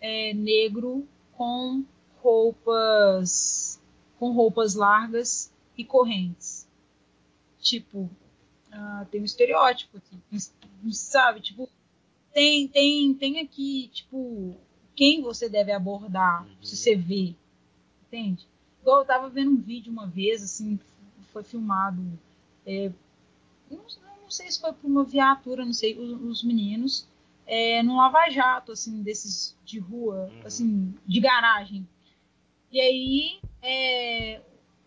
é, 0.00 0.32
negro 0.32 1.06
com 1.32 1.84
roupas 2.22 3.80
com 4.18 4.32
roupas 4.32 4.74
largas 4.74 5.52
e 5.76 5.84
correntes. 5.84 6.68
Tipo, 7.60 8.10
uh, 8.72 9.06
tem 9.10 9.20
um 9.20 9.24
estereótipo 9.24 9.98
aqui, 9.98 10.40
sabe? 10.92 11.40
Tipo, 11.40 11.68
tem, 12.32 12.66
tem, 12.66 13.14
tem 13.14 13.38
aqui, 13.38 13.88
tipo, 13.92 14.56
quem 14.98 15.22
você 15.22 15.48
deve 15.48 15.70
abordar, 15.70 16.42
uhum. 16.42 16.56
se 16.60 16.76
você 16.76 16.96
vê, 16.96 17.32
entende? 18.02 18.48
Igual 18.82 18.98
eu 18.98 19.06
tava 19.06 19.28
vendo 19.28 19.52
um 19.52 19.56
vídeo 19.56 19.92
uma 19.92 20.08
vez, 20.08 20.42
assim, 20.42 20.76
foi 21.32 21.44
filmado, 21.44 22.02
é, 22.66 22.90
não, 23.70 23.84
não, 24.22 24.28
sei 24.28 24.50
se 24.50 24.60
foi 24.60 24.72
por 24.72 24.88
uma 24.88 25.04
viatura, 25.04 25.64
não 25.64 25.72
sei, 25.72 25.96
os, 25.96 26.20
os 26.20 26.42
meninos, 26.42 27.06
é, 27.46 27.80
num 27.80 27.96
lava-jato, 27.96 28.72
assim, 28.72 29.00
desses 29.00 29.56
de 29.64 29.78
rua, 29.78 30.28
uhum. 30.32 30.42
assim, 30.44 30.92
de 31.06 31.20
garagem. 31.20 31.88
E 32.72 32.80
aí, 32.80 33.40
é, 33.62 34.42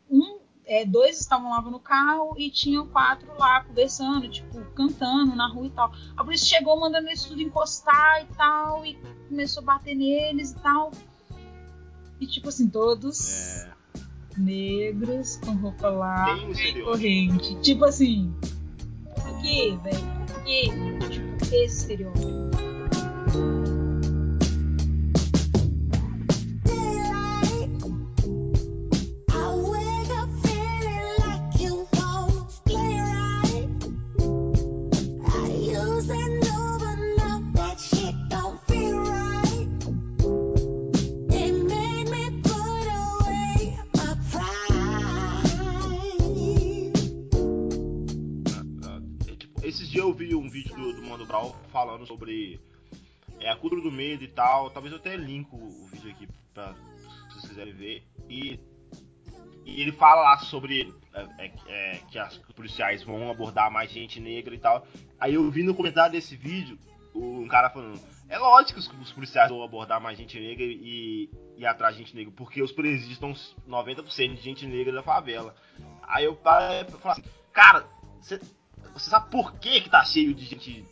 um, 0.10 0.40
é, 0.72 0.86
dois 0.86 1.20
estavam 1.20 1.50
lá 1.50 1.62
no 1.62 1.82
carro 1.82 2.34
e 2.38 2.50
tinham 2.50 2.88
quatro 2.88 3.28
lá 3.38 3.62
conversando, 3.62 4.30
tipo, 4.30 4.62
cantando 4.74 5.36
na 5.36 5.46
rua 5.46 5.68
e 5.68 5.70
tal. 5.72 5.92
A 6.16 6.24
polícia 6.24 6.58
chegou 6.58 6.80
mandando 6.80 7.10
eles 7.10 7.26
tudo 7.26 7.42
encostar 7.42 8.24
e 8.24 8.34
tal, 8.38 8.86
e 8.86 8.98
começou 9.28 9.64
a 9.64 9.66
bater 9.66 9.94
neles 9.94 10.52
e 10.52 10.60
tal. 10.60 10.92
E 12.22 12.26
tipo 12.26 12.48
assim, 12.48 12.70
todos 12.70 13.66
é. 13.66 13.72
negros, 14.38 15.36
com 15.44 15.52
roupa 15.58 15.90
larga 15.90 16.62
e 16.62 16.82
corrente. 16.82 17.54
Tipo 17.60 17.84
assim, 17.84 18.34
por 19.14 19.42
que, 19.42 19.78
velho? 19.84 20.26
Por 20.26 20.44
que? 20.46 20.70
Tipo, 21.10 21.54
esse 21.54 21.82
estereótipo. 21.82 22.51
Sobre 52.22 52.60
é, 53.40 53.50
a 53.50 53.56
cultura 53.56 53.82
do 53.82 53.92
medo 53.92 54.24
e 54.24 54.28
tal. 54.28 54.70
Talvez 54.70 54.94
eu 54.94 55.00
até 55.00 55.16
linko 55.16 55.56
o 55.56 55.88
vídeo 55.88 56.12
aqui 56.12 56.28
pra 56.54 56.74
se 56.74 57.34
vocês 57.34 57.50
quiserem 57.50 57.74
ver. 57.74 58.04
E, 58.30 58.60
e 59.66 59.82
ele 59.82 59.92
fala 59.92 60.22
lá 60.22 60.38
sobre 60.38 60.94
é, 61.14 61.28
é, 61.40 61.52
é 61.68 61.98
que 62.12 62.20
as 62.20 62.38
policiais 62.56 63.04
vão 63.04 63.32
abordar 63.32 63.72
mais 63.72 63.92
gente 63.92 64.20
negra 64.20 64.54
e 64.54 64.60
tal. 64.60 64.86
Aí 65.20 65.34
eu 65.34 65.50
vi 65.50 65.64
no 65.64 65.74
comentário 65.74 66.12
desse 66.12 66.36
vídeo 66.36 66.78
um 67.16 67.48
cara 67.48 67.72
falando. 67.72 68.00
É 68.30 68.38
lógico 68.38 68.80
que 68.80 68.96
os 69.02 69.12
policiais 69.12 69.50
vão 69.50 69.64
abordar 69.64 70.00
mais 70.00 70.18
gente 70.18 70.40
negra 70.40 70.64
e, 70.64 71.30
e 71.58 71.66
atrás 71.66 71.96
de 71.96 72.04
gente 72.04 72.16
negra, 72.16 72.32
porque 72.38 72.62
os 72.62 72.72
presídios 72.72 73.12
estão 73.12 73.34
90% 73.68 74.36
de 74.36 74.42
gente 74.42 74.66
negra 74.66 74.94
da 74.94 75.04
favela. 75.04 75.54
Aí 76.04 76.24
eu 76.24 76.36
falei 76.38 76.86
assim, 77.04 77.24
cara, 77.52 77.86
você 78.22 78.40
sabe 79.10 79.30
por 79.30 79.54
que, 79.60 79.82
que 79.82 79.90
tá 79.90 80.06
cheio 80.06 80.34
de 80.34 80.46
gente 80.46 80.86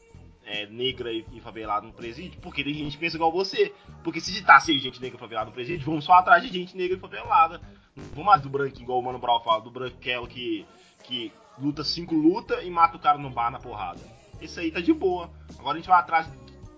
é, 0.49 0.65
negra 0.65 1.13
e, 1.13 1.23
e 1.31 1.39
favelada 1.39 1.85
no 1.85 1.93
presídio, 1.93 2.39
porque 2.41 2.63
tem 2.63 2.73
gente 2.73 2.93
que 2.93 2.97
pensa 2.97 3.15
igual 3.15 3.31
você. 3.31 3.71
Porque 4.03 4.19
se 4.19 4.31
de 4.31 4.79
gente 4.79 4.99
negra 4.99 5.15
e 5.15 5.19
favelada 5.19 5.45
no 5.45 5.53
presídio, 5.53 5.85
vamos 5.85 6.03
só 6.03 6.13
atrás 6.13 6.41
de 6.41 6.49
gente 6.49 6.75
negra 6.75 6.97
e 6.97 6.99
favelada. 6.99 7.61
Não 7.95 8.03
vamos 8.05 8.25
mais 8.25 8.41
do 8.41 8.49
branquinho, 8.49 8.83
igual 8.83 8.99
o 8.99 9.03
Mano 9.03 9.19
Brown 9.19 9.39
fala, 9.41 9.61
do 9.61 9.69
branquelo 9.69 10.27
que, 10.27 10.65
que 11.03 11.31
luta 11.59 11.83
cinco 11.83 12.15
luta 12.15 12.63
e 12.63 12.69
mata 12.69 12.97
o 12.97 12.99
cara 12.99 13.17
no 13.17 13.29
bar 13.29 13.51
na 13.51 13.59
porrada. 13.59 13.99
Isso 14.41 14.59
aí 14.59 14.71
tá 14.71 14.79
de 14.79 14.91
boa. 14.91 15.29
Agora 15.59 15.75
a 15.75 15.79
gente 15.79 15.89
vai 15.89 15.99
atrás 15.99 16.27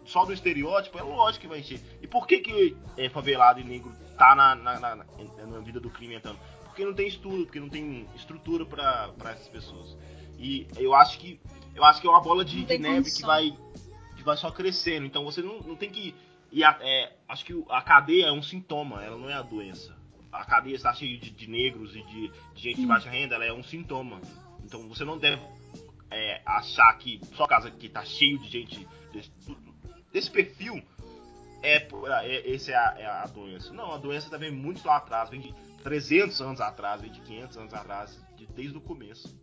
só 0.04 0.26
do 0.26 0.34
estereótipo, 0.34 0.98
é 1.00 1.04
lógico 1.04 1.44
que 1.44 1.48
vai 1.48 1.60
encher. 1.60 1.80
E 2.02 2.08
por 2.08 2.28
que 2.28 2.40
que 2.40 2.76
é, 2.98 3.08
favelado 3.10 3.62
e 3.62 3.64
negro 3.64 3.96
tá 4.18 4.36
na, 4.36 4.56
na, 4.56 4.80
na, 4.80 4.96
na 4.96 5.60
vida 5.60 5.80
do 5.80 5.90
crime 5.90 6.16
entrando? 6.16 6.40
Porque 6.66 6.84
não 6.84 6.94
tem 6.94 7.08
estudo, 7.08 7.46
porque 7.46 7.60
não 7.60 7.70
tem 7.70 8.06
estrutura 8.16 8.66
para 8.66 9.32
essas 9.32 9.48
pessoas. 9.48 9.98
E 10.38 10.68
eu 10.78 10.94
acho 10.94 11.20
que 11.20 11.40
eu 11.76 11.84
acho 11.84 12.02
que 12.02 12.08
é 12.08 12.10
uma 12.10 12.22
bola 12.22 12.44
de, 12.44 12.64
de 12.64 12.78
neve 12.78 13.12
que 13.12 13.22
vai, 13.22 13.56
que 14.16 14.24
vai 14.24 14.38
só 14.38 14.52
crescendo. 14.52 15.06
Então 15.06 15.24
você 15.24 15.42
não, 15.42 15.60
não 15.62 15.76
tem 15.76 15.90
que. 15.90 16.16
E 16.52 16.64
a, 16.64 16.78
é, 16.82 17.14
acho 17.28 17.46
que 17.46 17.66
a 17.70 17.82
cadeia 17.82 18.26
é 18.26 18.32
um 18.32 18.44
sintoma, 18.44 19.04
ela 19.04 19.18
não 19.18 19.30
é 19.30 19.34
a 19.34 19.42
doença. 19.42 19.96
A 20.32 20.46
cadeia 20.46 20.76
está 20.76 20.94
cheia 20.94 21.18
de, 21.18 21.32
de 21.32 21.50
negros 21.50 21.96
e 21.96 22.04
de, 22.04 22.32
de 22.54 22.62
gente 22.62 22.82
de 22.82 22.86
baixa 22.86 23.10
renda, 23.10 23.36
ela 23.36 23.46
é 23.46 23.54
um 23.54 23.64
sintoma. 23.64 24.22
Então 24.64 24.88
você 24.88 25.04
não 25.04 25.18
deve 25.18 25.42
é, 26.10 26.42
achar 26.46 26.94
que 26.98 27.20
só 27.36 27.48
casa 27.48 27.72
que 27.72 27.88
está 27.88 28.04
cheio 28.04 28.38
de 28.40 28.50
gente 28.50 28.88
desse, 29.14 29.32
desse 30.12 30.32
perfil 30.32 30.84
é, 31.64 31.88
é 32.24 32.52
esse 32.52 32.72
é 32.72 32.76
a, 32.76 32.96
é 32.98 33.06
a, 33.06 33.26
doença. 33.28 33.72
Não, 33.74 33.94
a 33.94 33.98
doença 33.98 34.30
também 34.30 34.52
muito 34.52 34.86
lá 34.86 34.98
atrás, 34.98 35.30
vem 35.30 35.40
de 35.40 35.54
300 35.84 36.42
anos 36.42 36.62
atrás, 36.62 37.02
vem 37.02 37.12
de 37.12 37.22
500 37.22 37.58
anos 37.58 37.74
atrás, 37.74 38.20
de, 38.36 38.46
desde 38.48 38.78
o 38.78 38.82
começo 38.82 39.34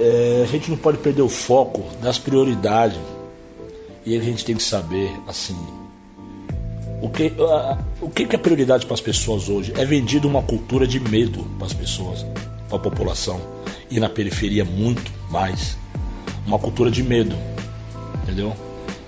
é, 0.00 0.42
a 0.42 0.46
gente 0.46 0.70
não 0.70 0.76
pode 0.76 0.98
perder 0.98 1.22
o 1.22 1.28
foco 1.28 1.84
das 2.00 2.18
prioridades. 2.18 2.98
E 4.04 4.16
a 4.16 4.20
gente 4.20 4.44
tem 4.44 4.56
que 4.56 4.62
saber, 4.62 5.12
assim, 5.28 5.56
o 7.02 7.08
que, 7.08 7.32
a, 7.38 7.78
o 8.00 8.08
que, 8.08 8.22
é 8.34 8.38
prioridade 8.38 8.86
para 8.86 8.94
as 8.94 9.00
pessoas 9.00 9.48
hoje? 9.48 9.72
É 9.76 9.84
vendido 9.84 10.26
uma 10.26 10.42
cultura 10.42 10.86
de 10.86 10.98
medo 10.98 11.44
para 11.58 11.66
as 11.66 11.74
pessoas, 11.74 12.24
para 12.68 12.76
a 12.76 12.80
população. 12.80 13.40
E 13.90 14.00
na 14.00 14.08
periferia, 14.08 14.64
muito 14.64 15.10
mais. 15.30 15.76
Uma 16.46 16.58
cultura 16.58 16.90
de 16.90 17.02
medo. 17.02 17.36
Entendeu? 18.22 18.54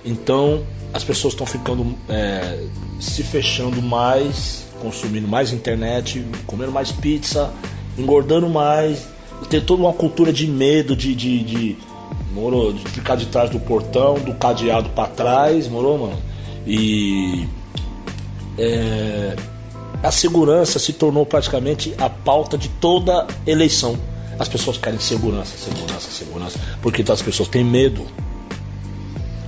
Então, 0.05 0.63
as 0.93 1.03
pessoas 1.03 1.33
estão 1.33 1.45
ficando 1.47 1.95
é, 2.07 2.63
se 2.99 3.23
fechando 3.23 3.81
mais, 3.81 4.65
consumindo 4.79 5.27
mais 5.27 5.51
internet, 5.51 6.23
comendo 6.45 6.71
mais 6.71 6.91
pizza, 6.91 7.51
engordando 7.97 8.49
mais, 8.49 9.07
tem 9.47 9.61
toda 9.61 9.81
uma 9.83 9.93
cultura 9.93 10.31
de 10.31 10.47
medo, 10.47 10.95
de, 10.95 11.15
de, 11.15 11.43
de, 11.43 11.77
moro, 12.33 12.73
de 12.73 12.83
ficar 12.89 13.15
de 13.15 13.27
trás 13.27 13.49
do 13.49 13.59
portão, 13.59 14.15
do 14.15 14.33
cadeado 14.33 14.89
para 14.89 15.07
trás, 15.07 15.67
morou, 15.67 15.97
mano? 15.97 16.17
E 16.65 17.47
é, 18.57 19.35
a 20.01 20.11
segurança 20.11 20.79
se 20.79 20.93
tornou 20.93 21.25
praticamente 21.25 21.93
a 21.97 22.09
pauta 22.09 22.57
de 22.57 22.69
toda 22.69 23.27
eleição. 23.45 23.97
As 24.37 24.47
pessoas 24.47 24.77
querem 24.77 24.99
segurança, 24.99 25.55
segurança, 25.57 26.09
segurança, 26.11 26.59
porque 26.81 27.03
as 27.09 27.21
pessoas 27.21 27.47
têm 27.47 27.63
medo. 27.63 28.05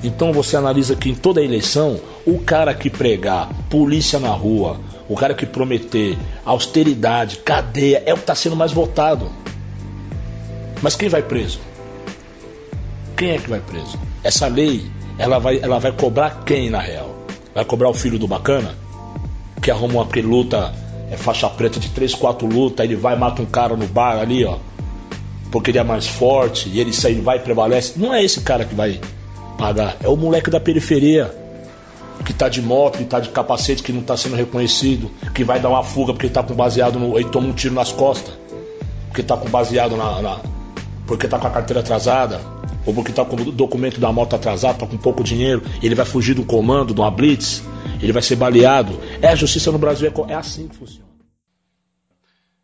Então 0.04 0.32
você 0.32 0.56
analisa 0.56 0.96
que 0.96 1.10
em 1.10 1.16
toda 1.16 1.42
eleição, 1.44 2.00
o 2.26 2.38
cara 2.40 2.74
que 2.74 2.90
pregar 2.90 3.50
polícia 3.70 4.20
na 4.20 4.30
rua, 4.30 4.80
o 5.10 5.16
cara 5.16 5.34
que 5.34 5.46
prometer 5.46 6.18
austeridade, 6.46 7.38
cadeia, 7.38 8.04
é 8.06 8.14
o 8.14 8.18
que 8.18 8.24
está 8.24 8.36
sendo 8.36 8.56
mais 8.56 8.72
votado. 8.72 9.32
Mas 10.82 10.96
quem 10.96 11.10
vai 11.10 11.22
preso? 11.22 11.60
Quem 13.18 13.32
é 13.32 13.38
que 13.38 13.50
vai 13.50 13.60
preso? 13.60 13.98
Essa 14.24 14.48
lei, 14.48 14.86
ela 15.18 15.40
vai, 15.40 15.60
ela 15.62 15.80
vai 15.80 15.92
cobrar 15.92 16.44
quem 16.46 16.70
na 16.70 16.80
real? 16.80 17.16
Vai 17.54 17.64
cobrar 17.64 17.90
o 17.90 17.94
filho 17.94 18.20
do 18.20 18.28
bacana? 18.28 18.76
Que 19.62 19.72
arruma 19.72 20.02
uma 20.02 20.22
luta, 20.22 20.74
é 21.10 21.16
faixa 21.16 21.50
preta 21.50 21.80
de 21.80 21.90
3, 21.90 22.14
4 22.14 22.48
luta, 22.48 22.84
ele 22.84 22.96
vai 22.96 23.16
mata 23.16 23.42
um 23.42 23.46
cara 23.46 23.76
no 23.76 23.88
bar 23.88 24.20
ali, 24.20 24.44
ó. 24.44 24.58
Porque 25.52 25.72
ele 25.72 25.78
é 25.78 25.84
mais 25.84 26.08
forte 26.08 26.70
e 26.70 26.80
ele 26.80 26.92
sai, 26.92 27.16
vai 27.16 27.38
e 27.38 27.40
prevalece. 27.40 27.94
Não 27.98 28.14
é 28.14 28.24
esse 28.24 28.42
cara 28.42 28.66
que 28.66 28.76
vai 28.76 29.00
pagar, 29.58 29.96
é 30.04 30.10
o 30.10 30.18
moleque 30.18 30.50
da 30.50 30.60
periferia 30.60 31.34
que 32.26 32.34
tá 32.34 32.50
de 32.50 32.62
moto, 32.62 32.98
que 32.98 33.06
tá 33.06 33.20
de 33.20 33.30
capacete, 33.30 33.84
que 33.84 33.94
não 33.94 34.02
tá 34.02 34.18
sendo 34.18 34.36
reconhecido, 34.36 35.12
que 35.34 35.44
vai 35.44 35.60
dar 35.60 35.70
uma 35.70 35.84
fuga 35.84 36.12
porque 36.12 36.28
tá 36.28 36.42
com 36.42 36.54
baseado 36.54 37.00
no. 37.00 37.20
e 37.20 37.24
toma 37.26 37.48
um 37.48 37.54
tiro 37.54 37.76
nas 37.76 37.92
costas, 37.92 38.34
porque 39.08 39.22
tá 39.22 39.38
com 39.38 39.48
baseado 39.50 39.96
na, 39.96 40.22
na 40.22 40.40
porque 41.08 41.26
está 41.26 41.40
com 41.40 41.48
a 41.48 41.52
carteira 41.52 41.82
atrasada, 41.82 42.40
ou 42.86 42.94
porque 42.94 43.12
está 43.12 43.26
com 43.26 43.36
o 43.36 43.52
documento 43.52 44.00
da 44.00 44.12
moto 44.12 44.36
atrasado, 44.36 44.76
está 44.76 44.88
com 44.88 44.98
pouco 44.98 45.24
dinheiro, 45.24 45.62
ele 45.82 45.96
vai 45.96 46.06
fugir 46.06 46.34
do 46.34 46.46
comando, 46.46 46.94
de 46.94 47.02
uma 47.02 47.12
blitz, 47.12 47.64
ele 48.02 48.12
vai 48.12 48.22
ser 48.22 48.36
baleado. 48.36 48.94
É, 49.22 49.30
a 49.30 49.36
justiça 49.36 49.72
no 49.72 49.80
Brasil 49.80 50.08
é, 50.08 50.32
é 50.32 50.36
assim 50.36 50.68
que 50.68 50.76
funciona. 50.76 51.10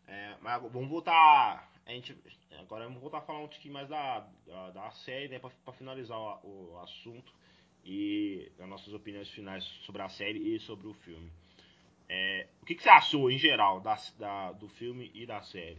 É, 0.06 0.34
mas 0.40 0.62
vamos 0.72 0.88
voltar. 0.88 1.70
A 1.86 1.90
gente, 1.90 2.16
agora 2.58 2.84
vamos 2.84 3.00
voltar 3.00 3.18
a 3.18 3.22
falar 3.22 3.40
um 3.40 3.48
pouquinho 3.48 3.74
mais 3.74 3.88
da, 3.88 4.24
da, 4.46 4.70
da 4.70 4.90
série, 5.04 5.28
né, 5.28 5.38
para 5.38 5.74
finalizar 5.74 6.18
o, 6.18 6.72
o 6.72 6.78
assunto 6.82 7.32
e 7.84 8.50
as 8.60 8.68
nossas 8.68 8.92
opiniões 8.94 9.28
finais 9.30 9.64
sobre 9.84 10.02
a 10.02 10.08
série 10.08 10.54
e 10.54 10.60
sobre 10.60 10.86
o 10.86 10.94
filme. 10.94 11.30
É, 12.08 12.46
o 12.60 12.66
que, 12.66 12.74
que, 12.74 12.82
você 12.82 12.90
achou 12.90 13.30
em 13.30 13.38
geral 13.38 13.80
da, 13.80 13.98
da, 14.18 14.52
do 14.52 14.68
filme 14.68 15.10
e 15.14 15.24
da 15.24 15.40
série? 15.42 15.78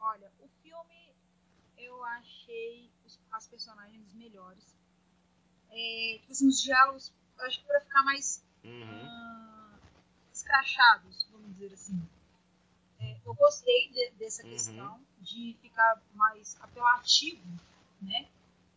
Olha, 0.00 0.30
o 0.40 0.48
filme 0.62 1.14
eu 2.02 2.06
achei 2.06 2.90
os, 3.04 3.20
as 3.30 3.46
personagens 3.46 4.12
melhores. 4.14 4.76
É, 5.70 6.18
tipo 6.20 6.32
assim, 6.32 6.48
os 6.48 6.60
diálogos, 6.60 7.12
acho 7.38 7.60
que 7.60 7.66
pra 7.66 7.80
ficar 7.80 8.02
mais 8.02 8.44
uhum. 8.64 9.04
uh, 9.04 9.80
escrachados, 10.32 11.26
vamos 11.30 11.52
dizer 11.54 11.72
assim. 11.72 12.08
É, 13.00 13.16
eu 13.24 13.34
gostei 13.34 13.90
de, 13.90 14.10
dessa 14.12 14.42
uhum. 14.42 14.50
questão 14.50 15.06
de 15.18 15.56
ficar 15.60 16.02
mais 16.14 16.60
apelativo, 16.60 17.42
né? 18.00 18.28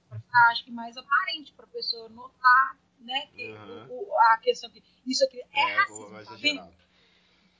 Para 0.07 0.19
ficar, 0.19 0.51
acho 0.51 0.63
que, 0.63 0.71
mais 0.71 0.95
aparente 0.95 1.51
para 1.53 1.65
a 1.65 1.69
pessoa 1.69 2.07
notar, 2.09 2.77
né? 2.99 3.27
Que 3.27 3.51
uhum. 3.51 3.87
o, 3.89 4.19
a 4.31 4.37
questão 4.37 4.69
que 4.69 4.83
isso 5.05 5.23
aqui 5.25 5.41
é, 5.41 5.59
é 5.59 5.75
racismo, 5.75 6.23
tá 6.23 6.35
vendo? 6.35 6.73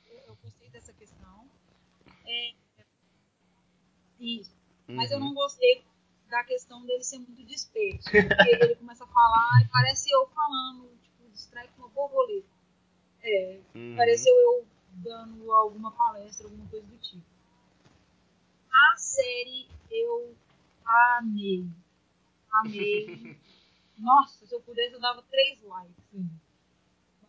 Eu, 0.08 0.18
eu, 0.28 0.36
gostei 0.36 0.70
dessa 0.70 0.92
questão. 0.92 1.48
É, 2.24 2.54
isso. 4.18 4.55
Uhum. 4.88 4.96
Mas 4.96 5.10
eu 5.10 5.18
não 5.18 5.28
uhum. 5.28 5.34
gostei 5.34 5.84
da 6.28 6.44
questão 6.44 6.84
dele 6.84 7.02
ser 7.02 7.18
muito 7.18 7.44
despeito. 7.44 8.04
Porque 8.04 8.64
ele 8.64 8.74
começa 8.76 9.04
a 9.04 9.08
falar 9.08 9.62
e 9.62 9.68
parece 9.68 10.10
eu 10.10 10.26
falando, 10.28 10.88
tipo, 11.02 11.28
distrai 11.30 11.68
com 11.68 11.82
uma 11.82 11.88
borboleta. 11.88 12.48
É, 13.22 13.60
uhum. 13.74 13.96
pareceu 13.96 14.34
eu 14.34 14.66
dando 14.92 15.52
alguma 15.52 15.90
palestra, 15.90 16.46
alguma 16.46 16.68
coisa 16.68 16.86
do 16.86 16.96
tipo. 16.98 17.24
A 18.72 18.96
série 18.96 19.68
eu 19.90 20.36
amei. 20.84 21.66
Amei. 22.52 23.38
Nossa, 23.98 24.46
se 24.46 24.54
eu 24.54 24.60
pudesse 24.60 24.94
eu 24.94 25.00
dava 25.00 25.22
três 25.22 25.62
likes. 25.62 26.04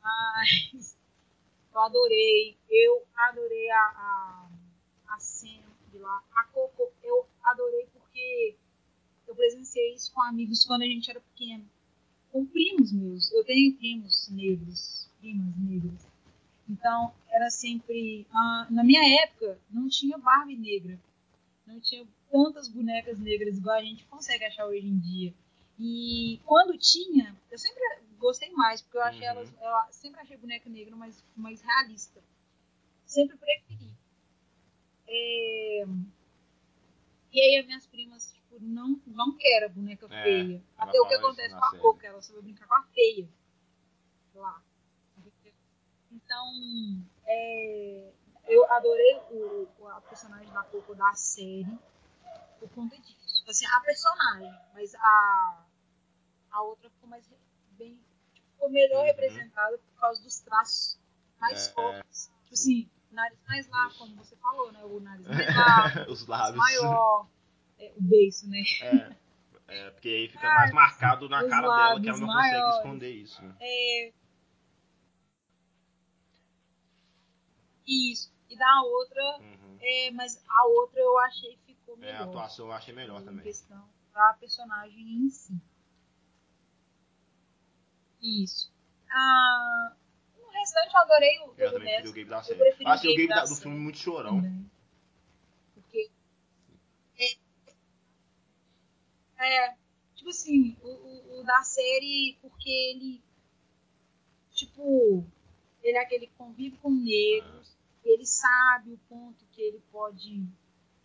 Mas 0.01 0.97
eu 1.73 1.79
adorei. 1.79 2.57
Eu 2.69 3.07
adorei 3.15 3.71
a, 3.71 3.79
a, 3.79 4.49
a 5.15 5.19
cena 5.19 5.67
de 5.91 5.97
lá. 5.97 6.21
A 6.35 6.43
Coco 6.45 6.91
eu 7.03 7.25
adorei 7.51 7.87
porque 7.93 8.55
eu 9.27 9.35
presenciei 9.35 9.93
isso 9.93 10.13
com 10.13 10.21
amigos 10.21 10.65
quando 10.65 10.83
a 10.83 10.85
gente 10.85 11.09
era 11.09 11.19
pequeno. 11.19 11.67
Com 12.31 12.45
primos 12.45 12.91
meus. 12.91 13.31
Eu 13.31 13.43
tenho 13.43 13.75
primos 13.77 14.29
negros, 14.29 15.09
primas 15.19 15.57
negras. 15.57 16.07
Então, 16.69 17.13
era 17.29 17.49
sempre. 17.49 18.27
Ah, 18.31 18.67
na 18.69 18.83
minha 18.83 19.23
época, 19.23 19.59
não 19.69 19.87
tinha 19.87 20.17
Barbie 20.17 20.57
negra. 20.57 20.99
Não 21.65 21.79
tinha 21.79 22.05
tantas 22.31 22.67
bonecas 22.67 23.19
negras 23.19 23.57
igual 23.57 23.77
a 23.77 23.83
gente 23.83 24.05
consegue 24.05 24.45
achar 24.45 24.65
hoje 24.65 24.87
em 24.87 24.99
dia. 24.99 25.33
E 25.79 26.39
quando 26.45 26.77
tinha, 26.77 27.35
eu 27.51 27.57
sempre 27.57 27.81
gostei 28.17 28.49
mais, 28.51 28.81
porque 28.81 28.97
eu 28.97 29.03
achei 29.03 29.27
uhum. 29.29 29.53
elas. 29.61 29.95
Sempre 29.95 30.21
achei 30.21 30.37
boneca 30.37 30.69
negra 30.69 30.95
mais, 30.95 31.23
mais 31.35 31.61
realista. 31.61 32.21
Sempre 33.05 33.37
preferi. 33.37 33.91
É... 35.07 35.85
E 37.31 37.41
aí 37.41 37.57
as 37.57 37.65
minhas 37.65 37.85
primas, 37.85 38.31
tipo, 38.31 38.57
não, 38.59 38.99
não 39.05 39.35
querem 39.35 39.69
boneca 39.69 40.07
é, 40.09 40.23
feia. 40.23 40.63
Até 40.77 40.99
o 40.99 41.07
que 41.07 41.15
acontece 41.15 41.53
com 41.53 41.65
a 41.65 41.77
Coca, 41.77 42.07
ela 42.07 42.21
só 42.21 42.33
vai 42.33 42.41
brincar 42.43 42.67
com 42.67 42.75
a 42.75 42.83
feia. 42.83 43.27
Lá. 44.33 44.61
Então, 46.11 47.05
é, 47.25 48.11
eu 48.47 48.71
adorei 48.71 49.17
o, 49.31 49.67
a 49.87 50.01
personagem 50.01 50.51
da 50.51 50.63
Coco 50.63 50.95
da 50.95 51.13
série 51.13 51.77
por 52.59 52.69
conta 52.69 52.97
disso. 52.97 53.43
Assim, 53.47 53.65
a 53.65 53.79
personagem, 53.81 54.53
mas 54.73 54.93
a, 54.95 55.65
a 56.51 56.61
outra 56.61 56.89
ficou 56.89 57.09
mais 57.09 57.29
bem. 57.71 57.99
Ficou 58.33 58.69
melhor 58.69 59.01
uhum. 59.01 59.05
representada 59.05 59.77
por 59.77 59.99
causa 59.99 60.21
dos 60.23 60.39
traços 60.39 60.99
mais 61.39 61.67
é, 61.67 61.71
fortes. 61.71 62.31
Tipo 62.43 62.53
assim, 62.53 62.89
nariz 63.11 63.39
mais 63.47 63.67
largo, 63.69 63.95
como 63.97 64.15
você 64.15 64.35
falou, 64.37 64.71
né? 64.71 64.83
O 64.83 64.99
nariz 64.99 65.25
mais 65.27 65.55
largo, 65.55 66.11
os 66.11 66.27
lábios 66.27 66.57
maior, 66.57 67.27
é, 67.79 67.93
o 67.97 68.01
beiço, 68.01 68.49
né? 68.49 68.61
É, 68.81 69.15
é, 69.67 69.89
porque 69.91 70.09
aí 70.09 70.29
fica 70.29 70.47
mais 70.53 70.71
marcado 70.71 71.27
na 71.27 71.47
cara 71.47 71.67
dela, 71.67 72.01
que 72.01 72.09
ela 72.09 72.17
não 72.19 72.27
maiores. 72.27 72.51
consegue 72.51 72.77
esconder 72.77 73.11
isso. 73.11 73.41
Né? 73.43 73.55
É, 73.59 74.13
Isso. 77.87 78.33
E 78.49 78.57
da 78.57 78.81
outra, 78.81 79.39
uhum. 79.39 79.77
é, 79.81 80.11
mas 80.11 80.43
a 80.47 80.67
outra 80.67 80.99
eu 80.99 81.17
achei 81.19 81.57
que 81.65 81.73
ficou 81.73 81.95
melhor. 81.97 82.13
É, 82.13 82.17
a 82.17 82.23
atuação 82.23 82.67
eu 82.67 82.73
achei 82.73 82.93
melhor 82.93 83.21
também. 83.21 83.43
questão 83.43 83.87
da 84.13 84.33
personagem 84.33 84.99
em 84.99 85.29
si. 85.29 85.59
Isso. 88.21 88.71
Ah, 89.09 89.95
restante 90.67 90.93
eu 90.93 91.01
adorei 91.01 91.39
o 91.39 91.53
Eu 91.57 91.71
também 91.71 92.01
preferi 92.01 92.09
o 92.09 92.13
game 92.13 92.29
da 92.29 92.43
série. 92.43 92.59
Eu 92.59 92.87
Achei 92.87 93.13
o 93.13 93.15
game, 93.15 93.29
da, 93.29 93.43
do 93.45 93.55
filme 93.55 93.79
muito 93.79 93.97
chorão. 93.97 94.35
Também. 94.35 94.71
Porque. 95.73 96.11
É, 99.37 99.65
é, 99.65 99.77
tipo 100.15 100.29
assim, 100.29 100.77
o, 100.81 100.89
o, 100.89 101.39
o 101.39 101.43
da 101.43 101.61
série, 101.63 102.37
porque 102.41 102.69
ele. 102.69 103.21
Tipo, 104.51 105.23
ele 105.83 105.97
é 105.97 106.01
aquele 106.01 106.27
que 106.27 106.33
convive 106.33 106.77
com 106.77 106.89
negros, 106.89 107.77
ele 108.03 108.25
sabe 108.25 108.91
o 108.91 108.97
ponto 109.09 109.45
que 109.51 109.61
ele 109.61 109.79
pode 109.91 110.43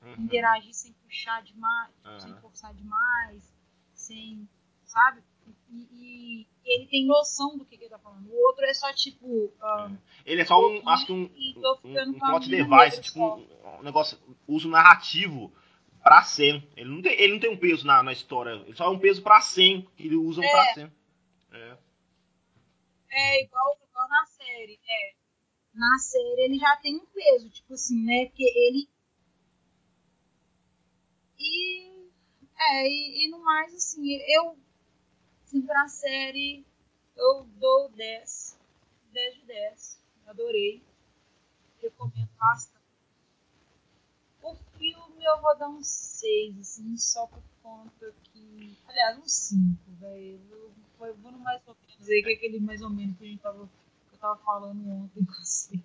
uhum. 0.02 0.14
interagir 0.18 0.72
sem 0.72 0.92
puxar 0.94 1.42
demais, 1.42 1.94
uhum. 2.04 2.20
sem 2.20 2.34
forçar 2.40 2.74
demais, 2.74 3.54
sem, 3.92 4.48
sabe? 4.84 5.22
E, 5.72 5.88
e, 5.90 6.46
ele 6.64 6.86
tem 6.86 7.06
noção 7.06 7.56
do 7.56 7.64
que, 7.64 7.76
que 7.76 7.84
ele 7.84 7.90
tá 7.90 7.98
falando. 7.98 8.28
O 8.28 8.46
outro 8.46 8.64
é 8.64 8.74
só 8.74 8.92
tipo. 8.92 9.26
Uh, 9.26 9.98
ele 10.24 10.42
é 10.42 10.44
só 10.44 10.60
um, 10.60 10.88
acho 10.88 11.06
que 11.06 11.12
um, 11.12 11.30
um, 11.84 12.10
um 12.10 12.18
plot 12.18 12.48
device, 12.48 13.00
tipo 13.00 13.20
um, 13.20 13.78
um, 13.78 13.82
negócio, 13.82 14.18
uso 14.46 14.68
narrativo 14.68 15.52
pra 16.02 16.22
100. 16.22 16.68
Ele 16.76 16.90
não 16.90 17.02
tem, 17.02 17.20
ele 17.20 17.32
não 17.32 17.40
tem 17.40 17.50
um 17.50 17.56
peso 17.56 17.86
na, 17.86 18.02
na 18.02 18.12
história, 18.12 18.62
ele 18.66 18.76
só 18.76 18.84
é 18.84 18.90
um 18.90 18.98
peso 18.98 19.22
pra 19.22 19.40
100 19.40 19.88
que 19.96 20.06
ele 20.06 20.16
usa 20.16 20.44
é. 20.44 20.50
pra 20.50 20.74
100. 20.74 20.92
É. 21.52 21.76
É 23.14 23.44
igual, 23.44 23.78
igual 23.88 24.08
na 24.08 24.24
série. 24.26 24.78
É 24.86 25.22
na 25.74 25.98
série 25.98 26.44
ele 26.44 26.58
já 26.58 26.76
tem 26.76 26.96
um 26.96 27.06
peso, 27.06 27.48
tipo 27.48 27.74
assim, 27.74 28.04
né? 28.04 28.26
Porque 28.26 28.44
ele. 28.44 28.88
E. 31.38 32.10
É, 32.58 32.86
e, 32.86 33.26
e 33.26 33.30
no 33.30 33.42
mais, 33.42 33.74
assim, 33.74 34.02
eu. 34.28 34.56
Assim, 35.52 35.66
pra 35.66 35.86
série, 35.86 36.64
eu 37.14 37.44
dou 37.60 37.90
10. 37.90 38.58
10 39.12 39.34
de 39.34 39.42
10. 39.42 40.00
Adorei. 40.26 40.82
Recomendo 41.82 42.30
bastante. 42.38 42.80
O 44.42 44.54
filme 44.78 45.22
eu 45.22 45.42
vou 45.42 45.58
dar 45.58 45.68
um 45.68 45.82
6, 45.82 46.58
assim, 46.58 46.96
só 46.96 47.26
por 47.26 47.42
conta 47.62 48.14
que. 48.24 48.78
Aliás, 48.88 49.18
um 49.18 49.28
5, 49.28 49.78
velho. 50.00 50.40
Eu 51.00 51.16
vou 51.16 51.32
no 51.32 51.38
mais 51.40 51.60
ou 51.66 51.76
menos 51.86 52.08
aí, 52.08 52.22
que 52.22 52.30
é 52.30 52.34
aquele 52.34 52.60
mais 52.60 52.80
ou 52.80 52.88
menos 52.88 53.18
que 53.18 53.24
a 53.24 53.26
gente 53.26 53.42
tava 53.42 53.68
tava 54.22 54.36
falando 54.36 54.88
ontem 54.88 55.24
com 55.24 55.32
você. 55.32 55.78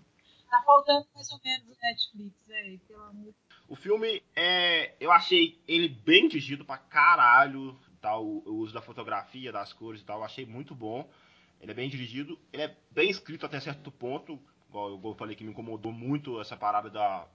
Tá 0.50 0.62
faltando 0.64 1.08
mais 1.14 1.30
ou 1.32 1.42
menos 1.44 1.68
o 1.68 1.82
Netflix 1.82 2.36
aí, 2.50 2.78
pelo 2.88 3.04
amor 3.04 3.34
O 3.68 3.76
filme, 3.76 4.24
é, 4.36 4.96
eu 5.00 5.12
achei 5.12 5.60
ele 5.68 5.90
bem 5.90 6.28
dirigido 6.28 6.64
pra 6.64 6.78
caralho, 6.78 7.78
tal, 7.98 8.26
o 8.26 8.56
uso 8.56 8.74
da 8.74 8.82
fotografia, 8.82 9.52
das 9.52 9.74
cores 9.74 10.02
e 10.02 10.06
tal, 10.06 10.20
eu 10.20 10.24
achei 10.24 10.46
muito 10.46 10.74
bom. 10.76 11.10
Ele 11.60 11.72
é 11.72 11.76
bem 11.76 11.90
dirigido, 11.90 12.40
ele 12.54 12.64
é 12.64 12.78
bem 12.92 13.10
escrito 13.10 13.46
até 13.46 13.60
certo 13.60 13.92
ponto, 13.92 14.40
igual 14.70 15.00
eu 15.04 15.16
falei 15.16 15.36
que 15.36 15.44
me 15.44 15.52
incomodou 15.52 15.92
muito 15.92 16.40
essa 16.40 16.56
parada 16.56 16.90
da, 16.90 17.28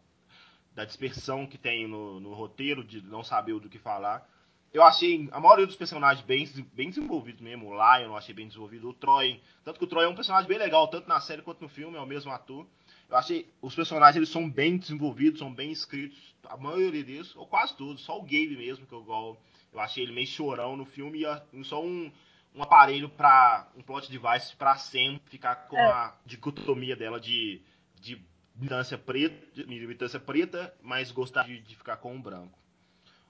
da 0.74 0.84
dispersão 0.84 1.46
que 1.46 1.58
tem 1.58 1.88
no, 1.88 2.20
no 2.20 2.34
roteiro, 2.34 2.84
de 2.84 3.02
não 3.02 3.24
saber 3.24 3.58
do 3.58 3.68
que 3.68 3.78
falar 3.78 4.28
eu 4.72 4.82
achei 4.82 5.28
a 5.32 5.38
maioria 5.38 5.66
dos 5.66 5.76
personagens 5.76 6.24
bem, 6.24 6.46
bem 6.72 6.88
desenvolvidos 6.88 7.42
mesmo. 7.42 7.68
O 7.68 7.74
Lion 7.74 8.06
eu 8.06 8.16
achei 8.16 8.34
bem 8.34 8.46
desenvolvido. 8.46 8.88
O 8.88 8.94
Troy. 8.94 9.40
Tanto 9.62 9.78
que 9.78 9.84
o 9.84 9.88
Troy 9.88 10.06
é 10.06 10.08
um 10.08 10.14
personagem 10.14 10.48
bem 10.48 10.58
legal, 10.58 10.88
tanto 10.88 11.06
na 11.06 11.20
série 11.20 11.42
quanto 11.42 11.60
no 11.60 11.68
filme, 11.68 11.96
é 11.98 12.00
o 12.00 12.06
mesmo 12.06 12.32
ator. 12.32 12.66
Eu 13.08 13.16
achei 13.16 13.46
os 13.60 13.74
personagens 13.74 14.16
eles 14.16 14.30
são 14.30 14.48
bem 14.48 14.78
desenvolvidos, 14.78 15.40
são 15.40 15.52
bem 15.52 15.70
escritos. 15.70 16.18
A 16.44 16.56
maioria 16.56 17.04
deles, 17.04 17.36
ou 17.36 17.46
quase 17.46 17.76
todos. 17.76 18.02
Só 18.02 18.18
o 18.18 18.22
Gabe 18.22 18.56
mesmo, 18.56 18.86
que 18.86 18.94
eu, 18.94 19.36
eu 19.72 19.80
achei 19.80 20.02
ele 20.02 20.12
meio 20.12 20.26
chorão 20.26 20.76
no 20.76 20.84
filme. 20.84 21.22
E 21.22 21.64
só 21.64 21.82
um, 21.82 22.12
um 22.54 22.62
aparelho 22.62 23.08
para 23.08 23.68
um 23.76 23.82
plot 23.82 24.10
device 24.10 24.54
pra 24.56 24.76
Sam 24.76 25.18
ficar 25.26 25.68
com 25.68 25.76
é. 25.76 25.82
a 25.82 26.16
dicotomia 26.24 26.96
dela 26.96 27.20
de, 27.20 27.62
de 28.00 28.20
militância 28.54 28.98
preta, 28.98 29.66
militância 29.66 30.20
preta, 30.20 30.74
mas 30.82 31.10
gostar 31.10 31.44
de, 31.44 31.60
de 31.60 31.76
ficar 31.76 31.96
com 31.96 32.16
o 32.16 32.20
branco. 32.20 32.58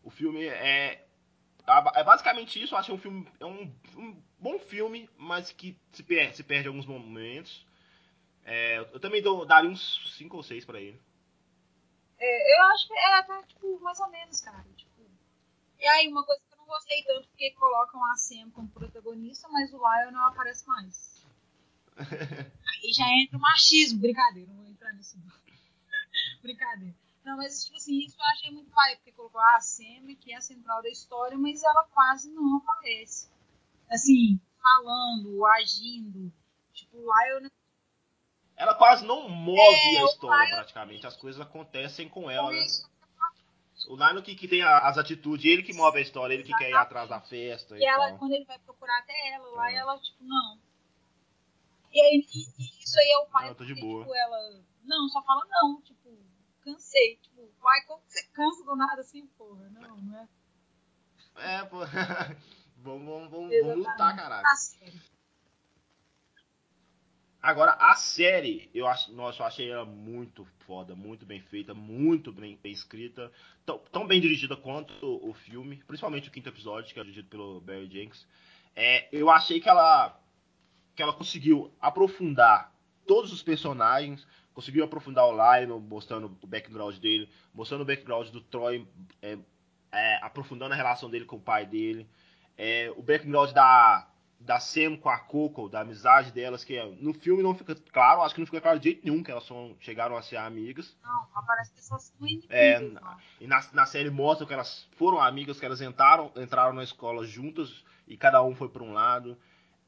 O 0.02 0.10
filme 0.10 0.44
é 0.44 1.06
é 1.94 2.02
basicamente 2.02 2.60
isso. 2.60 2.74
Eu 2.74 2.78
acho 2.78 2.86
que 2.86 2.92
é 2.92 2.94
um 2.94 2.98
filme. 2.98 3.28
É 3.38 3.46
um, 3.46 3.74
um 3.96 4.22
bom 4.38 4.58
filme, 4.58 5.08
mas 5.16 5.52
que 5.52 5.78
se 5.92 6.02
perde, 6.02 6.36
se 6.36 6.42
perde 6.42 6.66
em 6.66 6.68
alguns 6.68 6.86
momentos. 6.86 7.64
É, 8.44 8.78
eu 8.78 8.98
também 8.98 9.22
dou, 9.22 9.46
daria 9.46 9.70
uns 9.70 10.16
5 10.16 10.36
ou 10.36 10.42
6 10.42 10.64
pra 10.64 10.80
ele. 10.80 11.00
É, 12.18 12.58
eu 12.58 12.64
acho 12.72 12.88
que 12.88 12.94
é 12.94 13.18
até, 13.18 13.42
tipo, 13.44 13.80
mais 13.80 14.00
ou 14.00 14.10
menos, 14.10 14.40
cara. 14.40 14.64
E 15.82 15.88
aí, 15.88 16.06
uma 16.06 16.24
coisa 16.24 16.40
que 16.48 16.54
eu 16.54 16.58
não 16.58 16.66
gostei 16.66 17.02
tanto 17.02 17.26
porque 17.26 17.50
colocam 17.54 18.04
a 18.04 18.14
Sam 18.14 18.52
como 18.52 18.68
protagonista, 18.68 19.48
mas 19.48 19.74
o 19.74 19.78
Lyle 19.78 20.12
não 20.12 20.24
aparece 20.28 20.64
mais. 20.68 21.26
Aí 21.98 22.92
já 22.94 23.04
entra 23.20 23.36
o 23.36 23.40
machismo. 23.40 23.98
Brincadeira, 23.98 24.48
não 24.52 24.62
vou 24.62 24.70
entrar 24.70 24.92
nisso. 24.92 25.18
Brincadeira. 26.40 26.94
Não, 27.24 27.36
mas 27.36 27.64
tipo 27.64 27.76
assim, 27.76 27.98
isso 27.98 28.16
eu 28.16 28.24
achei 28.26 28.52
muito 28.52 28.70
pai, 28.70 28.94
porque 28.94 29.10
colocou 29.10 29.40
a 29.40 29.60
Sam, 29.60 30.14
que 30.20 30.32
é 30.32 30.36
a 30.36 30.40
central 30.40 30.80
da 30.82 30.88
história, 30.88 31.36
mas 31.36 31.64
ela 31.64 31.84
quase 31.92 32.30
não 32.30 32.58
aparece. 32.58 33.28
Assim, 33.90 34.40
falando, 34.62 35.44
agindo. 35.46 36.32
Tipo, 36.72 36.96
o 36.96 37.12
Lyle 37.12 37.50
Ela 38.56 38.76
quase 38.76 39.04
não 39.04 39.28
move 39.28 39.58
É, 39.58 39.98
a 39.98 40.04
história, 40.04 40.54
praticamente. 40.54 41.08
As 41.08 41.16
coisas 41.16 41.40
acontecem 41.40 42.08
com 42.08 42.30
ela, 42.30 42.50
né? 42.50 42.58
é 42.58 42.64
isso. 42.64 42.91
O 43.88 43.96
Lionel 43.96 44.22
que, 44.22 44.34
que 44.34 44.46
tem 44.48 44.62
a- 44.62 44.78
as 44.88 44.96
atitudes, 44.98 45.44
ele 45.44 45.62
que 45.62 45.72
move 45.72 45.98
a 45.98 46.00
história, 46.00 46.34
ele 46.34 46.44
que 46.44 46.54
quer 46.56 46.70
ir 46.70 46.74
atrás 46.74 47.08
da 47.08 47.20
festa 47.20 47.76
e 47.76 47.80
E 47.80 47.84
ela, 47.84 48.08
tal. 48.10 48.18
quando 48.18 48.32
ele 48.32 48.44
vai 48.44 48.58
procurar 48.60 48.98
até 48.98 49.12
ela 49.34 49.48
lá, 49.50 49.70
É. 49.72 49.74
ela, 49.76 49.98
tipo, 49.98 50.22
não. 50.24 50.58
E 51.92 52.00
aí, 52.00 52.26
e- 52.34 52.62
e 52.62 52.82
isso 52.84 52.98
aí 52.98 53.10
é 53.10 53.18
o 53.18 53.26
pai. 53.26 53.48
Não, 53.48 53.54
tô 53.54 53.64
de 53.64 53.74
porque, 53.74 53.86
boa. 53.86 54.02
Tipo, 54.04 54.14
ela. 54.14 54.60
Não, 54.84 55.08
só 55.08 55.22
fala 55.22 55.44
não, 55.48 55.80
tipo, 55.82 56.10
cansei. 56.62 57.16
Tipo, 57.22 57.46
pai, 57.62 57.82
como 57.86 58.02
você 58.06 58.22
cansa 58.32 58.64
do 58.64 58.76
nada 58.76 59.00
assim, 59.00 59.26
porra? 59.38 59.68
Não, 59.70 59.96
não 59.96 60.18
é. 60.18 60.28
É, 61.36 61.64
pô. 61.64 61.78
vamos, 62.78 63.04
vamos, 63.06 63.30
vamos, 63.30 63.30
vamos 63.30 63.52
Exatamente. 63.52 63.76
lutar, 63.88 64.16
caralho. 64.16 64.42
Tá 64.42 64.56
sério. 64.56 65.00
Agora, 67.42 67.72
a 67.72 67.96
série, 67.96 68.70
eu 68.72 68.86
acho, 68.86 69.12
nossa, 69.12 69.42
eu 69.42 69.46
achei 69.46 69.68
ela 69.68 69.84
muito 69.84 70.46
foda, 70.60 70.94
muito 70.94 71.26
bem 71.26 71.40
feita, 71.40 71.74
muito 71.74 72.30
bem, 72.30 72.56
bem 72.62 72.70
escrita, 72.70 73.32
tão, 73.66 73.78
tão 73.90 74.06
bem 74.06 74.20
dirigida 74.20 74.56
quanto 74.56 74.94
o, 75.04 75.30
o 75.30 75.34
filme, 75.34 75.82
principalmente 75.84 76.28
o 76.28 76.30
quinto 76.30 76.48
episódio, 76.48 76.94
que 76.94 77.00
é 77.00 77.02
dirigido 77.02 77.28
pelo 77.28 77.60
Barry 77.60 77.90
Jenkins. 77.90 78.28
É, 78.76 79.08
eu 79.10 79.28
achei 79.28 79.60
que 79.60 79.68
ela, 79.68 80.16
que 80.94 81.02
ela 81.02 81.12
conseguiu 81.12 81.74
aprofundar 81.80 82.72
todos 83.08 83.32
os 83.32 83.42
personagens, 83.42 84.24
conseguiu 84.54 84.84
aprofundar 84.84 85.26
o 85.26 85.32
Lionel, 85.32 85.80
mostrando 85.80 86.38
o 86.40 86.46
background 86.46 86.96
dele, 86.98 87.28
mostrando 87.52 87.80
o 87.80 87.84
background 87.84 88.28
do 88.28 88.40
Troy, 88.40 88.86
é, 89.20 89.36
é, 89.90 90.16
aprofundando 90.22 90.74
a 90.74 90.76
relação 90.76 91.10
dele 91.10 91.24
com 91.24 91.36
o 91.36 91.42
pai 91.42 91.66
dele, 91.66 92.08
é, 92.56 92.88
o 92.96 93.02
background 93.02 93.50
da, 93.50 94.11
da 94.44 94.58
Sam 94.58 94.96
com 94.96 95.08
a 95.08 95.18
Coco, 95.18 95.68
da 95.68 95.80
amizade 95.80 96.32
delas, 96.32 96.64
que 96.64 96.80
no 97.00 97.14
filme 97.14 97.42
não 97.42 97.54
fica 97.54 97.74
claro, 97.92 98.22
acho 98.22 98.34
que 98.34 98.40
não 98.40 98.46
fica 98.46 98.60
claro 98.60 98.78
de 98.78 98.90
jeito 98.90 99.04
nenhum 99.04 99.22
que 99.22 99.30
elas 99.30 99.44
são, 99.44 99.76
chegaram 99.80 100.16
a 100.16 100.22
ser 100.22 100.36
amigas. 100.36 100.96
Não, 101.02 101.26
aparece 101.34 101.72
pessoas 101.72 102.12
muito 102.18 102.46
É. 102.50 102.80
E 103.40 103.46
na, 103.46 103.64
na 103.72 103.86
série 103.86 104.10
mostra 104.10 104.46
que 104.46 104.52
elas 104.52 104.88
foram 104.96 105.20
amigas, 105.20 105.58
que 105.60 105.66
elas 105.66 105.80
entraram, 105.80 106.32
entraram 106.36 106.72
na 106.72 106.82
escola 106.82 107.24
juntas 107.24 107.84
e 108.06 108.16
cada 108.16 108.42
um 108.42 108.54
foi 108.54 108.68
para 108.68 108.82
um 108.82 108.92
lado. 108.92 109.38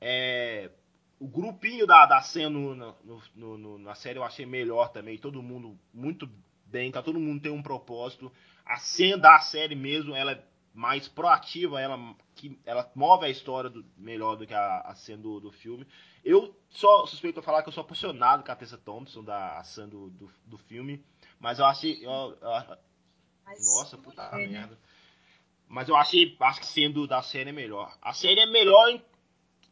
É, 0.01 0.71
o 1.19 1.27
grupinho 1.27 1.87
da, 1.87 2.07
da 2.07 2.21
Sam 2.21 2.51
no, 2.51 2.75
no- 2.75 2.97
no- 3.35 3.59
no- 3.59 3.79
na 3.79 3.95
série 3.95 4.19
eu 4.19 4.25
achei 4.25 4.47
melhor 4.47 4.91
também, 4.91 5.19
todo 5.19 5.43
mundo 5.43 5.79
muito 5.93 6.29
bem, 6.67 6.91
tá 6.93 7.03
todo 7.03 7.19
mundo 7.21 7.43
tem 7.43 7.53
um 7.53 7.63
propósito. 7.63 8.31
A 8.65 8.77
Sam 8.77 9.19
da 9.19 9.39
série 9.41 9.75
mesmo, 9.75 10.15
ela 10.15 10.33
é 10.33 10.45
mais 10.75 11.07
proativa, 11.07 11.81
ela, 11.81 11.97
que, 12.35 12.59
ela 12.67 12.91
move 12.97 13.25
a 13.25 13.31
história 13.31 13.71
do- 13.71 13.87
melhor 13.97 14.35
do 14.37 14.45
que 14.45 14.53
a, 14.53 14.81
a 14.81 15.17
do, 15.17 15.39
do 15.39 15.53
filme. 15.53 15.87
Eu 16.25 16.55
só 16.69 17.07
suspeito 17.07 17.39
de 17.41 17.47
falar 17.47 17.63
que 17.63 17.69
eu 17.69 17.73
sou 17.73 17.83
apaixonado 17.83 18.43
com 18.45 18.51
a 18.51 18.57
Tessa 18.57 18.77
Thompson, 18.77 19.23
da 19.23 19.59
a 19.59 19.63
Sam 19.65 19.89
do, 19.89 20.11
do, 20.11 20.31
do 20.45 20.59
filme, 20.59 21.03
mas 21.39 21.61
eu 21.61 21.65
achei. 21.65 22.05
eu- 22.05 22.37
eu- 22.41 22.79
Mas, 23.45 23.65
nossa, 23.65 23.97
puta 23.97 24.23
é, 24.23 24.37
né? 24.39 24.47
merda. 24.49 24.79
Mas 25.69 25.89
eu 25.89 25.97
achei, 25.97 26.37
acho 26.41 26.61
que 26.61 26.67
sendo 26.67 27.07
da 27.07 27.23
série 27.23 27.51
é 27.51 27.53
melhor. 27.53 27.97
A 28.03 28.13
série 28.13 28.41
é 28.41 28.47
melhor 28.47 28.89
em, 28.91 29.03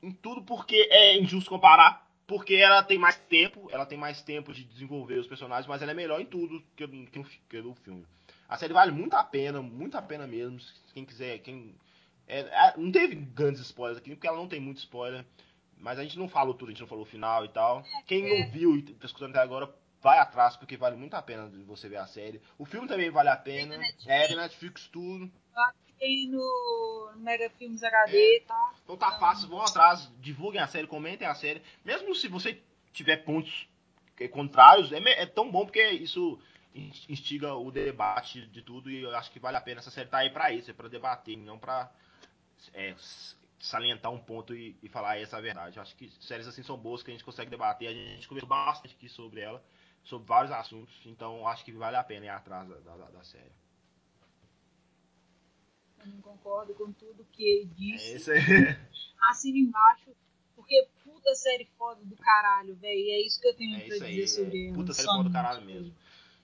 em 0.03 0.13
tudo 0.13 0.43
porque 0.43 0.89
é 0.91 1.19
injusto 1.19 1.51
comparar, 1.51 2.09
porque 2.27 2.55
ela 2.55 2.83
tem 2.83 2.97
mais 2.99 3.17
tempo, 3.17 3.69
ela 3.73 3.85
tem 3.87 3.99
mais 3.99 4.23
tempo 4.23 4.53
de 4.53 4.65
desenvolver 4.65 5.19
os 5.19 5.27
personagens, 5.27 5.67
mas 5.67 5.83
ela 5.83 5.91
é 5.91 5.95
melhor 5.95 6.21
em 6.21 6.27
tudo 6.27 6.63
que, 6.77 6.87
que, 6.87 7.23
que 7.49 7.59
o 7.59 7.75
filme. 7.75 8.07
A 8.53 8.59
série 8.59 8.75
vale 8.75 8.93
muito 8.93 9.15
a 9.15 9.25
pena, 9.25 9.63
muito 9.63 9.97
a 9.97 10.03
pena 10.03 10.27
mesmo. 10.27 10.61
Quem 10.93 11.07
quiser, 11.07 11.39
quem. 11.39 11.75
é, 12.29 12.41
é, 12.41 12.75
não 12.77 12.93
teve 12.93 13.15
grandes 13.15 13.63
spoilers 13.63 13.97
aqui, 13.97 14.11
porque 14.11 14.27
ela 14.27 14.37
não 14.37 14.47
tem 14.47 14.61
muito 14.61 14.77
spoiler. 14.77 15.25
Mas 15.79 15.99
a 15.99 16.03
gente 16.03 16.19
não 16.19 16.29
falou 16.29 16.53
tudo, 16.53 16.69
a 16.69 16.73
gente 16.73 16.83
não 16.83 16.87
falou 16.87 17.05
o 17.05 17.09
final 17.09 17.47
e 17.47 17.49
tal. 17.49 17.83
Quem 18.07 18.29
não 18.29 18.51
viu 18.51 18.77
e 18.77 18.83
tá 18.83 19.07
escutando 19.07 19.31
até 19.31 19.41
agora, 19.41 19.75
vai 20.03 20.19
atrás, 20.19 20.55
porque 20.55 20.77
vale 20.77 20.97
muito 20.97 21.15
a 21.15 21.23
pena 21.23 21.51
você 21.67 21.89
ver 21.89 21.97
a 21.97 22.07
série. 22.07 22.43
O 22.59 22.67
filme 22.67 22.87
também 22.87 23.11
vale 23.11 23.31
a 23.31 23.37
pena. 23.37 23.75
É, 24.07 24.29
tem 24.29 24.37
Netflix 24.37 24.87
tudo. 24.89 25.33
Tem 25.99 26.29
no 26.29 27.13
Mega 27.17 27.49
Filmes 27.59 27.83
HD, 27.83 28.43
tá? 28.47 28.75
Então 28.85 28.99
tá 28.99 29.19
fácil, 29.19 29.49
vão 29.49 29.63
atrás, 29.63 30.13
divulguem 30.21 30.61
a 30.61 30.67
série, 30.67 30.87
comentem 30.87 31.27
a 31.27 31.35
série. 31.35 31.63
Mesmo 31.83 32.15
se 32.15 32.29
você 32.29 32.63
tiver 32.93 33.25
pontos 33.25 33.67
eh, 34.21 34.29
contrários, 34.29 34.93
é, 34.93 34.99
é 34.99 35.25
tão 35.25 35.51
bom 35.51 35.65
porque 35.65 35.83
isso 35.89 36.39
instiga 36.75 37.55
o 37.55 37.71
debate 37.71 38.47
de 38.47 38.63
tudo 38.63 38.91
e 38.91 39.03
eu 39.03 39.15
acho 39.17 39.31
que 39.31 39.39
vale 39.41 39.57
a 39.57 39.61
pena. 39.61 39.81
Série 39.83 40.09
tá 40.09 40.19
aí 40.19 40.31
pra 40.31 40.53
isso, 40.53 40.71
é 40.71 40.75
pra 40.75 40.89
debater, 40.89 41.37
não 41.37 41.59
pra 41.59 41.93
é, 42.75 42.95
salientar 43.61 44.13
um 44.13 44.19
ponto 44.19 44.55
e, 44.55 44.77
e 44.83 44.89
falar 44.89 45.19
essa 45.19 45.37
é 45.37 45.39
a 45.39 45.43
verdade. 45.43 45.77
Eu 45.77 45.83
acho 45.83 45.95
que 45.97 46.09
séries 46.21 46.47
assim 46.47 46.63
são 46.63 46.77
boas, 46.77 47.03
que 47.03 47.11
a 47.11 47.15
gente 47.15 47.25
consegue 47.25 47.51
debater. 47.51 47.89
A 47.89 47.93
gente 47.93 48.29
conversou 48.29 48.49
bastante 48.49 48.95
aqui 48.95 49.09
sobre 49.09 49.41
ela, 49.41 49.63
sobre 50.05 50.27
vários 50.27 50.53
assuntos, 50.53 50.95
então 51.07 51.47
acho 51.47 51.65
que 51.65 51.73
vale 51.73 51.97
a 51.97 52.05
pena 52.05 52.27
ir 52.27 52.31
atrás 52.31 52.69
da, 52.69 52.77
da- 52.97 53.11
da 53.11 53.25
série. 53.25 53.53
Eu 56.01 56.07
não 56.07 56.21
concordo 56.21 56.75
com 56.75 56.93
tudo 56.93 57.25
que 57.33 57.43
ele 57.45 57.65
É 57.65 57.75
disse. 57.77 58.31
aí. 58.33 58.77
Assina 59.31 59.59
embaixo, 59.59 60.11
porque 60.57 60.89
puta 61.05 61.35
série 61.35 61.65
foda 61.79 62.05
do 62.05 62.17
caralho, 62.17 62.75
velho. 62.77 63.11
É 63.11 63.21
isso 63.21 63.41
que 63.41 63.47
eu 63.49 63.55
tenho 63.55 63.77
É 63.77 63.85
pra 63.87 63.95
isso 63.95 64.05
aí, 64.05 64.11
dizer 64.21 64.23
é. 64.25 64.27
sobre 64.27 64.67
ela. 64.67 64.75
Puta 64.75 64.93
série 64.93 65.07
foda 65.09 65.25
do 65.25 65.33
caralho 65.33 65.65
mesmo. 65.65 65.95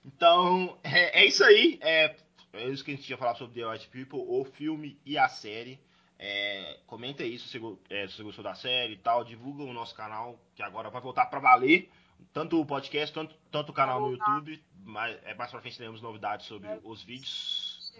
Então, 0.04 0.78
é, 0.82 1.22
é 1.22 1.26
isso 1.26 1.44
aí. 1.44 1.78
É, 1.82 2.16
é 2.52 2.68
isso 2.68 2.84
que 2.84 2.92
a 2.92 2.94
gente 2.94 3.08
ia 3.08 3.16
falar 3.16 3.34
sobre 3.34 3.60
The 3.60 3.68
White 3.68 3.88
People, 3.88 4.24
o 4.26 4.44
filme 4.44 4.98
e 5.04 5.18
a 5.18 5.28
série. 5.28 5.80
É, 6.18 6.80
comenta 6.86 7.22
aí 7.22 7.38
se 7.38 7.58
você, 7.58 7.78
é, 7.90 8.08
se 8.08 8.16
você 8.16 8.22
gostou 8.22 8.42
da 8.42 8.54
série 8.54 8.94
e 8.94 8.98
tal. 8.98 9.24
Divulga 9.24 9.62
o 9.62 9.72
nosso 9.72 9.94
canal, 9.94 10.38
que 10.54 10.62
agora 10.62 10.90
vai 10.90 11.00
voltar 11.00 11.26
pra 11.26 11.38
valer. 11.38 11.90
Tanto 12.32 12.60
o 12.60 12.66
podcast, 12.66 13.14
tanto, 13.14 13.34
tanto 13.50 13.70
o 13.70 13.74
canal 13.74 14.00
no. 14.00 14.12
YouTube. 14.12 14.62
Mais, 14.84 15.16
é, 15.24 15.34
mais 15.34 15.50
pra 15.50 15.60
frente 15.60 15.76
teremos 15.76 16.02
novidades 16.02 16.46
sobre 16.46 16.68
os 16.82 17.02
vídeos. 17.02 17.92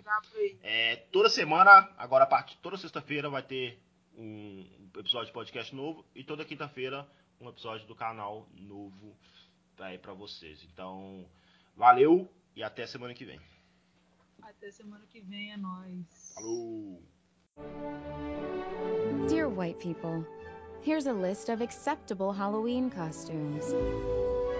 É, 0.62 0.96
toda 1.12 1.28
semana, 1.28 1.88
agora 1.96 2.24
a 2.24 2.26
partir 2.26 2.56
toda 2.58 2.76
sexta-feira 2.76 3.28
vai 3.28 3.42
ter 3.42 3.80
um 4.16 4.66
episódio 4.96 5.26
de 5.26 5.32
podcast 5.32 5.74
novo 5.74 6.04
e 6.14 6.24
toda 6.24 6.44
quinta-feira 6.44 7.06
um 7.40 7.48
episódio 7.48 7.86
do 7.86 7.94
canal 7.94 8.48
novo 8.52 9.16
aí 9.78 9.98
pra 9.98 10.12
vocês. 10.12 10.66
Então, 10.72 11.24
valeu 11.78 12.28
e 12.54 12.62
até 12.62 12.86
semana 12.86 13.14
que 13.14 13.24
vem. 13.24 13.40
Até 14.42 14.70
semana 14.70 15.06
que 15.06 15.20
vem 15.20 15.52
é 15.52 15.56
nóis. 15.56 16.34
Falou! 16.34 17.02
Dear 19.28 19.48
white 19.48 19.78
people, 19.78 20.26
here's 20.82 21.06
a 21.06 21.12
list 21.12 21.48
of 21.48 21.62
acceptable 21.62 22.32
Halloween 22.32 22.90
costumes 22.90 23.72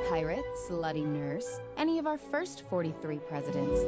pirate, 0.09 0.45
slutty 0.67 1.05
nurse, 1.05 1.61
any 1.77 1.99
of 1.99 2.07
our 2.07 2.17
first 2.17 2.63
43 2.71 3.19
presidents. 3.29 3.81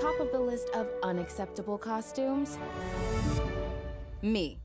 Top 0.00 0.20
of 0.20 0.30
the 0.32 0.38
list 0.38 0.68
of 0.74 0.86
unacceptable 1.02 1.78
costumes? 1.78 2.58
Me. 4.20 4.58